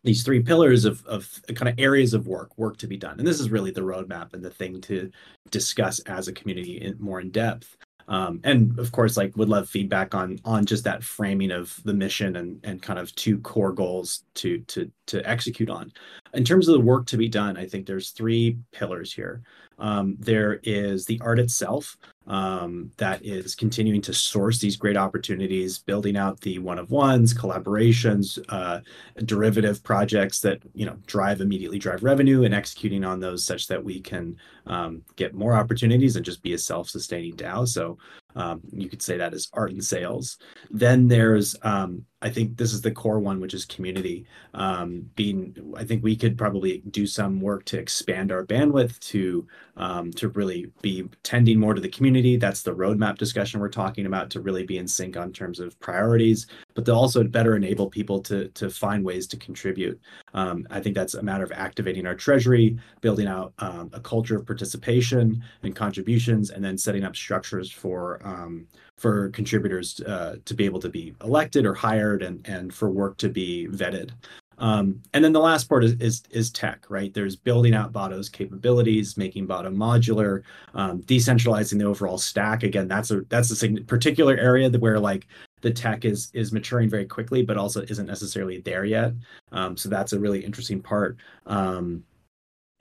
these 0.06 0.22
three 0.22 0.40
pillars 0.40 0.84
of, 0.84 1.04
of 1.06 1.28
kind 1.54 1.68
of 1.68 1.74
areas 1.78 2.14
of 2.14 2.28
work 2.28 2.56
work 2.56 2.76
to 2.76 2.86
be 2.86 2.96
done 2.96 3.18
and 3.18 3.26
this 3.26 3.40
is 3.40 3.50
really 3.50 3.72
the 3.72 3.80
roadmap 3.80 4.32
and 4.34 4.42
the 4.42 4.50
thing 4.50 4.80
to 4.80 5.10
discuss 5.50 5.98
as 6.00 6.28
a 6.28 6.32
community 6.32 6.80
in, 6.80 6.96
more 7.00 7.20
in 7.20 7.28
depth 7.30 7.76
um, 8.08 8.40
and 8.44 8.78
of 8.78 8.92
course 8.92 9.16
like 9.16 9.36
would 9.36 9.48
love 9.48 9.68
feedback 9.68 10.14
on 10.14 10.38
on 10.44 10.64
just 10.64 10.84
that 10.84 11.02
framing 11.02 11.50
of 11.50 11.78
the 11.84 11.94
mission 11.94 12.36
and 12.36 12.60
and 12.64 12.82
kind 12.82 12.98
of 12.98 13.14
two 13.14 13.38
core 13.40 13.72
goals 13.72 14.24
to 14.34 14.58
to 14.60 14.90
to 15.06 15.28
execute 15.28 15.70
on. 15.70 15.92
In 16.34 16.44
terms 16.44 16.68
of 16.68 16.74
the 16.74 16.80
work 16.80 17.06
to 17.06 17.16
be 17.16 17.28
done 17.28 17.56
i 17.56 17.66
think 17.66 17.86
there's 17.86 18.10
three 18.10 18.58
pillars 18.72 19.12
here 19.12 19.42
um, 19.78 20.16
there 20.18 20.60
is 20.62 21.04
the 21.04 21.20
art 21.22 21.38
itself 21.38 21.96
um, 22.26 22.90
that 22.96 23.24
is 23.24 23.54
continuing 23.54 24.00
to 24.02 24.12
source 24.14 24.58
these 24.58 24.76
great 24.76 24.96
opportunities, 24.96 25.78
building 25.78 26.16
out 26.16 26.40
the 26.40 26.58
one 26.58 26.78
of 26.78 26.90
ones, 26.90 27.32
collaborations, 27.32 28.42
uh, 28.48 28.80
derivative 29.24 29.82
projects 29.82 30.40
that 30.40 30.60
you 30.74 30.86
know 30.86 30.96
drive 31.06 31.40
immediately 31.40 31.78
drive 31.78 32.02
revenue, 32.02 32.44
and 32.44 32.54
executing 32.54 33.04
on 33.04 33.20
those 33.20 33.44
such 33.44 33.66
that 33.68 33.82
we 33.82 34.00
can 34.00 34.36
um, 34.66 35.02
get 35.16 35.34
more 35.34 35.54
opportunities 35.54 36.16
and 36.16 36.24
just 36.24 36.42
be 36.42 36.54
a 36.54 36.58
self-sustaining 36.58 37.36
DAO. 37.36 37.68
So 37.68 37.98
um, 38.36 38.60
you 38.70 38.88
could 38.88 39.02
say 39.02 39.16
that 39.16 39.34
is 39.34 39.48
art 39.52 39.72
and 39.72 39.82
sales. 39.82 40.38
Then 40.70 41.08
there's, 41.08 41.56
um, 41.62 42.04
I 42.20 42.30
think 42.30 42.56
this 42.56 42.72
is 42.72 42.82
the 42.82 42.90
core 42.90 43.18
one, 43.18 43.40
which 43.40 43.54
is 43.54 43.64
community. 43.64 44.26
Um, 44.52 45.10
being, 45.16 45.74
I 45.76 45.84
think 45.84 46.04
we 46.04 46.16
could 46.16 46.36
probably 46.36 46.82
do 46.90 47.06
some 47.06 47.40
work 47.40 47.64
to 47.66 47.78
expand 47.78 48.30
our 48.30 48.44
bandwidth 48.44 48.98
to 49.10 49.46
um, 49.76 50.12
to 50.12 50.28
really 50.28 50.70
be 50.82 51.08
tending 51.22 51.58
more 51.58 51.74
to 51.74 51.80
the 51.80 51.88
community. 51.88 52.36
That's 52.36 52.62
the 52.62 52.74
roadmap 52.74 53.18
discussion 53.18 53.60
we're 53.60 53.68
talking 53.68 54.06
about 54.06 54.30
to 54.30 54.40
really 54.40 54.64
be 54.64 54.78
in 54.78 54.86
sync 54.86 55.16
on 55.16 55.32
terms 55.32 55.58
of 55.60 55.78
priorities, 55.80 56.46
but 56.76 56.84
to 56.84 56.94
also 56.94 57.24
better 57.24 57.56
enable 57.56 57.88
people 57.88 58.20
to 58.20 58.48
to 58.50 58.70
find 58.70 59.04
ways 59.04 59.26
to 59.26 59.36
contribute. 59.36 59.98
Um, 60.34 60.64
I 60.70 60.78
think 60.78 60.94
that's 60.94 61.14
a 61.14 61.22
matter 61.22 61.42
of 61.42 61.50
activating 61.50 62.06
our 62.06 62.14
treasury, 62.14 62.78
building 63.00 63.26
out 63.26 63.52
um, 63.58 63.90
a 63.92 64.00
culture 64.00 64.36
of 64.36 64.46
participation 64.46 65.42
and 65.64 65.74
contributions, 65.74 66.50
and 66.50 66.64
then 66.64 66.78
setting 66.78 67.02
up 67.02 67.16
structures 67.16 67.72
for 67.72 68.20
um, 68.22 68.68
for 68.98 69.30
contributors 69.30 70.00
uh, 70.02 70.36
to 70.44 70.54
be 70.54 70.64
able 70.64 70.80
to 70.80 70.88
be 70.88 71.14
elected 71.24 71.66
or 71.66 71.74
hired 71.74 72.22
and, 72.22 72.46
and 72.46 72.72
for 72.72 72.90
work 72.90 73.16
to 73.18 73.28
be 73.28 73.66
vetted. 73.70 74.10
Um, 74.58 75.02
and 75.12 75.22
then 75.22 75.32
the 75.32 75.40
last 75.40 75.68
part 75.68 75.84
is, 75.84 75.92
is, 76.00 76.22
is 76.30 76.50
tech, 76.50 76.86
right? 76.88 77.12
There's 77.12 77.36
building 77.36 77.74
out 77.74 77.92
Botto's 77.92 78.28
capabilities, 78.28 79.16
making 79.16 79.46
Botto 79.46 79.74
modular, 79.74 80.42
um, 80.74 81.02
decentralizing 81.02 81.78
the 81.78 81.84
overall 81.84 82.18
stack. 82.18 82.62
Again, 82.62 82.88
that's 82.88 83.10
a 83.10 83.20
that's 83.28 83.62
a 83.62 83.68
particular 83.82 84.36
area 84.36 84.70
that 84.70 84.80
where 84.80 84.98
like 84.98 85.26
the 85.62 85.70
tech 85.70 86.04
is 86.04 86.30
is 86.34 86.52
maturing 86.52 86.88
very 86.88 87.06
quickly, 87.06 87.42
but 87.42 87.56
also 87.56 87.82
isn't 87.82 88.06
necessarily 88.06 88.60
there 88.60 88.84
yet. 88.84 89.12
Um, 89.52 89.76
so 89.76 89.88
that's 89.88 90.12
a 90.12 90.20
really 90.20 90.44
interesting 90.44 90.82
part. 90.82 91.16
Um, 91.46 92.04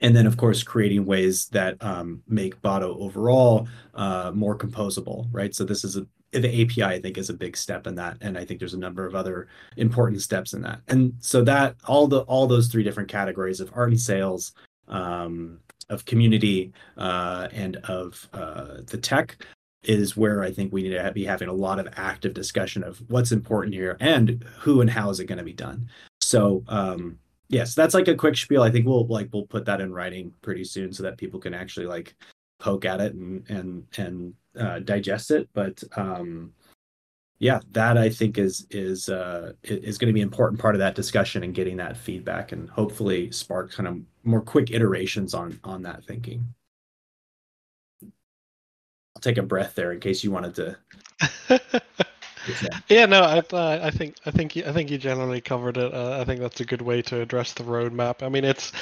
and 0.00 0.14
then 0.14 0.26
of 0.26 0.36
course 0.36 0.62
creating 0.62 1.06
ways 1.06 1.48
that 1.48 1.82
um, 1.82 2.22
make 2.28 2.60
Botto 2.60 3.00
overall 3.00 3.66
uh, 3.94 4.30
more 4.34 4.56
composable, 4.56 5.26
right? 5.32 5.54
So 5.54 5.64
this 5.64 5.84
is 5.84 5.96
a 5.96 6.06
the 6.32 6.62
API 6.62 6.82
I 6.82 7.00
think 7.00 7.18
is 7.18 7.30
a 7.30 7.34
big 7.34 7.56
step 7.56 7.86
in 7.86 7.94
that, 7.94 8.18
and 8.20 8.36
I 8.36 8.44
think 8.44 8.60
there's 8.60 8.74
a 8.74 8.78
number 8.78 9.06
of 9.06 9.14
other 9.14 9.48
important 9.76 10.20
steps 10.20 10.52
in 10.52 10.62
that. 10.62 10.80
And 10.88 11.14
so 11.20 11.42
that 11.44 11.76
all 11.86 12.06
the 12.06 12.20
all 12.22 12.46
those 12.46 12.68
three 12.68 12.82
different 12.82 13.08
categories 13.08 13.60
of 13.60 13.70
art 13.74 13.90
and 13.90 14.00
sales, 14.00 14.52
um, 14.88 15.60
of 15.88 16.04
community, 16.04 16.72
uh, 16.98 17.48
and 17.52 17.76
of 17.88 18.28
uh, 18.32 18.78
the 18.86 18.98
tech 18.98 19.38
is 19.88 20.16
where 20.16 20.42
I 20.42 20.50
think 20.50 20.72
we 20.72 20.82
need 20.82 20.90
to 20.90 21.12
be 21.12 21.24
having 21.24 21.48
a 21.48 21.52
lot 21.52 21.78
of 21.78 21.88
active 21.96 22.34
discussion 22.34 22.82
of 22.82 23.02
what's 23.08 23.32
important 23.32 23.74
here 23.74 23.96
and 24.00 24.44
who 24.58 24.80
and 24.80 24.90
how 24.90 25.10
is 25.10 25.20
it 25.20 25.26
going 25.26 25.38
to 25.38 25.44
be 25.44 25.52
done. 25.52 25.88
So 26.20 26.64
um, 26.68 27.18
yes, 27.48 27.74
that's 27.74 27.94
like 27.94 28.08
a 28.08 28.14
quick 28.14 28.36
spiel. 28.36 28.62
I 28.62 28.70
think 28.70 28.86
we'll 28.86 29.06
like 29.06 29.28
we'll 29.32 29.46
put 29.46 29.64
that 29.66 29.80
in 29.80 29.92
writing 29.92 30.34
pretty 30.42 30.64
soon 30.64 30.92
so 30.92 31.02
that 31.02 31.18
people 31.18 31.40
can 31.40 31.54
actually 31.54 31.86
like 31.86 32.14
poke 32.58 32.84
at 32.84 33.00
it 33.00 33.14
and 33.14 33.48
and 33.48 33.86
and 33.96 34.34
uh, 34.58 34.78
digest 34.80 35.30
it. 35.30 35.48
But 35.52 35.82
um, 35.96 36.52
yeah, 37.38 37.60
that 37.72 37.98
I 37.98 38.08
think 38.08 38.38
is 38.38 38.66
is 38.70 39.08
uh, 39.08 39.52
is 39.62 39.98
going 39.98 40.08
to 40.08 40.14
be 40.14 40.22
an 40.22 40.28
important 40.28 40.60
part 40.60 40.74
of 40.74 40.78
that 40.80 40.94
discussion 40.94 41.42
and 41.42 41.54
getting 41.54 41.76
that 41.76 41.96
feedback 41.96 42.52
and 42.52 42.68
hopefully 42.70 43.30
spark 43.30 43.72
kind 43.72 43.88
of 43.88 44.00
more 44.24 44.40
quick 44.40 44.70
iterations 44.70 45.34
on 45.34 45.60
on 45.62 45.82
that 45.82 46.04
thinking. 46.04 46.46
I'll 49.16 49.20
take 49.20 49.38
a 49.38 49.42
breath 49.42 49.74
there 49.74 49.92
in 49.92 50.00
case 50.00 50.22
you 50.22 50.30
wanted 50.30 50.54
to. 50.56 50.76
yeah, 52.90 53.06
no, 53.06 53.22
I, 53.22 53.86
I 53.86 53.90
think 53.90 54.16
I 54.26 54.30
think 54.30 54.54
you, 54.54 54.66
I 54.66 54.72
think 54.72 54.90
you 54.90 54.98
generally 54.98 55.40
covered 55.40 55.78
it. 55.78 55.94
Uh, 55.94 56.18
I 56.20 56.24
think 56.24 56.38
that's 56.38 56.60
a 56.60 56.66
good 56.66 56.82
way 56.82 57.00
to 57.00 57.22
address 57.22 57.54
the 57.54 57.64
roadmap. 57.64 58.22
I 58.22 58.28
mean, 58.28 58.44
it's 58.44 58.72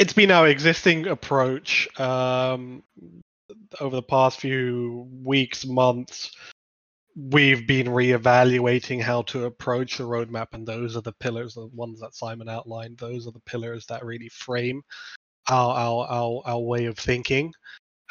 it's 0.00 0.12
been 0.12 0.32
our 0.32 0.48
existing 0.48 1.06
approach 1.06 1.88
um, 2.00 2.82
over 3.78 3.94
the 3.94 4.02
past 4.02 4.40
few 4.40 5.08
weeks, 5.22 5.64
months. 5.64 6.32
We've 7.14 7.64
been 7.64 7.86
reevaluating 7.86 9.00
how 9.00 9.22
to 9.22 9.44
approach 9.44 9.98
the 9.98 10.04
roadmap, 10.04 10.48
and 10.54 10.66
those 10.66 10.96
are 10.96 11.02
the 11.02 11.12
pillars, 11.12 11.54
the 11.54 11.66
ones 11.66 12.00
that 12.00 12.16
Simon 12.16 12.48
outlined. 12.48 12.98
Those 12.98 13.28
are 13.28 13.32
the 13.32 13.38
pillars 13.46 13.86
that 13.86 14.04
really 14.04 14.28
frame 14.28 14.82
our 15.48 15.72
our 15.72 16.06
our, 16.08 16.42
our 16.46 16.58
way 16.58 16.86
of 16.86 16.98
thinking. 16.98 17.54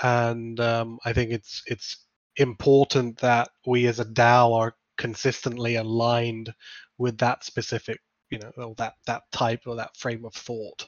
And 0.03 0.59
um, 0.59 0.99
I 1.05 1.13
think 1.13 1.31
it's 1.31 1.63
it's 1.65 2.05
important 2.35 3.17
that 3.19 3.49
we 3.65 3.87
as 3.87 3.99
a 3.99 4.05
DAO 4.05 4.53
are 4.53 4.75
consistently 4.97 5.75
aligned 5.75 6.53
with 6.97 7.17
that 7.17 7.43
specific 7.43 7.99
you 8.29 8.39
know 8.39 8.51
or 8.57 8.75
that 8.75 8.93
that 9.07 9.23
type 9.31 9.61
or 9.65 9.75
that 9.75 9.95
frame 9.97 10.25
of 10.25 10.33
thought 10.33 10.87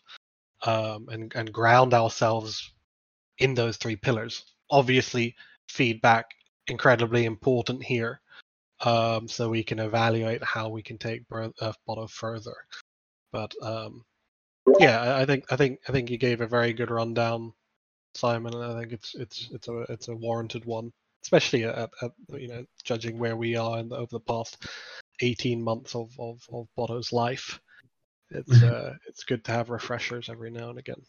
um, 0.66 1.07
and 1.09 1.32
and 1.36 1.53
ground 1.53 1.93
ourselves 1.93 2.74
in 3.39 3.53
those 3.53 3.78
three 3.78 3.95
pillars. 3.95 4.43
Obviously 4.70 5.36
feedback 5.70 6.26
incredibly 6.68 7.26
important 7.26 7.84
here 7.84 8.20
um, 8.82 9.28
so 9.28 9.49
we 9.49 9.63
can 9.63 9.80
evaluate 9.80 10.43
how 10.43 10.70
we 10.70 10.82
can 10.82 10.97
take 10.97 11.24
Earth 11.32 11.78
Botto 11.88 12.09
further. 12.09 12.55
But 13.32 13.53
um, 13.61 14.03
yeah 14.80 15.18
I 15.18 15.26
think 15.26 15.45
I 15.51 15.55
think 15.55 15.80
I 15.88 15.91
think 15.91 16.09
you 16.09 16.18
gave 16.18 16.41
a 16.41 16.47
very 16.47 16.74
good 16.74 16.91
rundown 16.91 17.53
Simon 18.16 18.53
and 18.53 18.63
I 18.63 18.80
think 18.80 18.93
it's 18.93 19.16
it's 19.16 19.49
it's 19.51 19.68
a 19.68 19.86
it's 19.89 20.07
a 20.07 20.16
warranted 20.16 20.66
one 20.66 20.91
especially 21.26 21.63
at, 21.63 21.89
at 22.01 22.11
you 22.38 22.47
know 22.47 22.63
judging 22.84 23.18
where 23.18 23.36
we 23.36 23.55
are 23.55 23.82
the, 23.82 23.95
over 23.95 24.11
the 24.11 24.20
past 24.20 24.68
18 25.22 25.61
months 25.61 25.95
of 25.95 26.11
of, 26.20 26.41
of 26.53 26.68
Botto's 26.78 27.11
life. 27.11 27.59
It's 28.30 28.63
uh, 28.63 28.95
it's 29.07 29.24
good 29.24 29.43
to 29.45 29.51
have 29.51 29.70
refreshers 29.70 30.30
every 30.30 30.51
now 30.51 30.70
and 30.70 30.80
again. 30.80 31.01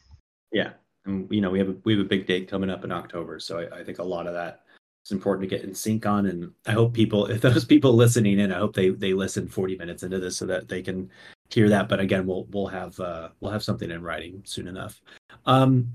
Yeah, 0.53 0.71
and 1.05 1.31
you 1.31 1.41
know 1.41 1.51
we 1.51 1.59
have 1.59 1.69
a 1.69 1.77
we 1.85 1.95
have 1.95 2.05
a 2.05 2.09
big 2.09 2.27
date 2.27 2.49
coming 2.49 2.71
up 2.71 2.85
in 2.85 2.93
October, 2.93 3.39
so 3.41 3.59
I, 3.59 3.81
I 3.81 3.85
think 3.85 3.99
a 3.99 4.05
lot 4.05 4.27
of 4.27 4.35
that 4.35 4.63
is 5.05 5.13
important 5.13 5.49
to 5.49 5.55
get 5.55 5.67
in 5.67 5.75
sync 5.75 6.07
on. 6.07 6.27
And 6.27 6.51
I 6.67 6.73
hope 6.73 6.95
people, 6.95 7.27
if 7.27 7.41
those 7.43 7.65
people 7.65 7.95
listening 7.95 8.39
in, 8.39 8.53
I 8.53 8.59
hope 8.59 8.75
they 8.75 8.91
they 8.91 9.13
listen 9.13 9.49
40 9.49 9.77
minutes 9.77 10.03
into 10.03 10.19
this 10.19 10.37
so 10.37 10.47
that 10.47 10.69
they 10.69 10.83
can 10.83 11.11
hear 11.51 11.69
that. 11.69 11.89
But 11.89 12.01
again, 12.01 12.27
we'll 12.27 12.47
we'll 12.51 12.69
have 12.69 12.99
uh, 13.01 13.31
we'll 13.41 13.53
have 13.53 13.65
something 13.65 13.91
in 13.91 14.03
writing 14.03 14.43
soon 14.45 14.67
enough. 14.67 15.01
Um, 15.47 15.93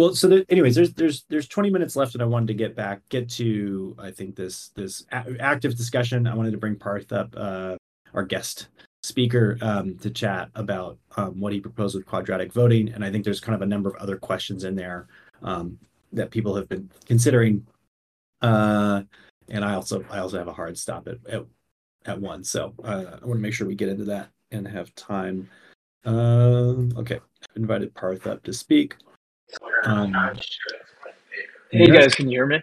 well 0.00 0.14
so 0.14 0.42
anyways 0.48 0.74
there's 0.74 0.94
there's 0.94 1.24
there's 1.28 1.46
20 1.46 1.68
minutes 1.68 1.94
left 1.94 2.14
and 2.14 2.22
i 2.22 2.26
wanted 2.26 2.46
to 2.46 2.54
get 2.54 2.74
back 2.74 3.02
get 3.10 3.28
to 3.28 3.94
i 3.98 4.10
think 4.10 4.34
this 4.34 4.70
this 4.74 5.04
active 5.12 5.76
discussion. 5.76 6.26
I 6.26 6.34
wanted 6.34 6.52
to 6.52 6.58
bring 6.58 6.76
parth 6.76 7.12
up 7.12 7.34
uh, 7.36 7.76
our 8.14 8.22
guest 8.22 8.68
speaker 9.02 9.58
um, 9.60 9.96
to 9.98 10.10
chat 10.10 10.50
about 10.54 10.98
um, 11.16 11.40
what 11.40 11.52
he 11.52 11.60
proposed 11.60 11.94
with 11.94 12.06
quadratic 12.06 12.52
voting. 12.52 12.90
And 12.92 13.04
i 13.04 13.10
think 13.10 13.24
there's 13.24 13.40
kind 13.40 13.54
of 13.54 13.62
a 13.62 13.66
number 13.66 13.90
of 13.90 13.96
other 13.96 14.16
questions 14.16 14.64
in 14.64 14.74
there 14.74 15.08
um, 15.42 15.78
that 16.12 16.30
people 16.30 16.56
have 16.56 16.68
been 16.68 16.90
considering. 17.04 17.66
Uh, 18.40 19.02
and 19.48 19.64
i 19.64 19.74
also 19.74 20.02
i 20.10 20.18
also 20.18 20.38
have 20.38 20.48
a 20.48 20.52
hard 20.52 20.78
stop 20.78 21.08
at 21.08 21.18
at, 21.28 21.44
at 22.06 22.20
one. 22.20 22.42
So 22.42 22.72
uh, 22.82 23.18
i 23.22 23.26
want 23.26 23.38
to 23.38 23.42
make 23.42 23.52
sure 23.52 23.66
we 23.66 23.74
get 23.74 23.90
into 23.90 24.04
that 24.04 24.30
and 24.50 24.66
have 24.66 24.94
time. 24.94 25.48
Um, 26.06 26.92
okay. 26.96 27.20
Invited 27.56 27.94
parth 27.94 28.26
up 28.26 28.42
to 28.44 28.54
speak 28.54 28.96
um, 29.84 30.14
hey 31.70 31.86
guys, 31.86 32.14
can 32.14 32.28
you 32.28 32.38
hear 32.38 32.46
me? 32.46 32.60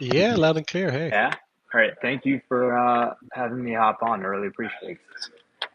Yeah, 0.00 0.36
loud 0.36 0.56
and 0.56 0.66
clear. 0.66 0.90
Hey. 0.90 1.08
Yeah. 1.08 1.34
All 1.74 1.80
right. 1.80 1.92
Thank 2.00 2.24
you 2.24 2.40
for 2.48 2.76
uh, 2.76 3.14
having 3.32 3.62
me 3.62 3.74
hop 3.74 3.98
on. 4.02 4.22
I 4.22 4.28
really 4.28 4.48
appreciate 4.48 4.98
it. 4.98 5.68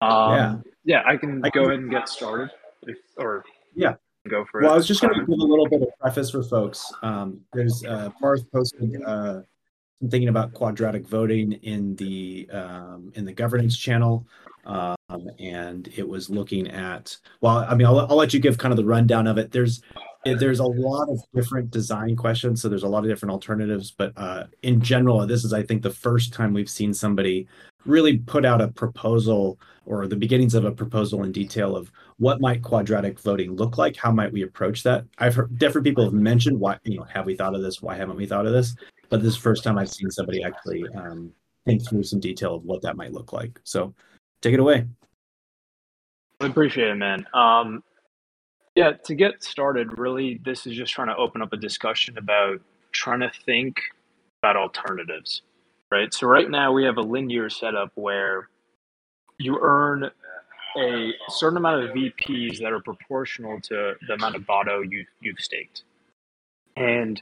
Um, 0.00 0.32
yeah. 0.34 0.56
Yeah, 0.84 1.02
I 1.06 1.16
can 1.16 1.44
I 1.44 1.50
go 1.50 1.62
can... 1.62 1.70
ahead 1.70 1.80
and 1.80 1.90
get 1.90 2.08
started, 2.08 2.50
if, 2.82 2.98
or 3.16 3.42
yeah, 3.74 3.94
go 4.28 4.44
for 4.50 4.60
well, 4.60 4.64
it. 4.64 4.64
Well, 4.64 4.72
I 4.74 4.76
was 4.76 4.86
just 4.86 5.00
going 5.00 5.14
to 5.14 5.20
give 5.20 5.28
a 5.28 5.32
little 5.32 5.68
bit 5.68 5.82
of 5.82 5.88
preface 5.98 6.30
for 6.30 6.42
folks. 6.42 6.92
Um, 7.02 7.40
there's 7.54 7.84
uh, 7.84 8.10
Parth 8.20 8.50
posted 8.52 9.02
uh, 9.02 9.40
some 10.00 10.10
thinking 10.10 10.28
about 10.28 10.52
quadratic 10.52 11.06
voting 11.08 11.52
in 11.52 11.96
the 11.96 12.48
um, 12.52 13.12
in 13.14 13.24
the 13.24 13.32
governance 13.32 13.78
channel 13.78 14.26
um, 14.66 14.96
and 15.38 15.88
it 15.96 16.08
was 16.08 16.30
looking 16.30 16.68
at 16.68 17.16
well 17.40 17.58
i 17.68 17.74
mean 17.74 17.86
I'll, 17.86 18.00
I'll 18.00 18.16
let 18.16 18.34
you 18.34 18.40
give 18.40 18.58
kind 18.58 18.72
of 18.72 18.76
the 18.76 18.84
rundown 18.84 19.26
of 19.26 19.38
it. 19.38 19.52
There's 19.52 19.82
there's 20.24 20.60
a 20.60 20.64
lot 20.64 21.08
of 21.10 21.20
different 21.34 21.70
design 21.70 22.16
questions 22.16 22.62
so 22.62 22.68
there's 22.68 22.82
a 22.82 22.88
lot 22.88 23.04
of 23.04 23.10
different 23.10 23.30
alternatives 23.30 23.90
but 23.90 24.10
uh, 24.16 24.44
in 24.62 24.80
general 24.80 25.26
this 25.26 25.44
is 25.44 25.52
i 25.52 25.62
think 25.62 25.82
the 25.82 25.90
first 25.90 26.32
time 26.32 26.54
we've 26.54 26.70
seen 26.70 26.94
somebody 26.94 27.46
really 27.86 28.18
put 28.18 28.44
out 28.44 28.60
a 28.60 28.68
proposal 28.68 29.58
or 29.86 30.06
the 30.06 30.16
beginnings 30.16 30.54
of 30.54 30.64
a 30.64 30.72
proposal 30.72 31.22
in 31.24 31.32
detail 31.32 31.76
of 31.76 31.90
what 32.18 32.40
might 32.40 32.62
quadratic 32.62 33.20
voting 33.20 33.54
look 33.54 33.76
like 33.78 33.96
how 33.96 34.10
might 34.10 34.32
we 34.32 34.42
approach 34.42 34.82
that. 34.82 35.04
I've 35.18 35.34
heard 35.34 35.58
different 35.58 35.84
people 35.84 36.04
have 36.04 36.12
mentioned 36.12 36.58
why 36.58 36.78
you 36.84 36.98
know 36.98 37.04
have 37.04 37.26
we 37.26 37.36
thought 37.36 37.54
of 37.54 37.62
this? 37.62 37.82
Why 37.82 37.96
haven't 37.96 38.16
we 38.16 38.26
thought 38.26 38.46
of 38.46 38.52
this? 38.52 38.74
But 39.10 39.22
this 39.22 39.32
is 39.32 39.36
the 39.36 39.42
first 39.42 39.64
time 39.64 39.78
i've 39.78 39.90
seen 39.90 40.10
somebody 40.10 40.42
actually 40.42 40.84
um, 40.94 41.32
think 41.66 41.86
through 41.86 42.04
some 42.04 42.20
detail 42.20 42.54
of 42.56 42.64
what 42.64 42.82
that 42.82 42.96
might 42.96 43.12
look 43.12 43.32
like. 43.32 43.60
So 43.64 43.94
take 44.40 44.54
it 44.54 44.60
away. 44.60 44.86
I 46.40 46.46
appreciate 46.46 46.88
it, 46.88 46.96
man. 46.96 47.26
Um, 47.32 47.82
yeah, 48.74 48.92
to 49.04 49.14
get 49.14 49.42
started, 49.44 49.98
really, 49.98 50.40
this 50.44 50.66
is 50.66 50.76
just 50.76 50.92
trying 50.92 51.08
to 51.08 51.16
open 51.16 51.42
up 51.42 51.52
a 51.52 51.56
discussion 51.56 52.18
about 52.18 52.60
trying 52.92 53.20
to 53.20 53.30
think 53.44 53.80
about 54.42 54.56
alternatives, 54.56 55.42
right? 55.90 56.12
So, 56.12 56.26
right 56.26 56.50
now, 56.50 56.72
we 56.72 56.84
have 56.84 56.96
a 56.96 57.02
linear 57.02 57.48
setup 57.48 57.92
where 57.94 58.48
you 59.38 59.58
earn 59.60 60.10
a 60.76 61.12
certain 61.28 61.56
amount 61.56 61.84
of 61.84 61.90
VPs 61.90 62.58
that 62.58 62.72
are 62.72 62.80
proportional 62.80 63.60
to 63.60 63.94
the 64.08 64.14
amount 64.14 64.34
of 64.34 64.42
Botto 64.42 64.90
you, 64.90 65.04
you've 65.20 65.38
staked. 65.38 65.82
And 66.76 67.20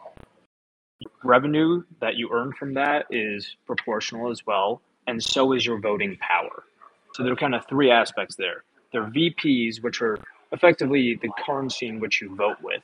revenue 1.22 1.82
that 2.00 2.16
you 2.16 2.30
earn 2.32 2.52
from 2.52 2.74
that 2.74 3.06
is 3.10 3.56
proportional 3.66 4.30
as 4.30 4.46
well, 4.46 4.80
and 5.06 5.22
so 5.22 5.52
is 5.52 5.66
your 5.66 5.78
voting 5.78 6.16
power. 6.16 6.64
So 7.12 7.22
there 7.22 7.32
are 7.32 7.36
kind 7.36 7.54
of 7.54 7.66
three 7.66 7.90
aspects 7.90 8.36
there. 8.36 8.64
There 8.92 9.02
are 9.02 9.10
VPs, 9.10 9.82
which 9.82 10.02
are 10.02 10.18
effectively 10.52 11.18
the 11.20 11.30
currency 11.44 11.86
in 11.86 12.00
which 12.00 12.20
you 12.20 12.34
vote 12.34 12.58
with, 12.62 12.82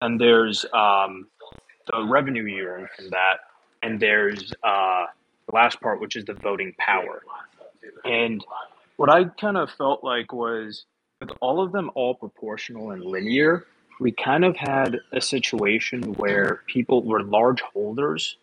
and 0.00 0.20
there's 0.20 0.64
um, 0.72 1.26
the 1.90 2.04
revenue 2.04 2.44
you 2.44 2.64
earn 2.64 2.88
from 2.96 3.10
that, 3.10 3.38
and 3.82 3.98
there's 4.00 4.52
uh, 4.62 5.06
the 5.48 5.54
last 5.54 5.80
part, 5.80 6.00
which 6.00 6.16
is 6.16 6.24
the 6.24 6.34
voting 6.34 6.74
power. 6.78 7.22
And 8.04 8.44
what 8.96 9.10
I 9.10 9.24
kind 9.24 9.56
of 9.56 9.70
felt 9.70 10.04
like 10.04 10.32
was 10.32 10.84
with 11.20 11.30
all 11.40 11.62
of 11.62 11.72
them 11.72 11.90
all 11.94 12.14
proportional 12.14 12.90
and 12.90 13.04
linear, 13.04 13.66
we 14.00 14.12
kind 14.12 14.44
of 14.44 14.56
had 14.56 14.98
a 15.12 15.20
situation 15.20 16.14
where 16.14 16.62
people 16.66 17.04
were 17.04 17.22
large 17.22 17.60
holders 17.60 18.36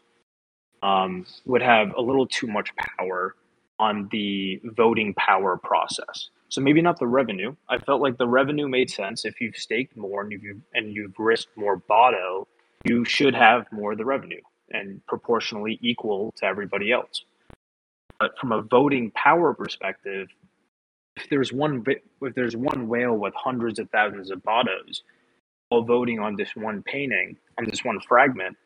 um, 0.81 1.25
would 1.45 1.61
have 1.61 1.93
a 1.97 2.01
little 2.01 2.27
too 2.27 2.47
much 2.47 2.71
power 2.75 3.35
on 3.79 4.07
the 4.11 4.61
voting 4.63 5.13
power 5.13 5.57
process. 5.57 6.29
So 6.49 6.61
maybe 6.61 6.81
not 6.81 6.99
the 6.99 7.07
revenue. 7.07 7.55
I 7.69 7.77
felt 7.77 8.01
like 8.01 8.17
the 8.17 8.27
revenue 8.27 8.67
made 8.67 8.89
sense. 8.89 9.23
If 9.23 9.39
you've 9.39 9.55
staked 9.55 9.95
more 9.95 10.21
and 10.21 10.31
you've 10.31 10.61
and 10.73 10.93
you've 10.93 11.17
risked 11.17 11.55
more 11.55 11.79
Botto, 11.79 12.47
you 12.85 13.05
should 13.05 13.35
have 13.35 13.65
more 13.71 13.91
of 13.91 13.97
the 13.97 14.05
revenue 14.05 14.41
and 14.71 15.05
proportionally 15.07 15.79
equal 15.81 16.33
to 16.37 16.45
everybody 16.45 16.91
else. 16.91 17.23
But 18.19 18.37
from 18.39 18.51
a 18.51 18.61
voting 18.61 19.11
power 19.11 19.53
perspective, 19.53 20.27
if 21.15 21.29
there's 21.29 21.53
one 21.53 21.83
if 22.21 22.33
there's 22.33 22.55
one 22.55 22.87
whale 22.87 23.15
with 23.15 23.33
hundreds 23.35 23.77
of 23.77 23.89
thousands 23.91 24.31
of 24.31 24.39
Bottos 24.43 25.01
all 25.69 25.83
voting 25.83 26.19
on 26.19 26.35
this 26.35 26.55
one 26.55 26.81
painting 26.81 27.37
on 27.59 27.65
this 27.65 27.83
one 27.83 27.99
fragment, 28.07 28.57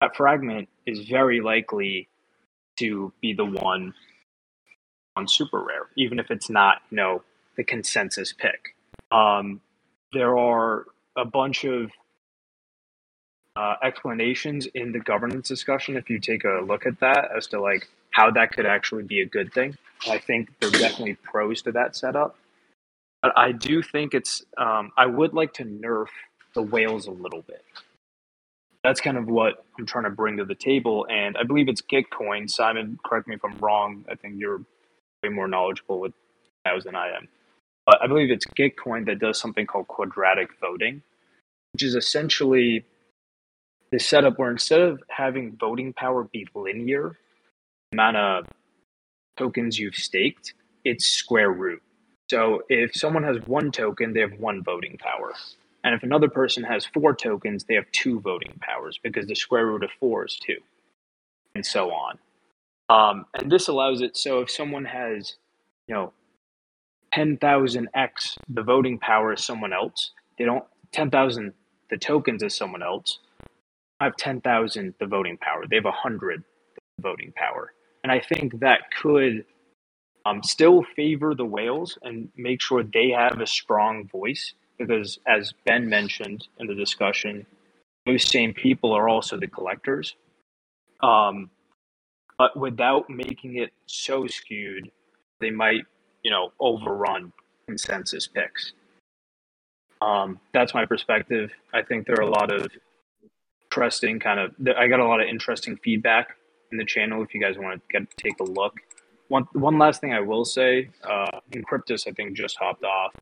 that 0.00 0.14
fragment 0.14 0.68
is 0.86 1.08
very 1.08 1.40
likely 1.40 2.08
to 2.78 3.12
be 3.20 3.32
the 3.32 3.44
one 3.44 3.92
on 5.16 5.26
SuperRare, 5.26 5.86
even 5.96 6.18
if 6.18 6.30
it's 6.30 6.48
not, 6.48 6.78
you 6.90 6.96
know, 6.96 7.22
the 7.56 7.64
consensus 7.64 8.32
pick. 8.32 8.74
Um, 9.10 9.60
there 10.12 10.36
are 10.38 10.86
a 11.16 11.24
bunch 11.24 11.64
of 11.64 11.90
uh, 13.56 13.74
explanations 13.82 14.66
in 14.74 14.92
the 14.92 15.00
governance 15.00 15.48
discussion 15.48 15.96
if 15.96 16.08
you 16.08 16.18
take 16.18 16.44
a 16.44 16.62
look 16.64 16.86
at 16.86 17.00
that 17.00 17.28
as 17.36 17.46
to 17.48 17.60
like 17.60 17.88
how 18.12 18.30
that 18.30 18.52
could 18.52 18.66
actually 18.66 19.02
be 19.02 19.20
a 19.20 19.26
good 19.26 19.52
thing. 19.52 19.76
I 20.08 20.18
think 20.18 20.50
there 20.60 20.68
are 20.68 20.72
definitely 20.72 21.16
pros 21.22 21.62
to 21.62 21.72
that 21.72 21.96
setup. 21.96 22.36
But 23.22 23.32
I 23.36 23.52
do 23.52 23.82
think 23.82 24.14
it's. 24.14 24.42
Um, 24.58 24.90
I 24.96 25.06
would 25.06 25.32
like 25.32 25.54
to 25.54 25.64
nerf 25.64 26.08
the 26.54 26.62
whales 26.62 27.06
a 27.06 27.12
little 27.12 27.42
bit. 27.42 27.64
That's 28.82 29.00
kind 29.00 29.16
of 29.16 29.28
what 29.28 29.64
I'm 29.78 29.86
trying 29.86 30.04
to 30.04 30.10
bring 30.10 30.38
to 30.38 30.44
the 30.44 30.56
table, 30.56 31.06
and 31.08 31.36
I 31.36 31.44
believe 31.44 31.68
it's 31.68 31.82
Gitcoin. 31.82 32.50
Simon, 32.50 32.98
correct 33.04 33.28
me 33.28 33.36
if 33.36 33.44
I'm 33.44 33.56
wrong. 33.58 34.04
I 34.10 34.16
think 34.16 34.34
you're 34.38 34.58
way 35.22 35.28
more 35.28 35.46
knowledgeable 35.46 36.00
with 36.00 36.12
cows 36.66 36.82
than 36.82 36.96
I 36.96 37.10
am. 37.10 37.28
I 37.86 38.06
believe 38.06 38.30
it's 38.30 38.46
Gitcoin 38.46 39.06
that 39.06 39.18
does 39.18 39.40
something 39.40 39.66
called 39.66 39.88
quadratic 39.88 40.50
voting, 40.60 41.02
which 41.72 41.82
is 41.82 41.94
essentially 41.94 42.84
the 43.90 43.98
setup 43.98 44.38
where 44.38 44.50
instead 44.50 44.80
of 44.80 45.02
having 45.08 45.56
voting 45.56 45.92
power 45.92 46.24
be 46.24 46.46
linear, 46.54 47.18
the 47.90 47.96
amount 47.96 48.16
of 48.16 48.46
tokens 49.36 49.78
you've 49.78 49.96
staked, 49.96 50.54
it's 50.84 51.06
square 51.06 51.50
root. 51.50 51.82
So 52.30 52.62
if 52.68 52.94
someone 52.94 53.24
has 53.24 53.36
one 53.46 53.70
token, 53.72 54.14
they 54.14 54.20
have 54.20 54.38
one 54.38 54.62
voting 54.62 54.96
power. 54.98 55.34
And 55.84 55.94
if 55.94 56.02
another 56.02 56.28
person 56.28 56.62
has 56.62 56.86
four 56.86 57.14
tokens, 57.14 57.64
they 57.64 57.74
have 57.74 57.90
two 57.92 58.20
voting 58.20 58.58
powers 58.60 58.98
because 59.02 59.26
the 59.26 59.34
square 59.34 59.66
root 59.66 59.82
of 59.82 59.90
four 59.98 60.24
is 60.24 60.38
two, 60.40 60.58
and 61.54 61.66
so 61.66 61.90
on. 61.90 62.18
Um, 62.88 63.26
and 63.34 63.50
this 63.50 63.68
allows 63.68 64.00
it 64.00 64.16
so 64.16 64.40
if 64.40 64.50
someone 64.50 64.84
has, 64.84 65.34
you 65.88 65.94
know, 65.94 66.12
10,000x 67.14 68.36
the 68.48 68.62
voting 68.62 68.98
power 68.98 69.34
is 69.34 69.44
someone 69.44 69.72
else, 69.72 70.12
they 70.38 70.44
don't, 70.44 70.64
10,000 70.92 71.52
the 71.90 71.98
tokens 71.98 72.42
is 72.42 72.56
someone 72.56 72.82
else, 72.82 73.18
I 74.00 74.06
have 74.06 74.16
10,000 74.16 74.94
the 74.98 75.06
voting 75.06 75.36
power. 75.36 75.64
They 75.68 75.76
have 75.76 75.84
100 75.84 76.42
the 76.74 77.02
voting 77.02 77.32
power. 77.36 77.72
And 78.02 78.10
I 78.10 78.18
think 78.18 78.58
that 78.58 78.90
could 79.00 79.44
um, 80.26 80.42
still 80.42 80.84
favor 80.96 81.34
the 81.36 81.44
whales 81.44 81.98
and 82.02 82.28
make 82.36 82.60
sure 82.60 82.82
they 82.82 83.10
have 83.10 83.40
a 83.40 83.46
strong 83.46 84.08
voice 84.08 84.54
because, 84.76 85.20
as 85.28 85.54
Ben 85.66 85.88
mentioned 85.88 86.48
in 86.58 86.66
the 86.66 86.74
discussion, 86.74 87.46
those 88.04 88.28
same 88.28 88.52
people 88.52 88.92
are 88.92 89.08
also 89.08 89.38
the 89.38 89.46
collectors. 89.46 90.16
Um, 91.00 91.50
but 92.38 92.56
without 92.56 93.08
making 93.08 93.58
it 93.58 93.70
so 93.86 94.26
skewed, 94.26 94.90
they 95.40 95.50
might, 95.50 95.84
you 96.22 96.30
know, 96.30 96.52
overrun 96.60 97.32
consensus 97.66 98.26
picks. 98.26 98.72
Um, 100.00 100.40
that's 100.52 100.74
my 100.74 100.84
perspective. 100.84 101.52
I 101.72 101.82
think 101.82 102.06
there 102.06 102.16
are 102.18 102.22
a 102.22 102.30
lot 102.30 102.52
of 102.52 102.68
interesting 103.64 104.18
kind 104.18 104.40
of. 104.40 104.54
I 104.76 104.88
got 104.88 105.00
a 105.00 105.06
lot 105.06 105.20
of 105.20 105.28
interesting 105.28 105.76
feedback 105.76 106.36
in 106.70 106.78
the 106.78 106.84
channel. 106.84 107.22
If 107.22 107.34
you 107.34 107.40
guys 107.40 107.56
want 107.56 107.80
to 107.80 108.00
get 108.00 108.16
take 108.16 108.40
a 108.40 108.44
look. 108.44 108.74
One 109.28 109.46
one 109.52 109.78
last 109.78 110.00
thing 110.00 110.12
I 110.12 110.20
will 110.20 110.44
say, 110.44 110.90
uh, 111.04 111.40
Encryptus 111.52 112.06
I 112.08 112.12
think 112.12 112.36
just 112.36 112.58
hopped 112.58 112.84
off, 112.84 113.12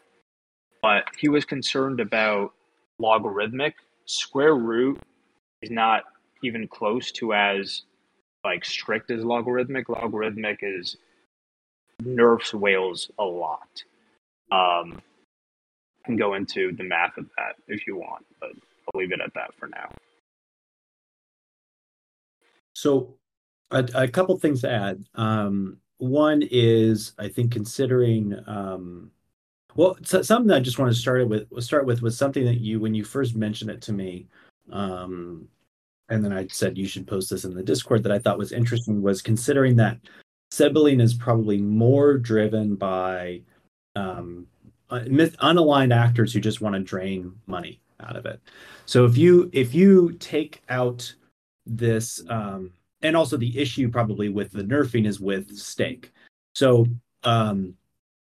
but 0.83 1.05
he 1.19 1.29
was 1.29 1.45
concerned 1.45 2.01
about 2.01 2.53
logarithmic. 2.99 3.75
Square 4.07 4.57
root 4.57 5.01
is 5.63 5.71
not 5.71 6.05
even 6.43 6.67
close 6.67 7.13
to 7.13 7.35
as 7.35 7.83
like 8.43 8.65
strict 8.65 9.11
as 9.11 9.23
logarithmic. 9.23 9.89
Logarithmic 9.89 10.61
is 10.63 10.97
nerfs 12.05 12.55
whales 12.55 13.11
a 13.19 13.25
lot. 13.25 13.83
Um, 14.51 15.01
can 16.05 16.17
go 16.17 16.35
into 16.35 16.73
the 16.73 16.85
math 16.85 17.17
of 17.19 17.27
that 17.37 17.57
if 17.69 17.87
you 17.87 17.97
want, 17.97 18.25
but 18.41 18.51
I'll 18.51 19.01
leave 19.01 19.13
it 19.13 19.21
at 19.21 19.35
that 19.35 19.55
for 19.59 19.69
now. 19.69 19.91
So, 22.73 23.15
a, 23.71 23.89
a 23.95 24.09
couple 24.09 24.37
things 24.39 24.63
to 24.63 24.71
add. 24.71 25.05
Um, 25.15 25.79
one 25.99 26.43
is, 26.51 27.13
I 27.19 27.29
think, 27.29 27.53
considering. 27.53 28.37
Um, 28.47 29.11
well, 29.77 29.97
something 30.03 30.49
that 30.49 30.57
I 30.57 30.61
just 30.61 30.79
want 30.79 30.93
to 30.93 30.99
start 30.99 31.29
with. 31.29 31.47
Start 31.63 31.87
with 31.87 32.03
was 32.03 32.17
something 32.17 32.45
that 32.45 32.61
you, 32.61 32.81
when 32.81 32.95
you 32.95 33.05
first 33.05 33.37
mentioned 33.37 33.71
it 33.71 33.83
to 33.83 33.93
me, 33.93 34.27
um, 34.73 35.47
and 36.09 36.25
then 36.25 36.33
I 36.33 36.47
said 36.49 36.77
you 36.77 36.87
should 36.87 37.07
post 37.07 37.31
this 37.31 37.45
in 37.45 37.55
the 37.55 37.63
Discord 37.63 38.03
that 38.03 38.13
I 38.13 38.19
thought 38.19 38.39
was 38.39 38.53
interesting 38.53 39.01
was 39.03 39.23
considering 39.23 39.77
that 39.77 39.99
Sybilling 40.53 41.01
is 41.01 41.15
probably 41.15 41.59
more 41.59 42.19
driven 42.19 42.75
by 42.75 43.43
um, 43.97 44.47
unaligned 44.91 45.95
actors 45.95 46.33
who 46.33 46.41
just 46.41 46.61
want 46.61 46.75
to 46.75 46.81
drain 46.81 47.33
money 47.47 47.81
out 48.01 48.17
of 48.17 48.27
it. 48.27 48.41
So 48.87 49.05
if 49.05 49.17
you 49.17 49.51
if 49.53 49.75
you 49.75 50.13
take 50.15 50.63
out 50.69 51.13
this 51.67 52.23
um, 52.29 52.73
and 53.03 53.17
also 53.17 53.37
the 53.37 53.59
issue 53.59 53.89
probably 53.89 54.29
with 54.29 54.53
the 54.53 54.63
nerfing 54.63 55.07
is 55.07 55.21
with 55.21 55.57
stake. 55.57 56.13
So 56.55 56.87
um, 57.23 57.75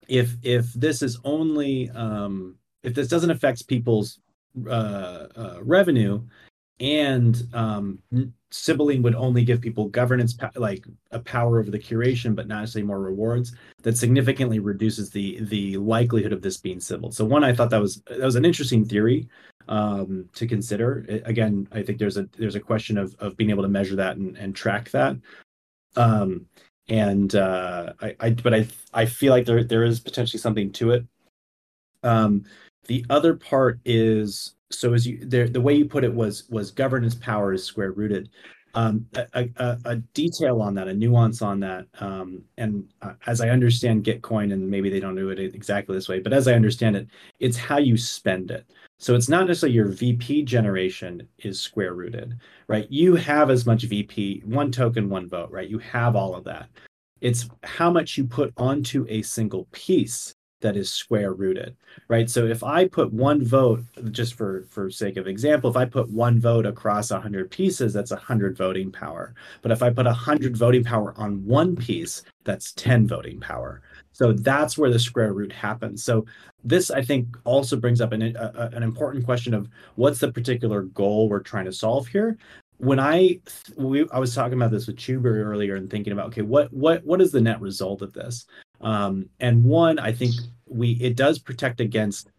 if 0.07 0.35
if 0.43 0.73
this 0.73 1.01
is 1.01 1.19
only 1.23 1.89
um, 1.91 2.55
if 2.83 2.93
this 2.93 3.07
doesn't 3.07 3.31
affect 3.31 3.67
people's 3.67 4.19
uh, 4.67 5.27
uh, 5.35 5.57
revenue 5.61 6.21
and 6.79 7.47
um, 7.53 7.99
Sybilling 8.51 9.01
would 9.01 9.15
only 9.15 9.43
give 9.43 9.61
people 9.61 9.87
governance, 9.87 10.37
like 10.55 10.85
a 11.11 11.19
power 11.19 11.59
over 11.59 11.71
the 11.71 11.79
curation, 11.79 12.35
but 12.35 12.47
not 12.47 12.59
necessarily 12.59 12.87
more 12.87 12.99
rewards. 12.99 13.53
That 13.83 13.97
significantly 13.97 14.59
reduces 14.59 15.09
the 15.09 15.39
the 15.41 15.77
likelihood 15.77 16.33
of 16.33 16.41
this 16.41 16.57
being 16.57 16.79
Sybil. 16.79 17.11
So 17.11 17.23
one, 17.23 17.43
I 17.43 17.53
thought 17.53 17.69
that 17.69 17.81
was 17.81 18.01
that 18.07 18.19
was 18.19 18.35
an 18.35 18.45
interesting 18.45 18.83
theory 18.83 19.29
um, 19.69 20.29
to 20.35 20.45
consider. 20.47 21.05
Again, 21.25 21.67
I 21.71 21.81
think 21.81 21.97
there's 21.97 22.17
a 22.17 22.27
there's 22.37 22.55
a 22.55 22.59
question 22.59 22.97
of 22.97 23.15
of 23.19 23.37
being 23.37 23.49
able 23.51 23.63
to 23.63 23.69
measure 23.69 23.95
that 23.95 24.17
and, 24.17 24.37
and 24.37 24.53
track 24.53 24.91
that. 24.91 25.15
Um, 25.95 26.47
and 26.89 27.33
uh, 27.35 27.93
I, 28.01 28.15
I 28.19 28.29
but 28.31 28.53
I 28.53 28.67
I 28.93 29.05
feel 29.05 29.31
like 29.31 29.45
there 29.45 29.63
there 29.63 29.85
is 29.85 30.01
potentially 30.01 30.39
something 30.39 30.71
to 30.73 30.91
it. 30.91 31.05
Um, 32.03 32.43
the 32.87 33.05
other 33.09 33.35
part 33.35 33.79
is 33.85 34.55
so 34.71 34.93
as 34.93 35.05
you 35.07 35.25
the, 35.25 35.45
the 35.45 35.61
way 35.61 35.73
you 35.73 35.85
put 35.85 36.03
it 36.03 36.13
was 36.13 36.47
was 36.49 36.71
governance 36.71 37.15
power 37.15 37.53
is 37.53 37.63
square 37.63 37.91
rooted. 37.91 38.29
Um, 38.73 39.05
a, 39.15 39.49
a, 39.57 39.77
a, 39.83 39.95
detail 40.13 40.61
on 40.61 40.73
that 40.75 40.87
a 40.87 40.93
nuance 40.93 41.41
on 41.41 41.59
that 41.59 41.87
um, 41.99 42.41
and 42.57 42.85
uh, 43.01 43.15
as 43.27 43.41
i 43.41 43.49
understand 43.49 44.05
gitcoin 44.05 44.53
and 44.53 44.65
maybe 44.65 44.89
they 44.89 45.01
don't 45.01 45.17
do 45.17 45.29
it 45.29 45.39
exactly 45.39 45.93
this 45.93 46.07
way 46.07 46.19
but 46.19 46.31
as 46.31 46.47
i 46.47 46.53
understand 46.53 46.95
it 46.95 47.09
it's 47.39 47.57
how 47.57 47.79
you 47.79 47.97
spend 47.97 48.49
it. 48.49 48.65
So 48.97 49.13
it's 49.13 49.27
not 49.27 49.47
necessarily 49.47 49.75
your 49.75 49.89
vp 49.89 50.43
generation 50.43 51.27
is 51.39 51.59
square 51.59 51.95
rooted 51.95 52.39
right? 52.69 52.89
You 52.89 53.15
have 53.17 53.49
as 53.49 53.65
much 53.65 53.83
vp 53.83 54.43
one 54.45 54.71
token 54.71 55.09
one 55.09 55.27
vote 55.27 55.51
right? 55.51 55.67
You 55.67 55.79
have 55.79 56.15
all 56.15 56.33
of 56.33 56.45
that. 56.45 56.69
It's 57.19 57.49
how 57.63 57.91
much 57.91 58.17
you 58.17 58.23
put 58.23 58.53
onto 58.55 59.05
a 59.09 59.21
single 59.21 59.67
piece 59.73 60.33
that 60.61 60.77
is 60.77 60.91
square 60.91 61.33
rooted 61.33 61.75
right? 62.07 62.29
So 62.29 62.45
if 62.45 62.63
i 62.63 62.87
put 62.87 63.11
one 63.13 63.43
vote 63.43 63.83
just 64.11 64.33
for 64.35 64.63
for 64.69 64.89
sake 64.89 65.17
of 65.17 65.27
example 65.27 65.69
if 65.69 65.77
i 65.77 65.85
put 65.85 66.09
one 66.09 66.39
vote 66.39 66.65
across 66.65 67.11
100 67.11 67.49
pieces 67.49 67.93
that's 67.93 68.11
100 68.11 68.57
voting 68.57 68.91
power. 68.91 69.33
But 69.61 69.71
if 69.71 69.83
i 69.83 69.89
put 69.89 70.05
100 70.05 70.55
voting 70.57 70.83
power 70.83 71.13
on 71.17 71.45
one 71.45 71.75
piece 71.75 72.23
that's 72.43 72.73
10 72.73 73.07
voting 73.07 73.39
power. 73.39 73.81
So 74.13 74.33
that's 74.33 74.77
where 74.77 74.91
the 74.91 74.99
square 74.99 75.33
root 75.33 75.51
happens. 75.51 76.03
So 76.03 76.25
this 76.63 76.91
i 76.91 77.01
think 77.01 77.37
also 77.43 77.75
brings 77.75 78.01
up 78.01 78.11
an, 78.11 78.21
a, 78.35 78.69
an 78.73 78.83
important 78.83 79.25
question 79.25 79.53
of 79.53 79.69
what's 79.95 80.19
the 80.19 80.31
particular 80.31 80.83
goal 80.83 81.29
we're 81.29 81.39
trying 81.39 81.65
to 81.65 81.73
solve 81.73 82.07
here. 82.07 82.37
When 82.77 82.99
I 82.99 83.39
we 83.77 84.07
I 84.09 84.19
was 84.19 84.33
talking 84.33 84.57
about 84.57 84.71
this 84.71 84.87
with 84.87 84.97
choobie 84.97 85.25
earlier 85.25 85.75
and 85.75 85.89
thinking 85.89 86.13
about 86.13 86.27
okay 86.27 86.41
what 86.41 86.73
what 86.73 87.03
what 87.05 87.21
is 87.21 87.31
the 87.31 87.41
net 87.41 87.61
result 87.61 88.01
of 88.01 88.13
this 88.13 88.47
um, 88.81 89.29
and 89.39 89.63
one, 89.63 89.99
I 89.99 90.11
think 90.11 90.33
we 90.67 90.91
it 90.93 91.15
does 91.15 91.39
protect 91.39 91.79
against 91.79 92.29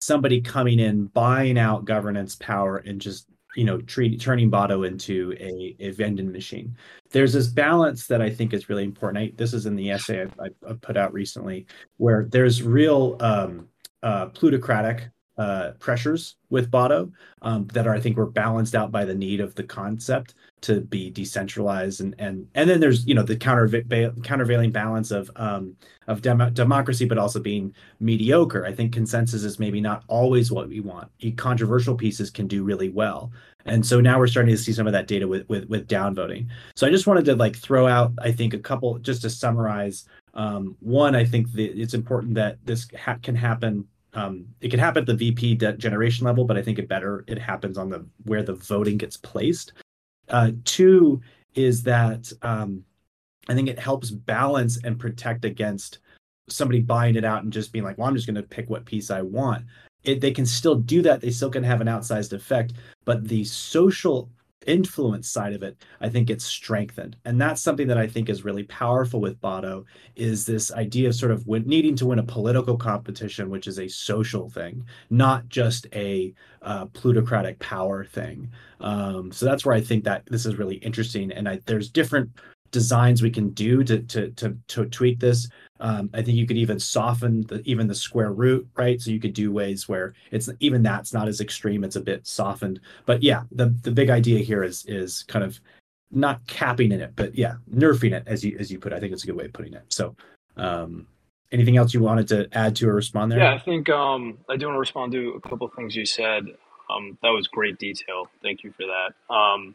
somebody 0.00 0.40
coming 0.40 0.78
in, 0.78 1.06
buying 1.06 1.58
out 1.58 1.84
governance 1.84 2.36
power, 2.36 2.78
and 2.78 3.00
just 3.00 3.26
you 3.56 3.64
know 3.64 3.80
treat, 3.82 4.20
turning 4.20 4.50
Botto 4.50 4.86
into 4.86 5.34
a, 5.38 5.76
a 5.80 5.90
vending 5.90 6.32
machine. 6.32 6.76
There's 7.10 7.32
this 7.32 7.48
balance 7.48 8.06
that 8.08 8.20
I 8.20 8.30
think 8.30 8.52
is 8.52 8.68
really 8.68 8.84
important. 8.84 9.22
I, 9.22 9.32
this 9.36 9.54
is 9.54 9.66
in 9.66 9.76
the 9.76 9.90
essay 9.90 10.26
I, 10.40 10.48
I, 10.68 10.72
put 10.74 10.96
out 10.96 11.12
recently, 11.12 11.66
where 11.96 12.26
there's 12.30 12.62
real 12.62 13.16
um, 13.20 13.68
uh, 14.02 14.26
plutocratic 14.26 15.08
uh, 15.36 15.72
pressures 15.78 16.36
with 16.50 16.70
Botto 16.70 17.10
um, 17.42 17.66
that 17.68 17.86
are 17.86 17.94
I 17.94 18.00
think 18.00 18.16
were 18.16 18.26
balanced 18.26 18.74
out 18.74 18.90
by 18.90 19.04
the 19.04 19.14
need 19.14 19.40
of 19.40 19.54
the 19.54 19.64
concept 19.64 20.34
to 20.64 20.80
be 20.80 21.10
decentralized 21.10 22.00
and 22.00 22.14
and 22.18 22.48
and 22.54 22.68
then 22.68 22.80
there's 22.80 23.06
you 23.06 23.14
know 23.14 23.22
the 23.22 23.36
counter 23.36 23.68
countervailing 24.22 24.72
balance 24.72 25.10
of 25.10 25.30
um, 25.36 25.76
of 26.06 26.22
dem- 26.22 26.52
democracy 26.54 27.04
but 27.04 27.18
also 27.18 27.38
being 27.38 27.74
mediocre. 28.00 28.64
I 28.64 28.72
think 28.72 28.92
consensus 28.92 29.44
is 29.44 29.58
maybe 29.58 29.80
not 29.80 30.04
always 30.08 30.50
what 30.50 30.68
we 30.68 30.80
want. 30.80 31.10
Controversial 31.36 31.94
pieces 31.94 32.30
can 32.30 32.46
do 32.46 32.64
really 32.64 32.88
well. 32.88 33.30
And 33.66 33.84
so 33.84 34.00
now 34.00 34.18
we're 34.18 34.26
starting 34.26 34.54
to 34.54 34.60
see 34.60 34.72
some 34.72 34.86
of 34.86 34.92
that 34.94 35.06
data 35.06 35.28
with 35.28 35.48
with, 35.48 35.68
with 35.68 35.86
downvoting. 35.86 36.48
So 36.76 36.86
I 36.86 36.90
just 36.90 37.06
wanted 37.06 37.26
to 37.26 37.36
like 37.36 37.56
throw 37.56 37.86
out 37.86 38.12
I 38.22 38.32
think 38.32 38.54
a 38.54 38.58
couple 38.58 38.98
just 38.98 39.22
to 39.22 39.30
summarize 39.30 40.06
um, 40.32 40.76
one, 40.80 41.14
I 41.14 41.24
think 41.24 41.52
that 41.52 41.80
it's 41.80 41.94
important 41.94 42.34
that 42.34 42.58
this 42.64 42.88
ha- 42.98 43.18
can 43.22 43.36
happen 43.36 43.86
um, 44.14 44.46
it 44.60 44.70
can 44.70 44.78
happen 44.78 45.02
at 45.02 45.06
the 45.06 45.14
VP 45.14 45.56
de- 45.56 45.76
generation 45.76 46.24
level, 46.24 46.44
but 46.44 46.56
I 46.56 46.62
think 46.62 46.78
it 46.78 46.88
better 46.88 47.24
it 47.26 47.38
happens 47.38 47.76
on 47.76 47.90
the 47.90 48.06
where 48.24 48.42
the 48.42 48.54
voting 48.54 48.96
gets 48.96 49.16
placed. 49.16 49.72
Uh, 50.28 50.52
two 50.64 51.20
is 51.54 51.82
that 51.82 52.32
um, 52.42 52.84
I 53.48 53.54
think 53.54 53.68
it 53.68 53.78
helps 53.78 54.10
balance 54.10 54.78
and 54.84 54.98
protect 54.98 55.44
against 55.44 55.98
somebody 56.48 56.80
buying 56.80 57.16
it 57.16 57.24
out 57.24 57.42
and 57.42 57.52
just 57.52 57.72
being 57.72 57.84
like, 57.84 57.98
well, 57.98 58.08
I'm 58.08 58.14
just 58.14 58.26
going 58.26 58.34
to 58.36 58.42
pick 58.42 58.68
what 58.68 58.84
piece 58.84 59.10
I 59.10 59.22
want. 59.22 59.64
It, 60.04 60.20
they 60.20 60.32
can 60.32 60.44
still 60.44 60.74
do 60.74 61.00
that. 61.02 61.20
They 61.20 61.30
still 61.30 61.50
can 61.50 61.64
have 61.64 61.80
an 61.80 61.86
outsized 61.86 62.32
effect, 62.32 62.74
but 63.04 63.26
the 63.26 63.44
social 63.44 64.28
influence 64.66 65.28
side 65.28 65.52
of 65.52 65.62
it, 65.62 65.76
I 66.00 66.08
think 66.08 66.30
it's 66.30 66.44
strengthened. 66.44 67.16
And 67.24 67.40
that's 67.40 67.62
something 67.62 67.88
that 67.88 67.98
I 67.98 68.06
think 68.06 68.28
is 68.28 68.44
really 68.44 68.64
powerful 68.64 69.20
with 69.20 69.40
Botto 69.40 69.84
is 70.16 70.46
this 70.46 70.72
idea 70.72 71.08
of 71.08 71.14
sort 71.14 71.32
of 71.32 71.46
win- 71.46 71.66
needing 71.66 71.96
to 71.96 72.06
win 72.06 72.18
a 72.18 72.24
political 72.24 72.76
competition, 72.76 73.50
which 73.50 73.66
is 73.66 73.78
a 73.78 73.88
social 73.88 74.48
thing, 74.50 74.84
not 75.10 75.48
just 75.48 75.86
a 75.92 76.34
uh, 76.62 76.86
plutocratic 76.86 77.58
power 77.58 78.04
thing. 78.04 78.50
Um, 78.80 79.32
so 79.32 79.46
that's 79.46 79.64
where 79.64 79.74
I 79.74 79.80
think 79.80 80.04
that 80.04 80.24
this 80.26 80.46
is 80.46 80.56
really 80.56 80.76
interesting. 80.76 81.32
And 81.32 81.48
I, 81.48 81.60
there's 81.66 81.90
different 81.90 82.30
designs 82.70 83.22
we 83.22 83.30
can 83.30 83.50
do 83.50 83.84
to 83.84 84.02
to 84.02 84.30
to, 84.32 84.58
to 84.68 84.86
tweak 84.86 85.20
this. 85.20 85.48
Um, 85.80 86.08
I 86.14 86.22
think 86.22 86.38
you 86.38 86.46
could 86.46 86.56
even 86.56 86.78
soften 86.78 87.42
the, 87.42 87.60
even 87.64 87.88
the 87.88 87.94
square 87.94 88.32
root, 88.32 88.66
right? 88.76 89.00
So 89.00 89.10
you 89.10 89.18
could 89.18 89.34
do 89.34 89.50
ways 89.50 89.88
where 89.88 90.14
it's 90.30 90.48
even 90.60 90.82
that's 90.82 91.12
not 91.12 91.28
as 91.28 91.40
extreme; 91.40 91.82
it's 91.82 91.96
a 91.96 92.00
bit 92.00 92.26
softened. 92.26 92.80
But 93.06 93.22
yeah, 93.22 93.42
the 93.50 93.74
the 93.82 93.90
big 93.90 94.10
idea 94.10 94.38
here 94.38 94.62
is 94.62 94.84
is 94.86 95.24
kind 95.24 95.44
of 95.44 95.58
not 96.12 96.46
capping 96.46 96.92
in 96.92 97.00
it, 97.00 97.12
but 97.16 97.34
yeah, 97.34 97.56
nerfing 97.72 98.12
it 98.12 98.22
as 98.26 98.44
you 98.44 98.56
as 98.58 98.70
you 98.70 98.78
put. 98.78 98.92
It. 98.92 98.96
I 98.96 99.00
think 99.00 99.12
it's 99.12 99.24
a 99.24 99.26
good 99.26 99.36
way 99.36 99.46
of 99.46 99.52
putting 99.52 99.74
it. 99.74 99.84
So, 99.88 100.14
um, 100.56 101.08
anything 101.50 101.76
else 101.76 101.92
you 101.92 102.00
wanted 102.00 102.28
to 102.28 102.48
add 102.52 102.76
to 102.76 102.88
or 102.88 102.94
respond 102.94 103.32
there? 103.32 103.40
Yeah, 103.40 103.54
I 103.54 103.58
think 103.58 103.88
um, 103.88 104.38
I 104.48 104.56
do 104.56 104.66
want 104.66 104.76
to 104.76 104.80
respond 104.80 105.12
to 105.12 105.30
a 105.30 105.48
couple 105.48 105.66
of 105.66 105.74
things 105.74 105.96
you 105.96 106.06
said. 106.06 106.46
Um, 106.88 107.18
that 107.22 107.30
was 107.30 107.48
great 107.48 107.78
detail. 107.78 108.28
Thank 108.42 108.62
you 108.62 108.72
for 108.72 108.84
that. 108.86 109.34
Um, 109.34 109.74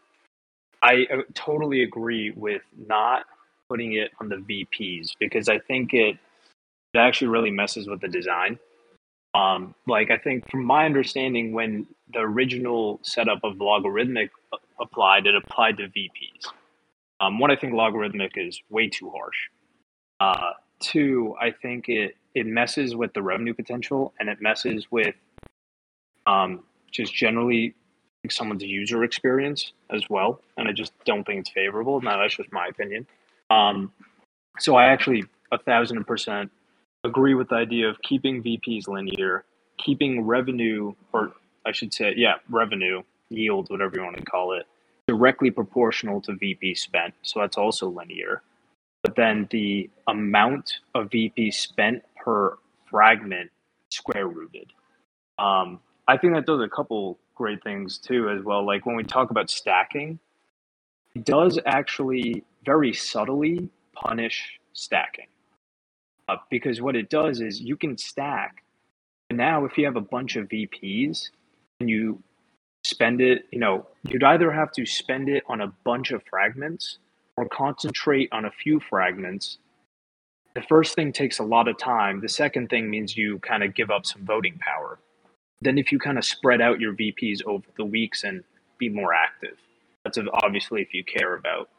I 0.82 1.08
totally 1.34 1.84
agree 1.84 2.32
with 2.32 2.62
not 2.88 3.26
putting 3.70 3.94
it 3.94 4.12
on 4.20 4.30
the 4.30 4.38
VPs 4.38 5.12
because 5.20 5.48
I 5.48 5.60
think 5.60 5.94
it 5.94 6.18
it 6.94 6.98
actually 6.98 7.28
really 7.28 7.52
messes 7.52 7.88
with 7.88 8.02
the 8.02 8.08
design. 8.08 8.58
Um, 9.36 9.76
like 9.88 10.10
I 10.10 10.18
think 10.18 10.50
from 10.50 10.66
my 10.66 10.86
understanding, 10.86 11.54
when 11.54 11.86
the 12.12 12.20
original 12.20 13.00
setup 13.04 13.44
of 13.44 13.62
logarithmic 13.62 14.32
applied, 14.82 15.28
it 15.28 15.36
applied 15.36 15.78
to 15.78 15.84
VPs. 15.84 16.52
Um, 17.20 17.38
one, 17.38 17.52
I 17.52 17.56
think 17.56 17.74
logarithmic 17.74 18.32
is 18.36 18.60
way 18.70 18.90
too 18.90 19.12
harsh. 19.12 19.38
Uh, 20.20 20.54
two, 20.80 21.36
I 21.40 21.52
think 21.52 21.90
it 21.90 22.16
it 22.36 22.46
messes 22.46 22.96
with 22.96 23.14
the 23.14 23.22
revenue 23.22 23.54
potential 23.54 24.14
and 24.20 24.30
it 24.30 24.42
messes 24.42 24.88
with 24.92 25.16
um, 26.28 26.64
just 26.92 27.14
generally 27.14 27.76
someone's 28.30 28.64
user 28.64 29.04
experience 29.04 29.74
as 29.90 30.04
well, 30.10 30.42
and 30.58 30.68
I 30.68 30.72
just 30.72 30.94
don't 31.06 31.24
think 31.24 31.42
it's 31.42 31.50
favorable. 31.50 32.02
Now 32.02 32.18
that's 32.18 32.36
just 32.36 32.52
my 32.52 32.68
opinion. 32.68 33.08
Um, 33.50 33.92
so 34.60 34.76
I 34.76 34.86
actually 34.86 35.26
a 35.52 35.58
thousand 35.58 36.04
percent 36.06 36.52
agree 37.04 37.34
with 37.34 37.50
the 37.50 37.56
idea 37.56 37.90
of 37.90 38.02
keeping 38.02 38.44
VPs 38.44 38.88
linear, 38.88 39.46
keeping 39.78 40.22
revenue, 40.22 40.94
or 41.14 41.34
I 41.66 41.72
should 41.72 41.94
say, 41.94 42.14
yeah, 42.16 42.36
revenue 42.50 43.04
yield, 43.30 43.70
whatever 43.70 43.98
you 43.98 44.04
want 44.04 44.18
to 44.18 44.24
call 44.24 44.54
it, 44.54 44.66
directly 45.08 45.50
proportional 45.50 46.22
to 46.22 46.36
VP 46.36 46.76
spent. 46.76 47.14
So 47.22 47.40
that's 47.40 47.58
also 47.58 47.90
linear. 47.90 48.42
But 49.04 49.16
then 49.16 49.48
the 49.50 49.90
amount 50.08 50.80
of 50.94 51.10
VP 51.12 51.52
spent 51.52 52.04
per 52.18 52.58
fragment 52.90 53.50
square 53.90 54.28
rooted. 54.28 54.72
Um, 55.38 55.80
I 56.08 56.18
think 56.18 56.34
that 56.34 56.46
does 56.46 56.62
a 56.62 56.68
couple 56.68 57.18
great 57.36 57.64
things 57.64 57.98
too 57.98 58.30
as 58.30 58.44
well. 58.44 58.66
Like 58.66 58.86
when 58.86 58.96
we 58.96 59.04
talk 59.04 59.32
about 59.32 59.50
stacking, 59.50 60.20
it 61.16 61.24
does 61.24 61.58
actually 61.66 62.44
very 62.66 62.94
subtly 62.94 63.70
punish 63.94 64.60
stacking. 64.74 65.28
Uh, 66.28 66.38
because 66.50 66.82
what 66.82 66.96
it 66.96 67.10
does 67.10 67.42
is 67.42 67.60
you 67.60 67.76
can 67.76 67.98
stack. 67.98 68.64
And 69.30 69.38
now 69.38 69.66
if 69.66 69.78
you 69.78 69.86
have 69.86 69.96
a 69.96 70.02
bunch 70.02 70.36
of 70.36 70.48
VPs 70.48 71.30
and 71.80 71.90
you 71.90 72.22
spend 72.84 73.22
it, 73.22 73.46
you 73.52 73.60
know, 73.60 73.88
you'd 74.04 74.24
either 74.24 74.52
have 74.52 74.72
to 74.74 74.86
spend 74.86 75.30
it 75.30 75.44
on 75.48 75.62
a 75.62 75.74
bunch 75.84 76.12
of 76.12 76.22
fragments 76.30 77.00
or 77.36 77.48
concentrate 77.48 78.30
on 78.32 78.46
a 78.46 78.52
few 78.52 78.80
fragments. 78.80 79.58
The 80.56 80.62
first 80.62 80.96
thing 80.96 81.14
takes 81.14 81.40
a 81.40 81.44
lot 81.44 81.68
of 81.68 81.78
time. 81.78 82.22
The 82.22 82.30
second 82.30 82.70
thing 82.70 82.90
means 82.90 83.18
you 83.18 83.40
kind 83.40 83.64
of 83.64 83.74
give 83.74 83.90
up 83.90 84.06
some 84.06 84.26
voting 84.26 84.60
power 84.60 85.00
then 85.62 85.78
if 85.78 85.92
you 85.92 86.00
kind 86.00 86.18
of 86.18 86.26
spread 86.26 86.62
out 86.62 86.80
your 86.80 86.94
VPs 86.94 87.44
over 87.46 87.66
the 87.78 87.86
weeks 87.86 88.24
and 88.24 88.44
be 88.78 88.90
more 88.90 89.14
active, 89.14 89.58
that's 90.04 90.18
obviously 90.44 90.82
if 90.82 90.94
you 90.94 91.04
care 91.04 91.36
about 91.36 91.70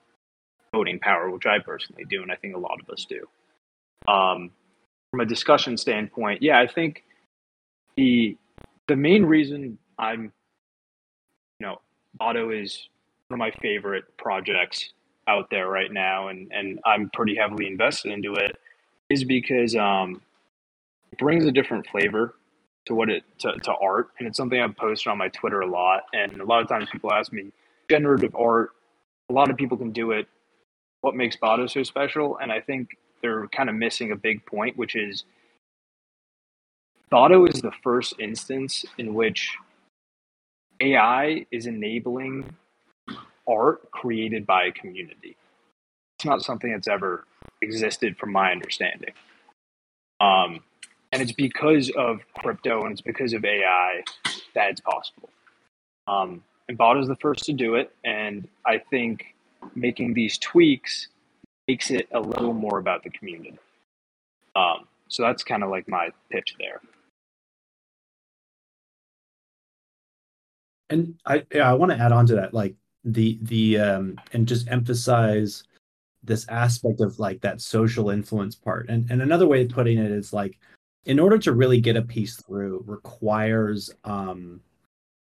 voting 0.72 0.98
power, 1.00 1.30
which 1.30 1.46
I 1.46 1.58
personally 1.58 2.04
do, 2.08 2.22
and 2.22 2.30
I 2.30 2.36
think 2.36 2.54
a 2.54 2.58
lot 2.58 2.78
of 2.80 2.88
us 2.90 3.06
do. 3.08 3.26
Um, 4.10 4.50
from 5.10 5.20
a 5.20 5.26
discussion 5.26 5.76
standpoint, 5.76 6.42
yeah, 6.42 6.60
I 6.60 6.66
think 6.66 7.04
the 7.96 8.36
the 8.88 8.96
main 8.96 9.24
reason 9.24 9.78
I'm, 9.98 10.32
you 11.58 11.66
know, 11.66 11.80
Botto 12.20 12.62
is 12.62 12.88
one 13.28 13.36
of 13.36 13.38
my 13.38 13.50
favorite 13.60 14.04
projects 14.16 14.92
out 15.28 15.50
there 15.50 15.68
right 15.68 15.92
now, 15.92 16.28
and 16.28 16.50
and 16.52 16.80
I'm 16.84 17.10
pretty 17.10 17.36
heavily 17.36 17.66
invested 17.66 18.12
into 18.12 18.34
it, 18.34 18.56
is 19.08 19.24
because 19.24 19.74
um, 19.76 20.20
it 21.12 21.18
brings 21.18 21.44
a 21.44 21.52
different 21.52 21.86
flavor 21.88 22.34
to 22.86 22.94
what 22.94 23.10
it 23.10 23.24
to, 23.38 23.52
to 23.52 23.72
art 23.74 24.08
and 24.18 24.26
it's 24.26 24.36
something 24.36 24.60
i've 24.60 24.76
posted 24.76 25.10
on 25.10 25.18
my 25.18 25.28
twitter 25.28 25.60
a 25.60 25.66
lot 25.66 26.04
and 26.12 26.40
a 26.40 26.44
lot 26.44 26.62
of 26.62 26.68
times 26.68 26.88
people 26.90 27.12
ask 27.12 27.32
me 27.32 27.52
generative 27.90 28.34
art 28.34 28.70
a 29.28 29.32
lot 29.32 29.50
of 29.50 29.56
people 29.56 29.76
can 29.76 29.92
do 29.92 30.12
it 30.12 30.26
what 31.02 31.14
makes 31.14 31.36
Botto 31.36 31.70
so 31.70 31.82
special 31.82 32.38
and 32.38 32.52
i 32.52 32.60
think 32.60 32.96
they're 33.22 33.46
kind 33.48 33.68
of 33.68 33.74
missing 33.74 34.12
a 34.12 34.16
big 34.16 34.44
point 34.46 34.76
which 34.76 34.96
is 34.96 35.24
Botto 37.12 37.48
is 37.52 37.60
the 37.60 37.72
first 37.82 38.14
instance 38.18 38.84
in 38.98 39.14
which 39.14 39.56
ai 40.80 41.46
is 41.50 41.66
enabling 41.66 42.54
art 43.48 43.90
created 43.90 44.46
by 44.46 44.64
a 44.64 44.72
community 44.72 45.36
it's 46.18 46.24
not 46.26 46.42
something 46.42 46.72
that's 46.72 46.88
ever 46.88 47.24
existed 47.62 48.16
from 48.16 48.32
my 48.32 48.52
understanding 48.52 49.12
um, 50.20 50.60
and 51.12 51.22
it's 51.22 51.32
because 51.32 51.90
of 51.96 52.20
crypto 52.34 52.82
and 52.82 52.92
it's 52.92 53.00
because 53.00 53.32
of 53.32 53.44
AI 53.44 54.02
that 54.54 54.70
it's 54.70 54.80
possible. 54.80 55.30
Um, 56.06 56.44
and 56.68 56.78
Botto 56.78 57.00
is 57.00 57.08
the 57.08 57.16
first 57.16 57.44
to 57.44 57.52
do 57.52 57.74
it, 57.74 57.92
and 58.04 58.46
I 58.66 58.78
think 58.78 59.29
making 59.74 60.14
these 60.14 60.38
tweaks 60.38 61.08
makes 61.68 61.90
it 61.90 62.08
a 62.12 62.20
little 62.20 62.52
more 62.52 62.78
about 62.78 63.02
the 63.02 63.10
community. 63.10 63.58
Um, 64.56 64.86
so 65.08 65.22
that's 65.22 65.44
kind 65.44 65.62
of 65.62 65.70
like 65.70 65.88
my 65.88 66.10
pitch 66.30 66.54
there. 66.58 66.80
And 70.88 71.14
I 71.24 71.44
yeah, 71.54 71.70
I 71.70 71.74
want 71.74 71.92
to 71.92 71.98
add 71.98 72.12
on 72.12 72.26
to 72.26 72.34
that, 72.36 72.52
like 72.52 72.74
the 73.04 73.38
the 73.42 73.78
um 73.78 74.16
and 74.32 74.46
just 74.46 74.68
emphasize 74.68 75.62
this 76.22 76.46
aspect 76.48 77.00
of 77.00 77.18
like 77.18 77.40
that 77.42 77.60
social 77.60 78.10
influence 78.10 78.54
part. 78.54 78.88
And 78.88 79.08
and 79.10 79.22
another 79.22 79.46
way 79.46 79.62
of 79.62 79.70
putting 79.70 79.98
it 79.98 80.10
is 80.10 80.32
like 80.32 80.58
in 81.04 81.18
order 81.18 81.38
to 81.38 81.52
really 81.52 81.80
get 81.80 81.96
a 81.96 82.02
piece 82.02 82.36
through 82.36 82.84
requires 82.86 83.90
um, 84.04 84.60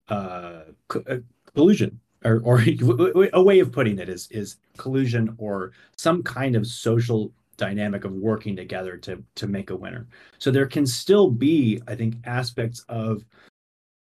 uh, 0.09 0.63
uh, 0.93 1.17
collusion 1.53 1.99
or, 2.23 2.41
or 2.43 2.61
a 3.33 3.41
way 3.41 3.59
of 3.59 3.71
putting 3.71 3.99
it 3.99 4.09
is 4.09 4.27
is 4.31 4.57
collusion 4.77 5.35
or 5.37 5.71
some 5.97 6.23
kind 6.23 6.55
of 6.55 6.67
social 6.67 7.31
dynamic 7.57 8.03
of 8.03 8.13
working 8.13 8.55
together 8.55 8.97
to 8.97 9.23
to 9.35 9.47
make 9.47 9.69
a 9.69 9.75
winner. 9.75 10.07
So 10.39 10.51
there 10.51 10.67
can 10.67 10.85
still 10.85 11.29
be 11.29 11.81
i 11.87 11.95
think 11.95 12.15
aspects 12.25 12.85
of 12.89 13.23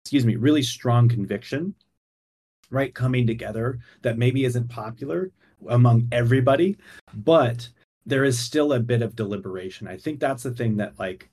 excuse 0.04 0.24
me 0.24 0.36
really 0.36 0.62
strong 0.62 1.08
conviction 1.08 1.74
right 2.70 2.94
coming 2.94 3.26
together 3.26 3.78
that 4.02 4.18
maybe 4.18 4.44
isn't 4.44 4.68
popular 4.68 5.30
among 5.68 6.06
everybody 6.12 6.76
but 7.14 7.68
there 8.08 8.24
is 8.24 8.38
still 8.38 8.72
a 8.72 8.80
bit 8.80 9.02
of 9.02 9.14
deliberation. 9.14 9.86
I 9.86 9.98
think 9.98 10.18
that's 10.18 10.42
the 10.42 10.50
thing 10.50 10.78
that 10.78 10.98
like 10.98 11.28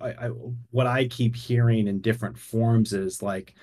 I, 0.00 0.08
I, 0.08 0.26
what 0.70 0.86
I 0.86 1.06
keep 1.08 1.36
hearing 1.36 1.86
in 1.88 2.00
different 2.00 2.38
forms 2.38 2.94
is 2.94 3.22
like, 3.22 3.54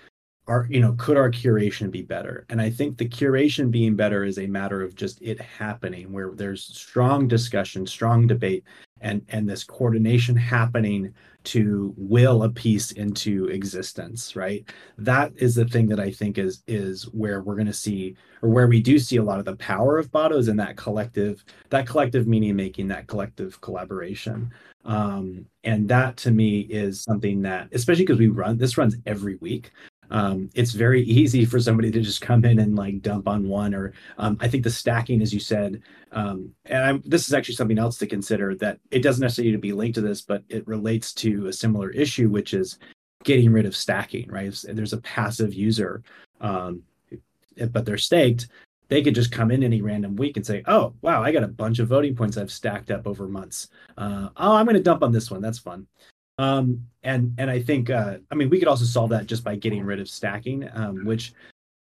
our 0.48 0.68
you 0.70 0.80
know, 0.80 0.94
could 0.98 1.18
our 1.18 1.32
curation 1.32 1.92
be 1.92 2.02
better? 2.02 2.46
And 2.50 2.62
I 2.62 2.70
think 2.70 2.98
the 2.98 3.08
curation 3.08 3.70
being 3.70 3.96
better 3.96 4.24
is 4.24 4.40
a 4.40 4.48
matter 4.48 4.82
of 4.82 4.96
just 4.96 5.22
it 5.22 5.40
happening, 5.42 6.12
where 6.12 6.32
there's 6.34 6.64
strong 6.64 7.28
discussion, 7.28 7.86
strong 7.86 8.28
debate, 8.28 8.64
and 9.02 9.26
and 9.30 9.48
this 9.48 9.64
coordination 9.64 10.36
happening 10.36 11.14
to 11.44 11.94
will 11.98 12.44
a 12.44 12.50
piece 12.50 12.92
into 12.92 13.46
existence 13.46 14.36
right 14.36 14.70
that 14.98 15.32
is 15.38 15.56
the 15.56 15.66
thing 15.66 15.88
that 15.88 16.00
i 16.00 16.12
think 16.12 16.38
is 16.38 16.64
is 16.68 17.04
where 17.14 17.42
we're 17.42 17.56
going 17.56 17.68
to 17.68 17.74
see 17.74 18.16
or 18.42 18.50
where 18.50 18.68
we 18.68 18.82
do 18.82 19.00
see 19.00 19.18
a 19.18 19.24
lot 19.24 19.40
of 19.40 19.46
the 19.46 19.56
power 19.56 19.98
of 19.98 20.12
Bottos 20.12 20.50
in 20.50 20.58
that 20.58 20.76
collective 20.76 21.44
that 21.70 21.88
collective 21.88 22.28
meaning 22.28 22.56
making 22.56 22.88
that 22.88 23.08
collective 23.08 23.60
collaboration 23.62 24.52
um, 24.86 25.46
and 25.64 25.88
that 25.90 26.16
to 26.18 26.32
me 26.32 26.62
is 26.62 27.02
something 27.02 27.42
that 27.42 27.68
especially 27.72 28.04
because 28.04 28.20
we 28.20 28.28
run 28.28 28.58
this 28.58 28.78
runs 28.78 28.98
every 29.06 29.36
week 29.36 29.72
um, 30.10 30.50
it's 30.54 30.72
very 30.72 31.04
easy 31.04 31.46
for 31.46 31.60
somebody 31.60 31.92
to 31.92 32.02
just 32.02 32.22
come 32.22 32.46
in 32.46 32.60
and 32.60 32.76
like 32.76 33.02
dump 33.02 33.28
on 33.28 33.48
one. 33.48 33.74
Or 33.74 33.94
um, 34.18 34.38
I 34.40 34.48
think 34.48 34.64
the 34.64 34.70
stacking, 34.70 35.22
as 35.22 35.34
you 35.34 35.40
said, 35.40 35.82
um, 36.12 36.52
and 36.66 36.84
I'm, 36.84 37.04
this 37.06 37.28
is 37.28 37.34
actually 37.34 37.56
something 37.56 37.80
else 37.80 37.98
to 37.98 38.08
consider 38.08 38.56
that 38.56 38.80
it 38.92 39.00
doesn't 39.00 39.22
necessarily 39.22 39.52
need 39.52 39.58
to 39.58 39.62
be 39.62 39.74
linked 39.74 39.96
to 39.96 40.02
this, 40.02 40.22
but 40.22 40.44
it 40.50 40.68
relates 40.68 41.14
to 41.16 41.48
a 41.48 41.54
similar 41.54 41.90
issue, 41.92 42.30
which 42.30 42.54
is 42.54 42.80
getting 43.24 43.52
rid 43.52 43.66
of 43.66 43.76
stacking. 43.76 44.30
Right? 44.30 44.48
If 44.48 44.62
there's 44.64 44.94
a 44.94 45.02
passive 45.02 45.54
user, 45.54 46.04
um, 46.40 46.84
but 47.72 47.86
they're 47.86 47.98
staked, 47.98 48.48
they 48.90 49.02
could 49.02 49.16
just 49.16 49.32
come 49.32 49.52
in 49.52 49.64
any 49.64 49.82
random 49.82 50.16
week 50.16 50.38
and 50.38 50.46
say, 50.46 50.64
"Oh, 50.66 50.94
wow, 51.02 51.22
I 51.22 51.32
got 51.32 51.44
a 51.44 51.48
bunch 51.48 51.80
of 51.80 51.90
voting 51.90 52.16
points 52.16 52.38
I've 52.38 52.52
stacked 52.52 52.92
up 52.92 53.06
over 53.06 53.28
months. 53.28 53.70
Uh, 53.98 54.30
oh, 54.38 54.56
I'm 54.56 54.66
going 54.66 54.78
to 54.78 54.84
dump 54.84 55.04
on 55.04 55.12
this 55.12 55.30
one. 55.30 55.42
That's 55.42 55.60
fun." 55.60 55.88
Um, 56.38 56.86
and 57.04 57.34
and 57.38 57.50
I 57.50 57.62
think 57.62 57.90
uh, 57.90 58.18
I 58.32 58.36
mean 58.36 58.50
we 58.50 58.60
could 58.60 58.68
also 58.68 58.86
solve 58.86 59.10
that 59.12 59.26
just 59.26 59.44
by 59.44 59.56
getting 59.56 59.84
rid 59.84 60.00
of 60.00 60.10
stacking, 60.10 60.70
um, 60.74 61.06
which 61.06 61.34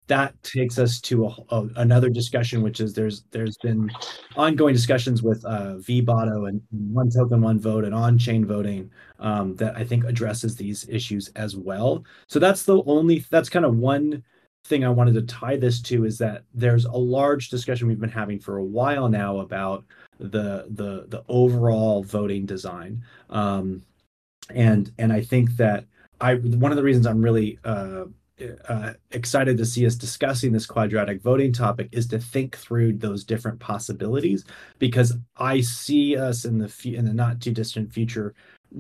that 0.08 0.42
takes 0.44 0.78
us 0.78 1.02
to 1.02 1.26
a, 1.26 1.36
a, 1.50 1.70
another 1.78 2.10
discussion, 2.10 2.62
which 2.62 2.80
is 2.80 2.94
there's 2.94 3.24
there's 3.32 3.58
been 3.64 3.90
ongoing 4.36 4.74
discussions 4.74 5.24
with 5.24 5.44
uh, 5.46 5.76
VBOTO 5.78 6.48
and 6.48 6.62
one 6.70 7.10
token 7.10 7.42
one 7.42 7.60
vote 7.60 7.84
and 7.84 7.94
on 7.94 8.18
chain 8.18 8.46
voting 8.46 8.92
um, 9.20 9.56
that 9.56 9.76
I 9.76 9.84
think 9.84 10.04
addresses 10.06 10.56
these 10.56 10.88
issues 10.90 11.30
as 11.36 11.56
well. 11.56 12.04
So 12.28 12.40
that's 12.40 12.64
the 12.64 12.84
only 12.84 13.26
that's 13.30 13.50
kind 13.50 13.66
of 13.66 13.76
one 13.78 14.24
thing 14.66 14.84
I 14.84 14.90
wanted 14.90 15.14
to 15.16 15.22
tie 15.24 15.58
this 15.58 15.82
to 15.84 16.06
is 16.06 16.18
that 16.20 16.44
there's 16.54 16.86
a 16.86 16.92
large 16.92 17.50
discussion 17.50 17.88
we've 17.88 18.00
been 18.00 18.10
having 18.10 18.40
for 18.40 18.58
a 18.58 18.64
while 18.64 19.10
now 19.10 19.40
about 19.40 19.86
the 20.20 20.66
the 20.70 21.06
the 21.08 21.24
overall 21.28 22.04
voting 22.04 22.46
design. 22.46 23.04
Um, 23.30 23.82
and 24.50 24.92
and 24.98 25.12
I 25.12 25.22
think 25.22 25.58
that 25.58 25.86
I 26.22 26.36
one 26.36 26.72
of 26.72 26.78
the 26.78 26.84
reasons 26.84 27.06
I'm 27.06 27.22
really 27.22 27.60
uh, 27.64 28.06
uh, 28.68 28.94
excited 29.12 29.58
to 29.58 29.66
see 29.66 29.86
us 29.86 29.96
discussing 29.96 30.52
this 30.52 30.66
quadratic 30.66 31.22
voting 31.22 31.54
topic 31.54 31.90
is 31.92 32.08
to 32.08 32.20
think 32.20 32.58
through 32.58 32.94
those 32.94 33.24
different 33.24 33.60
possibilities 33.60 34.44
because 34.78 35.14
I 35.38 35.62
see 35.62 36.18
us 36.18 36.46
in 36.46 36.58
the 36.58 36.72
in 36.96 37.06
the 37.06 37.14
not 37.14 37.42
too 37.42 37.52
distant 37.52 37.94
future 37.94 38.34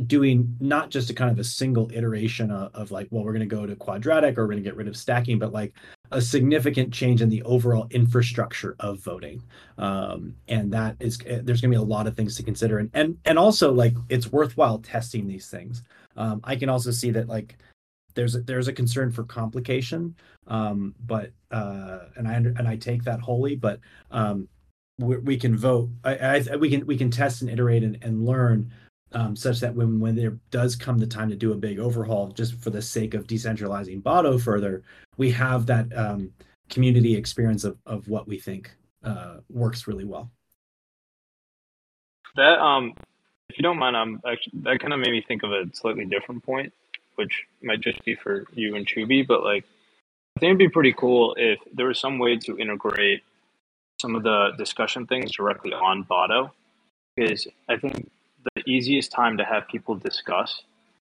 doing 0.07 0.55
not 0.59 0.89
just 0.89 1.09
a 1.09 1.13
kind 1.13 1.31
of 1.31 1.39
a 1.39 1.43
single 1.43 1.89
iteration 1.93 2.51
of, 2.51 2.73
of 2.73 2.91
like 2.91 3.07
well 3.11 3.23
we're 3.23 3.33
going 3.33 3.47
to 3.47 3.55
go 3.55 3.65
to 3.65 3.75
quadratic 3.75 4.37
or 4.37 4.43
we're 4.43 4.51
going 4.51 4.63
to 4.63 4.69
get 4.69 4.75
rid 4.75 4.87
of 4.87 4.97
stacking 4.97 5.39
but 5.39 5.53
like 5.53 5.73
a 6.11 6.21
significant 6.21 6.93
change 6.93 7.21
in 7.21 7.29
the 7.29 7.41
overall 7.43 7.87
infrastructure 7.91 8.75
of 8.79 8.99
voting. 8.99 9.41
Um, 9.77 10.35
and 10.47 10.71
that 10.71 10.95
is 10.99 11.19
eh, 11.25 11.39
there's 11.43 11.61
going 11.61 11.71
to 11.71 11.77
be 11.77 11.83
a 11.83 11.85
lot 11.85 12.07
of 12.07 12.15
things 12.15 12.35
to 12.37 12.43
consider. 12.43 12.79
And 12.79 12.89
and 12.93 13.17
and 13.25 13.39
also 13.39 13.71
like 13.71 13.95
it's 14.09 14.31
worthwhile 14.31 14.79
testing 14.79 15.27
these 15.27 15.49
things. 15.49 15.83
Um, 16.17 16.39
i 16.45 16.55
can 16.55 16.69
also 16.69 16.91
see 16.91 17.11
that 17.11 17.27
like 17.27 17.57
there's 18.13 18.35
a, 18.35 18.41
there's 18.41 18.69
a 18.69 18.73
concern 18.73 19.11
for 19.11 19.23
complication. 19.23 20.15
Um, 20.47 20.93
but 21.05 21.31
uh, 21.51 21.99
and 22.15 22.27
i 22.27 22.33
and 22.33 22.67
i 22.67 22.75
take 22.75 23.03
that 23.03 23.19
wholly 23.19 23.55
but 23.55 23.79
um, 24.11 24.47
we, 24.99 25.17
we, 25.17 25.37
can 25.37 25.57
vote 25.57 25.89
I, 26.03 26.43
I, 26.51 26.55
we 26.55 26.69
can 26.69 26.85
we 26.85 26.97
can 26.97 27.09
test 27.09 27.41
and 27.41 27.49
iterate 27.49 27.83
and, 27.83 27.97
and 28.01 28.25
learn 28.25 28.71
um, 29.11 29.35
such 29.35 29.59
that 29.59 29.75
when 29.75 29.99
when 29.99 30.15
there 30.15 30.37
does 30.51 30.75
come 30.75 30.97
the 30.97 31.07
time 31.07 31.29
to 31.29 31.35
do 31.35 31.53
a 31.53 31.57
big 31.57 31.79
overhaul, 31.79 32.29
just 32.29 32.55
for 32.61 32.69
the 32.69 32.81
sake 32.81 33.13
of 33.13 33.27
decentralizing 33.27 34.01
Botto 34.01 34.41
further, 34.41 34.83
we 35.17 35.31
have 35.31 35.65
that 35.67 35.95
um, 35.95 36.31
community 36.69 37.15
experience 37.15 37.63
of 37.63 37.77
of 37.85 38.07
what 38.07 38.27
we 38.27 38.39
think 38.39 38.75
uh, 39.03 39.37
works 39.49 39.87
really 39.87 40.05
well. 40.05 40.31
That 42.35 42.59
um, 42.59 42.93
if 43.49 43.57
you 43.57 43.63
don't 43.63 43.77
mind, 43.77 43.95
um, 43.95 44.21
that 44.23 44.79
kind 44.79 44.93
of 44.93 44.99
made 44.99 45.11
me 45.11 45.23
think 45.25 45.43
of 45.43 45.51
a 45.51 45.65
slightly 45.73 46.05
different 46.05 46.43
point, 46.43 46.73
which 47.15 47.45
might 47.61 47.81
just 47.81 48.03
be 48.03 48.15
for 48.15 48.45
you 48.53 48.75
and 48.75 48.85
choobie, 48.85 49.25
but 49.25 49.43
like, 49.43 49.63
I 50.35 50.39
think 50.39 50.49
it'd 50.49 50.57
be 50.57 50.69
pretty 50.69 50.93
cool 50.93 51.35
if 51.37 51.59
there 51.73 51.87
was 51.87 51.99
some 51.99 52.19
way 52.19 52.37
to 52.37 52.57
integrate 52.57 53.23
some 54.01 54.15
of 54.15 54.23
the 54.23 54.51
discussion 54.57 55.07
things 55.07 55.31
directly 55.31 55.71
on 55.71 56.03
Botto, 56.03 56.51
because 57.15 57.47
I 57.69 57.77
think 57.77 58.11
the 58.55 58.63
easiest 58.69 59.11
time 59.11 59.37
to 59.37 59.43
have 59.43 59.67
people 59.67 59.95
discuss 59.95 60.63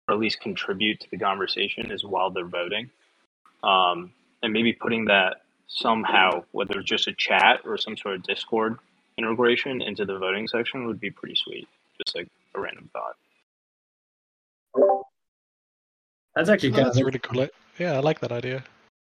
or 0.08 0.14
at 0.14 0.20
least 0.20 0.40
contribute 0.40 1.00
to 1.00 1.10
the 1.10 1.18
conversation 1.18 1.92
is 1.92 2.04
while 2.04 2.30
they're 2.30 2.46
voting. 2.46 2.90
Um, 3.64 4.12
and 4.44 4.54
maybe 4.54 4.74
putting 4.74 5.06
that 5.06 5.42
somehow, 5.68 6.44
whether 6.52 6.80
it's 6.80 6.90
just 6.90 7.08
a 7.08 7.14
chat 7.14 7.62
or 7.66 7.78
some 7.78 7.98
sort 7.98 8.16
of 8.16 8.24
Discord 8.24 8.78
integration 9.18 9.82
into 9.82 10.06
the 10.06 10.18
voting 10.18 10.48
section 10.48 10.86
would 10.86 11.00
be 11.00 11.10
pretty 11.10 11.36
sweet. 11.36 11.68
Just 12.06 12.16
like 12.16 12.28
a 12.54 12.60
random 12.60 12.90
thought. 12.94 13.16
That's 16.36 16.50
actually 16.50 16.74
oh, 16.74 16.84
that's 16.84 17.02
really 17.02 17.20
cool. 17.20 17.48
Yeah, 17.80 17.94
I 17.94 18.00
like 18.00 18.20
that 18.20 18.32
idea. 18.32 18.64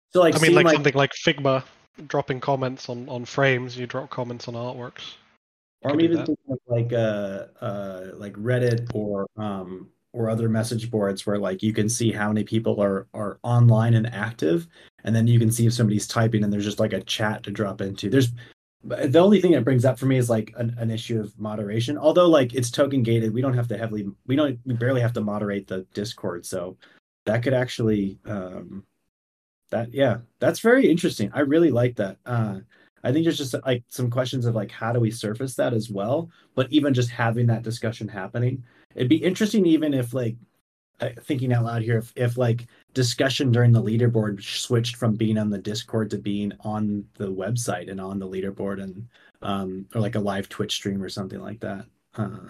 So 0.09 0.19
like, 0.19 0.36
I 0.36 0.39
mean, 0.39 0.53
like, 0.53 0.65
like 0.65 0.74
something 0.74 0.93
like 0.95 1.11
Figma 1.11 1.63
dropping 2.07 2.39
comments 2.39 2.89
on 2.89 3.07
on 3.07 3.26
frames. 3.26 3.78
You 3.78 3.86
drop 3.86 4.09
comments 4.09 4.47
on 4.47 4.55
artworks 4.55 5.15
or 5.82 5.91
I'm 5.91 6.01
even 6.01 6.25
thinking 6.25 6.38
of 6.49 6.59
like 6.67 6.93
uh 6.93 7.45
uh 7.61 8.11
like 8.15 8.34
Reddit 8.34 8.93
or 8.93 9.27
um 9.38 9.89
or 10.13 10.29
other 10.29 10.49
message 10.49 10.91
boards 10.91 11.25
where 11.25 11.38
like 11.38 11.63
you 11.63 11.73
can 11.73 11.88
see 11.88 12.11
how 12.11 12.27
many 12.27 12.43
people 12.43 12.82
are 12.82 13.07
are 13.13 13.39
online 13.43 13.93
and 13.93 14.07
active 14.13 14.67
and 15.03 15.15
then 15.15 15.27
you 15.27 15.39
can 15.39 15.51
see 15.51 15.65
if 15.65 15.73
somebody's 15.73 16.07
typing 16.07 16.43
and 16.43 16.51
there's 16.51 16.65
just 16.65 16.79
like 16.79 16.93
a 16.93 17.01
chat 17.01 17.43
to 17.43 17.51
drop 17.51 17.82
into. 17.82 18.09
There's 18.09 18.32
the 18.84 19.19
only 19.19 19.39
thing 19.39 19.51
that 19.51 19.63
brings 19.63 19.86
up 19.86 19.99
for 19.99 20.07
me 20.07 20.17
is 20.17 20.29
like 20.29 20.53
an, 20.57 20.75
an 20.79 20.89
issue 20.89 21.19
of 21.19 21.38
moderation. 21.39 21.97
Although 21.97 22.27
like 22.27 22.53
it's 22.53 22.71
token 22.71 23.03
gated 23.03 23.34
we 23.34 23.41
don't 23.41 23.53
have 23.53 23.67
to 23.69 23.77
heavily 23.77 24.07
we 24.27 24.36
don't 24.36 24.59
we 24.65 24.73
barely 24.73 25.01
have 25.01 25.13
to 25.13 25.21
moderate 25.21 25.67
the 25.67 25.86
discord 25.93 26.45
so 26.45 26.77
that 27.25 27.43
could 27.43 27.53
actually 27.53 28.19
um 28.25 28.84
that 29.69 29.93
yeah 29.93 30.17
that's 30.39 30.59
very 30.59 30.89
interesting. 30.89 31.32
I 31.34 31.41
really 31.41 31.71
like 31.71 31.95
that. 31.95 32.17
Uh 32.25 32.59
I 33.04 33.12
think 33.12 33.26
there's 33.26 33.38
just 33.38 33.56
like 33.66 33.84
some 33.88 34.10
questions 34.10 34.45
of 34.45 34.56
like 34.56 34.72
how 34.72 34.91
do 34.91 34.99
we 34.99 35.12
surface 35.12 35.56
that 35.56 35.74
as 35.74 35.89
well. 35.89 36.30
But 36.56 36.72
even 36.72 36.93
just 36.93 37.10
having 37.10 37.47
that 37.47 37.64
discussion 37.64 38.08
happening, 38.08 38.64
it'd 38.95 39.10
be 39.10 39.24
interesting 39.24 39.66
even 39.66 39.93
if 39.93 40.14
like 40.14 40.36
thinking 41.24 41.52
out 41.52 41.66
loud 41.66 41.82
here 41.82 41.97
if, 41.97 42.14
if 42.16 42.38
like 42.38 42.68
discussion 42.93 43.52
during 43.52 43.72
the 43.72 43.82
leaderboard 43.82 44.43
switched 44.43 44.95
from 44.95 45.16
being 45.16 45.38
on 45.38 45.49
the 45.49 45.58
discord 45.58 46.10
to 46.12 46.18
being 46.18 46.52
on 46.62 47.04
the 47.16 47.32
website 47.32 47.89
and 47.89 47.99
on 47.99 48.20
the 48.20 48.28
leaderboard 48.28 48.82
and 48.82 49.08
um 49.41 49.86
or 49.95 50.02
like 50.02 50.16
a 50.16 50.20
live 50.20 50.47
twitch 50.49 50.74
stream 50.74 51.02
or 51.02 51.10
something 51.10 51.41
like 51.41 51.60
that. 51.60 51.86
Uh, 52.16 52.49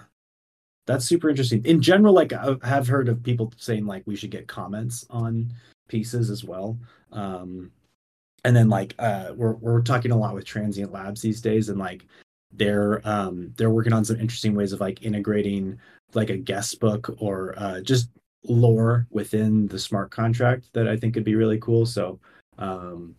that's 0.85 1.05
super 1.05 1.29
interesting. 1.29 1.63
In 1.65 1.81
general 1.81 2.13
like 2.13 2.33
i 2.33 2.55
have 2.63 2.87
heard 2.87 3.07
of 3.07 3.23
people 3.23 3.53
saying 3.57 3.85
like 3.85 4.03
we 4.05 4.15
should 4.15 4.31
get 4.31 4.47
comments 4.47 5.05
on 5.09 5.53
pieces 5.87 6.29
as 6.29 6.43
well. 6.43 6.77
Um 7.11 7.71
and 8.43 8.55
then 8.55 8.69
like 8.69 8.95
uh 8.99 9.31
we're 9.35 9.53
we're 9.53 9.81
talking 9.81 10.11
a 10.11 10.17
lot 10.17 10.33
with 10.33 10.45
transient 10.45 10.91
labs 10.91 11.21
these 11.21 11.41
days 11.41 11.69
and 11.69 11.79
like 11.79 12.05
they're 12.53 13.01
um 13.07 13.53
they're 13.57 13.69
working 13.69 13.93
on 13.93 14.03
some 14.03 14.19
interesting 14.19 14.55
ways 14.55 14.73
of 14.73 14.79
like 14.79 15.03
integrating 15.03 15.79
like 16.13 16.29
a 16.29 16.37
guest 16.37 16.79
book 16.79 17.15
or 17.19 17.53
uh 17.57 17.81
just 17.81 18.09
lore 18.43 19.07
within 19.11 19.67
the 19.67 19.79
smart 19.79 20.09
contract 20.09 20.67
that 20.73 20.87
I 20.87 20.97
think 20.97 21.13
could 21.13 21.23
be 21.23 21.35
really 21.35 21.59
cool. 21.59 21.85
So 21.85 22.19
um 22.57 23.15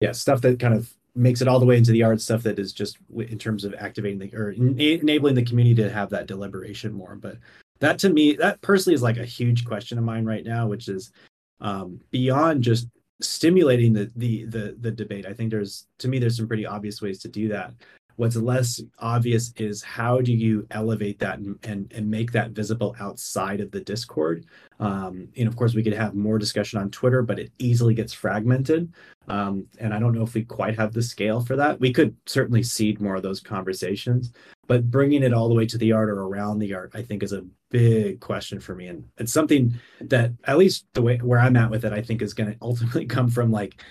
yeah, 0.00 0.12
stuff 0.12 0.40
that 0.42 0.58
kind 0.58 0.74
of 0.74 0.92
makes 1.14 1.40
it 1.40 1.48
all 1.48 1.60
the 1.60 1.66
way 1.66 1.76
into 1.76 1.92
the 1.92 2.02
art 2.02 2.20
stuff 2.20 2.42
that 2.42 2.58
is 2.58 2.72
just 2.72 2.98
in 3.16 3.38
terms 3.38 3.64
of 3.64 3.74
activating 3.74 4.18
the 4.18 4.34
or 4.36 4.50
enabling 4.50 5.34
the 5.34 5.44
community 5.44 5.82
to 5.82 5.90
have 5.90 6.10
that 6.10 6.26
deliberation 6.26 6.92
more. 6.92 7.14
But 7.14 7.38
that 7.80 7.98
to 8.00 8.08
me, 8.08 8.34
that 8.34 8.60
personally 8.60 8.94
is 8.94 9.02
like 9.02 9.16
a 9.16 9.24
huge 9.24 9.64
question 9.64 9.96
of 9.96 10.04
mine 10.04 10.24
right 10.24 10.44
now, 10.44 10.66
which 10.66 10.88
is 10.88 11.12
um, 11.60 12.00
beyond 12.10 12.62
just 12.62 12.88
stimulating 13.20 13.92
the, 13.92 14.10
the 14.16 14.44
the 14.46 14.76
the 14.80 14.90
debate. 14.90 15.26
I 15.26 15.32
think 15.32 15.50
there's 15.50 15.86
to 15.98 16.08
me 16.08 16.18
there's 16.18 16.36
some 16.36 16.48
pretty 16.48 16.66
obvious 16.66 17.00
ways 17.00 17.18
to 17.20 17.28
do 17.28 17.48
that. 17.48 17.72
What's 18.16 18.36
less 18.36 18.80
obvious 19.00 19.52
is 19.56 19.82
how 19.82 20.20
do 20.20 20.32
you 20.32 20.68
elevate 20.70 21.18
that 21.18 21.40
and, 21.40 21.58
and, 21.64 21.92
and 21.92 22.08
make 22.08 22.30
that 22.30 22.52
visible 22.52 22.94
outside 23.00 23.60
of 23.60 23.72
the 23.72 23.80
Discord? 23.80 24.46
Um, 24.78 25.28
and 25.36 25.48
of 25.48 25.56
course, 25.56 25.74
we 25.74 25.82
could 25.82 25.94
have 25.94 26.14
more 26.14 26.38
discussion 26.38 26.78
on 26.78 26.92
Twitter, 26.92 27.22
but 27.22 27.40
it 27.40 27.50
easily 27.58 27.92
gets 27.92 28.12
fragmented. 28.12 28.92
Um, 29.26 29.66
and 29.80 29.92
I 29.92 29.98
don't 29.98 30.14
know 30.14 30.22
if 30.22 30.34
we 30.34 30.44
quite 30.44 30.78
have 30.78 30.92
the 30.92 31.02
scale 31.02 31.40
for 31.40 31.56
that. 31.56 31.80
We 31.80 31.92
could 31.92 32.14
certainly 32.26 32.62
seed 32.62 33.00
more 33.00 33.16
of 33.16 33.24
those 33.24 33.40
conversations, 33.40 34.32
but 34.66 34.90
bringing 34.90 35.22
it 35.22 35.32
all 35.32 35.48
the 35.48 35.54
way 35.54 35.66
to 35.66 35.78
the 35.78 35.92
art 35.92 36.08
or 36.08 36.22
around 36.22 36.58
the 36.58 36.74
art, 36.74 36.92
I 36.94 37.02
think, 37.02 37.22
is 37.22 37.32
a 37.32 37.44
big 37.70 38.20
question 38.20 38.60
for 38.60 38.74
me. 38.74 38.88
And 38.88 39.04
it's 39.18 39.32
something 39.32 39.74
that, 40.00 40.32
at 40.44 40.58
least 40.58 40.86
the 40.94 41.02
way 41.02 41.18
where 41.18 41.40
I'm 41.40 41.56
at 41.56 41.70
with 41.70 41.84
it, 41.84 41.92
I 41.92 42.02
think 42.02 42.22
is 42.22 42.34
going 42.34 42.52
to 42.52 42.58
ultimately 42.62 43.06
come 43.16 43.28
from 43.28 43.50
like 43.50 43.82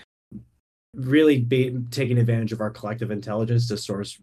really 0.94 1.40
be 1.40 1.76
taking 1.90 2.18
advantage 2.18 2.52
of 2.52 2.60
our 2.60 2.70
collective 2.70 3.10
intelligence 3.10 3.68
to 3.68 3.76
source 3.76 4.18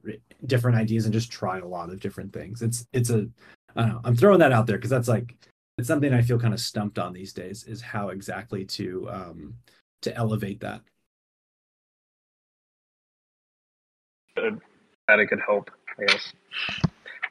different 0.45 0.77
ideas 0.77 1.05
and 1.05 1.13
just 1.13 1.31
try 1.31 1.59
a 1.59 1.67
lot 1.67 1.89
of 1.89 1.99
different 1.99 2.33
things. 2.33 2.61
It's 2.61 2.87
it's 2.93 3.09
a 3.09 3.27
I 3.75 3.81
don't 3.81 3.89
know. 3.89 4.01
I'm 4.03 4.15
throwing 4.15 4.39
that 4.39 4.51
out 4.51 4.67
there 4.67 4.77
because 4.77 4.89
that's 4.89 5.07
like 5.07 5.35
it's 5.77 5.87
something 5.87 6.13
I 6.13 6.21
feel 6.21 6.39
kind 6.39 6.53
of 6.53 6.59
stumped 6.59 6.99
on 6.99 7.13
these 7.13 7.33
days 7.33 7.63
is 7.63 7.81
how 7.81 8.09
exactly 8.09 8.65
to 8.65 9.09
um 9.11 9.55
to 10.01 10.15
elevate 10.15 10.59
that. 10.61 10.81
That 14.35 15.19
it 15.19 15.27
could 15.27 15.41
help, 15.45 15.69
I 15.99 16.05
guess. 16.05 16.33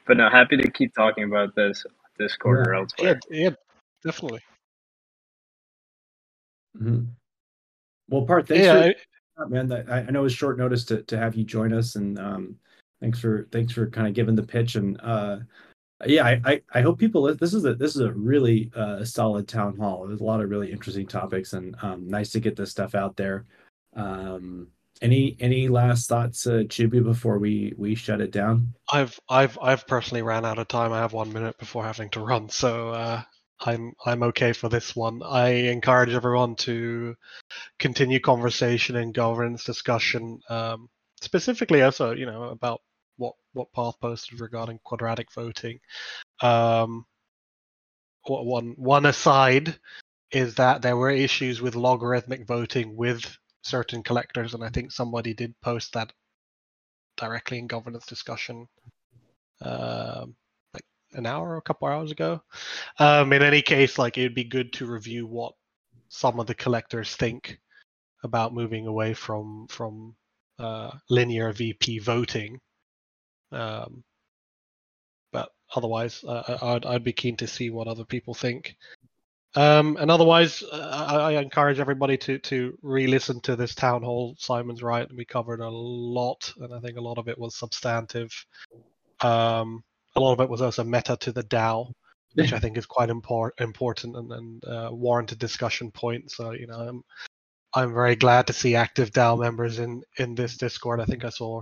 But 0.07 0.17
no, 0.17 0.29
happy 0.29 0.57
to 0.57 0.69
keep 0.71 0.93
talking 0.93 1.23
about 1.23 1.55
this 1.55 1.85
Discord 2.17 2.65
yeah. 2.65 2.71
or 2.71 2.75
elsewhere. 2.75 3.19
Yeah, 3.29 3.39
yeah 3.43 3.55
definitely. 4.03 4.41
Mm-hmm. 6.77 7.03
Well, 8.09 8.25
Parth 8.25 8.47
thanks 8.47 8.65
yeah, 8.65 8.91
for 9.35 9.47
man. 9.47 9.67
That 9.67 9.89
I, 9.89 9.99
I 9.99 10.09
know 10.11 10.25
it's 10.25 10.33
short 10.33 10.57
notice 10.57 10.85
to, 10.85 11.01
to 11.03 11.17
have 11.17 11.35
you 11.35 11.43
join 11.43 11.73
us, 11.73 11.95
and 11.95 12.17
um, 12.19 12.55
thanks 13.01 13.19
for 13.19 13.47
thanks 13.51 13.73
for 13.73 13.89
kind 13.89 14.07
of 14.07 14.13
giving 14.13 14.35
the 14.35 14.43
pitch. 14.43 14.75
And 14.75 14.99
uh, 15.01 15.37
yeah, 16.05 16.25
I, 16.25 16.41
I, 16.45 16.61
I 16.73 16.81
hope 16.81 16.99
people. 16.99 17.33
This 17.35 17.53
is 17.53 17.65
a 17.65 17.75
this 17.75 17.95
is 17.95 18.01
a 18.01 18.11
really 18.13 18.71
uh, 18.75 19.03
solid 19.03 19.47
town 19.47 19.77
hall. 19.77 20.07
There's 20.07 20.21
a 20.21 20.25
lot 20.25 20.41
of 20.41 20.49
really 20.49 20.71
interesting 20.71 21.07
topics, 21.07 21.53
and 21.53 21.75
um, 21.81 22.07
nice 22.07 22.31
to 22.31 22.39
get 22.39 22.55
this 22.55 22.71
stuff 22.71 22.95
out 22.95 23.15
there. 23.15 23.45
Um, 23.95 24.67
any 25.01 25.35
any 25.39 25.67
last 25.67 26.07
thoughts, 26.07 26.45
uh, 26.45 26.63
choobie, 26.67 27.03
before 27.03 27.39
we 27.39 27.73
we 27.77 27.95
shut 27.95 28.21
it 28.21 28.31
down? 28.31 28.73
I've 28.91 29.19
I've 29.29 29.57
I've 29.61 29.87
personally 29.87 30.21
ran 30.21 30.45
out 30.45 30.59
of 30.59 30.67
time. 30.67 30.93
I 30.93 30.99
have 30.99 31.13
one 31.13 31.33
minute 31.33 31.57
before 31.57 31.83
having 31.83 32.09
to 32.11 32.19
run, 32.19 32.49
so 32.49 32.89
uh, 32.89 33.21
I'm 33.59 33.93
I'm 34.05 34.23
okay 34.23 34.53
for 34.53 34.69
this 34.69 34.95
one. 34.95 35.21
I 35.23 35.49
encourage 35.49 36.13
everyone 36.13 36.55
to 36.57 37.15
continue 37.79 38.19
conversation 38.19 38.95
and 38.95 39.13
governance 39.13 39.63
discussion, 39.63 40.39
um, 40.49 40.89
specifically 41.21 41.81
also 41.81 42.11
you 42.11 42.25
know 42.25 42.43
about 42.43 42.81
what 43.17 43.35
what 43.53 43.71
Parth 43.73 43.99
posted 43.99 44.39
regarding 44.39 44.79
quadratic 44.83 45.31
voting. 45.33 45.79
Um, 46.41 47.05
one 48.23 48.75
one 48.77 49.05
aside 49.05 49.75
is 50.31 50.55
that 50.55 50.81
there 50.81 50.95
were 50.95 51.09
issues 51.11 51.61
with 51.61 51.75
logarithmic 51.75 52.45
voting 52.47 52.95
with 52.95 53.37
certain 53.61 54.03
collectors, 54.03 54.53
and 54.53 54.63
I 54.63 54.69
think 54.69 54.91
somebody 54.91 55.33
did 55.33 55.53
post 55.61 55.93
that 55.93 56.11
directly 57.17 57.59
in 57.59 57.67
governance 57.67 58.05
discussion, 58.05 58.67
um, 59.61 60.35
like 60.73 60.85
an 61.13 61.25
hour 61.25 61.49
or 61.49 61.57
a 61.57 61.61
couple 61.61 61.87
hours 61.87 62.11
ago. 62.11 62.41
Um, 62.99 63.33
in 63.33 63.41
any 63.41 63.61
case, 63.61 63.97
like 63.97 64.17
it'd 64.17 64.35
be 64.35 64.43
good 64.43 64.73
to 64.73 64.85
review 64.85 65.27
what 65.27 65.53
some 66.09 66.39
of 66.39 66.47
the 66.47 66.55
collectors 66.55 67.15
think 67.15 67.59
about 68.23 68.53
moving 68.53 68.87
away 68.87 69.13
from 69.13 69.67
from 69.69 70.15
uh, 70.59 70.91
linear 71.09 71.51
VP 71.51 71.99
voting. 71.99 72.59
Um, 73.51 74.03
but 75.31 75.49
otherwise, 75.75 76.23
uh, 76.23 76.57
I'd 76.61 76.85
I'd 76.85 77.03
be 77.03 77.13
keen 77.13 77.37
to 77.37 77.47
see 77.47 77.69
what 77.69 77.87
other 77.87 78.05
people 78.05 78.33
think. 78.33 78.75
Um, 79.55 79.97
and 79.99 80.09
otherwise, 80.09 80.63
uh, 80.63 81.05
I, 81.09 81.15
I, 81.33 81.41
encourage 81.41 81.79
everybody 81.79 82.17
to 82.19 82.39
to 82.39 82.77
re-listen 82.81 83.41
to 83.41 83.57
this 83.57 83.75
town 83.75 84.01
hall. 84.01 84.33
Simon's 84.39 84.81
right; 84.81 85.13
we 85.13 85.25
covered 85.25 85.59
a 85.59 85.69
lot, 85.69 86.53
and 86.57 86.73
I 86.73 86.79
think 86.79 86.97
a 86.97 87.01
lot 87.01 87.17
of 87.17 87.27
it 87.27 87.37
was 87.37 87.55
substantive. 87.55 88.31
Um, 89.19 89.83
a 90.15 90.21
lot 90.21 90.33
of 90.33 90.39
it 90.39 90.49
was 90.49 90.61
also 90.61 90.85
meta 90.85 91.17
to 91.17 91.33
the 91.33 91.43
DAO, 91.43 91.91
which 92.35 92.53
I 92.53 92.59
think 92.59 92.77
is 92.77 92.85
quite 92.85 93.09
impor- 93.09 93.51
important 93.59 94.15
and, 94.15 94.31
and 94.31 94.65
uh, 94.65 94.89
warranted 94.93 95.39
discussion 95.39 95.91
point. 95.91 96.31
So 96.31 96.51
you 96.51 96.67
know, 96.67 96.79
I'm 96.79 97.03
I'm 97.73 97.93
very 97.93 98.15
glad 98.15 98.47
to 98.47 98.53
see 98.53 98.75
active 98.75 99.11
DAO 99.11 99.37
members 99.37 99.79
in 99.79 100.01
in 100.15 100.33
this 100.33 100.55
Discord. 100.55 101.01
I 101.01 101.05
think 101.05 101.25
I 101.25 101.29
saw. 101.29 101.61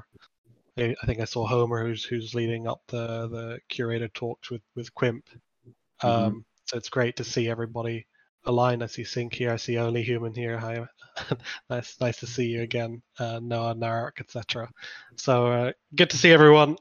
I 0.77 0.93
think 1.07 1.19
I 1.21 1.25
saw 1.25 1.47
Homer, 1.47 1.83
who's 1.83 2.05
who's 2.05 2.35
leading 2.35 2.67
up 2.67 2.81
the 2.87 3.27
the 3.27 3.59
curated 3.67 4.13
talks 4.13 4.51
with 4.51 4.61
with 4.75 4.93
Quimp. 4.93 5.25
Mm-hmm. 5.27 6.07
Um, 6.07 6.31
mm-hmm 6.31 6.39
so 6.69 6.77
it's 6.77 6.89
great 6.89 7.15
to 7.15 7.23
see 7.23 7.49
everybody 7.49 8.05
align. 8.45 8.83
I 8.83 8.85
see 8.85 9.03
Sync 9.03 9.33
here. 9.33 9.51
I 9.51 9.55
see 9.55 9.79
Only 9.79 10.03
Human 10.03 10.35
here. 10.35 10.55
Hi, 10.55 10.85
nice, 11.69 11.99
nice 11.99 12.19
to 12.19 12.27
see 12.27 12.45
you 12.45 12.61
again, 12.61 13.01
uh, 13.17 13.39
Noah, 13.41 13.73
Narek, 13.73 14.19
etc. 14.19 14.69
So 15.15 15.47
uh, 15.47 15.71
good 15.95 16.11
to 16.11 16.17
see 16.17 16.31
everyone. 16.31 16.77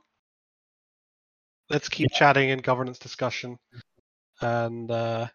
Let's 1.71 1.89
keep 1.89 2.11
yeah. 2.13 2.19
chatting 2.19 2.51
in 2.51 2.59
governance 2.59 2.99
discussion 2.99 3.59
and 4.43 4.91
uh, 4.91 5.29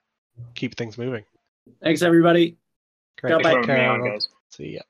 keep 0.54 0.78
things 0.78 1.00
moving. 1.00 1.24
Thanks, 1.82 2.04
everybody. 2.04 2.58
Great. 3.20 3.42
Take 3.42 3.64
care. 3.64 4.18
See 4.52 4.76
ya. 4.76 4.82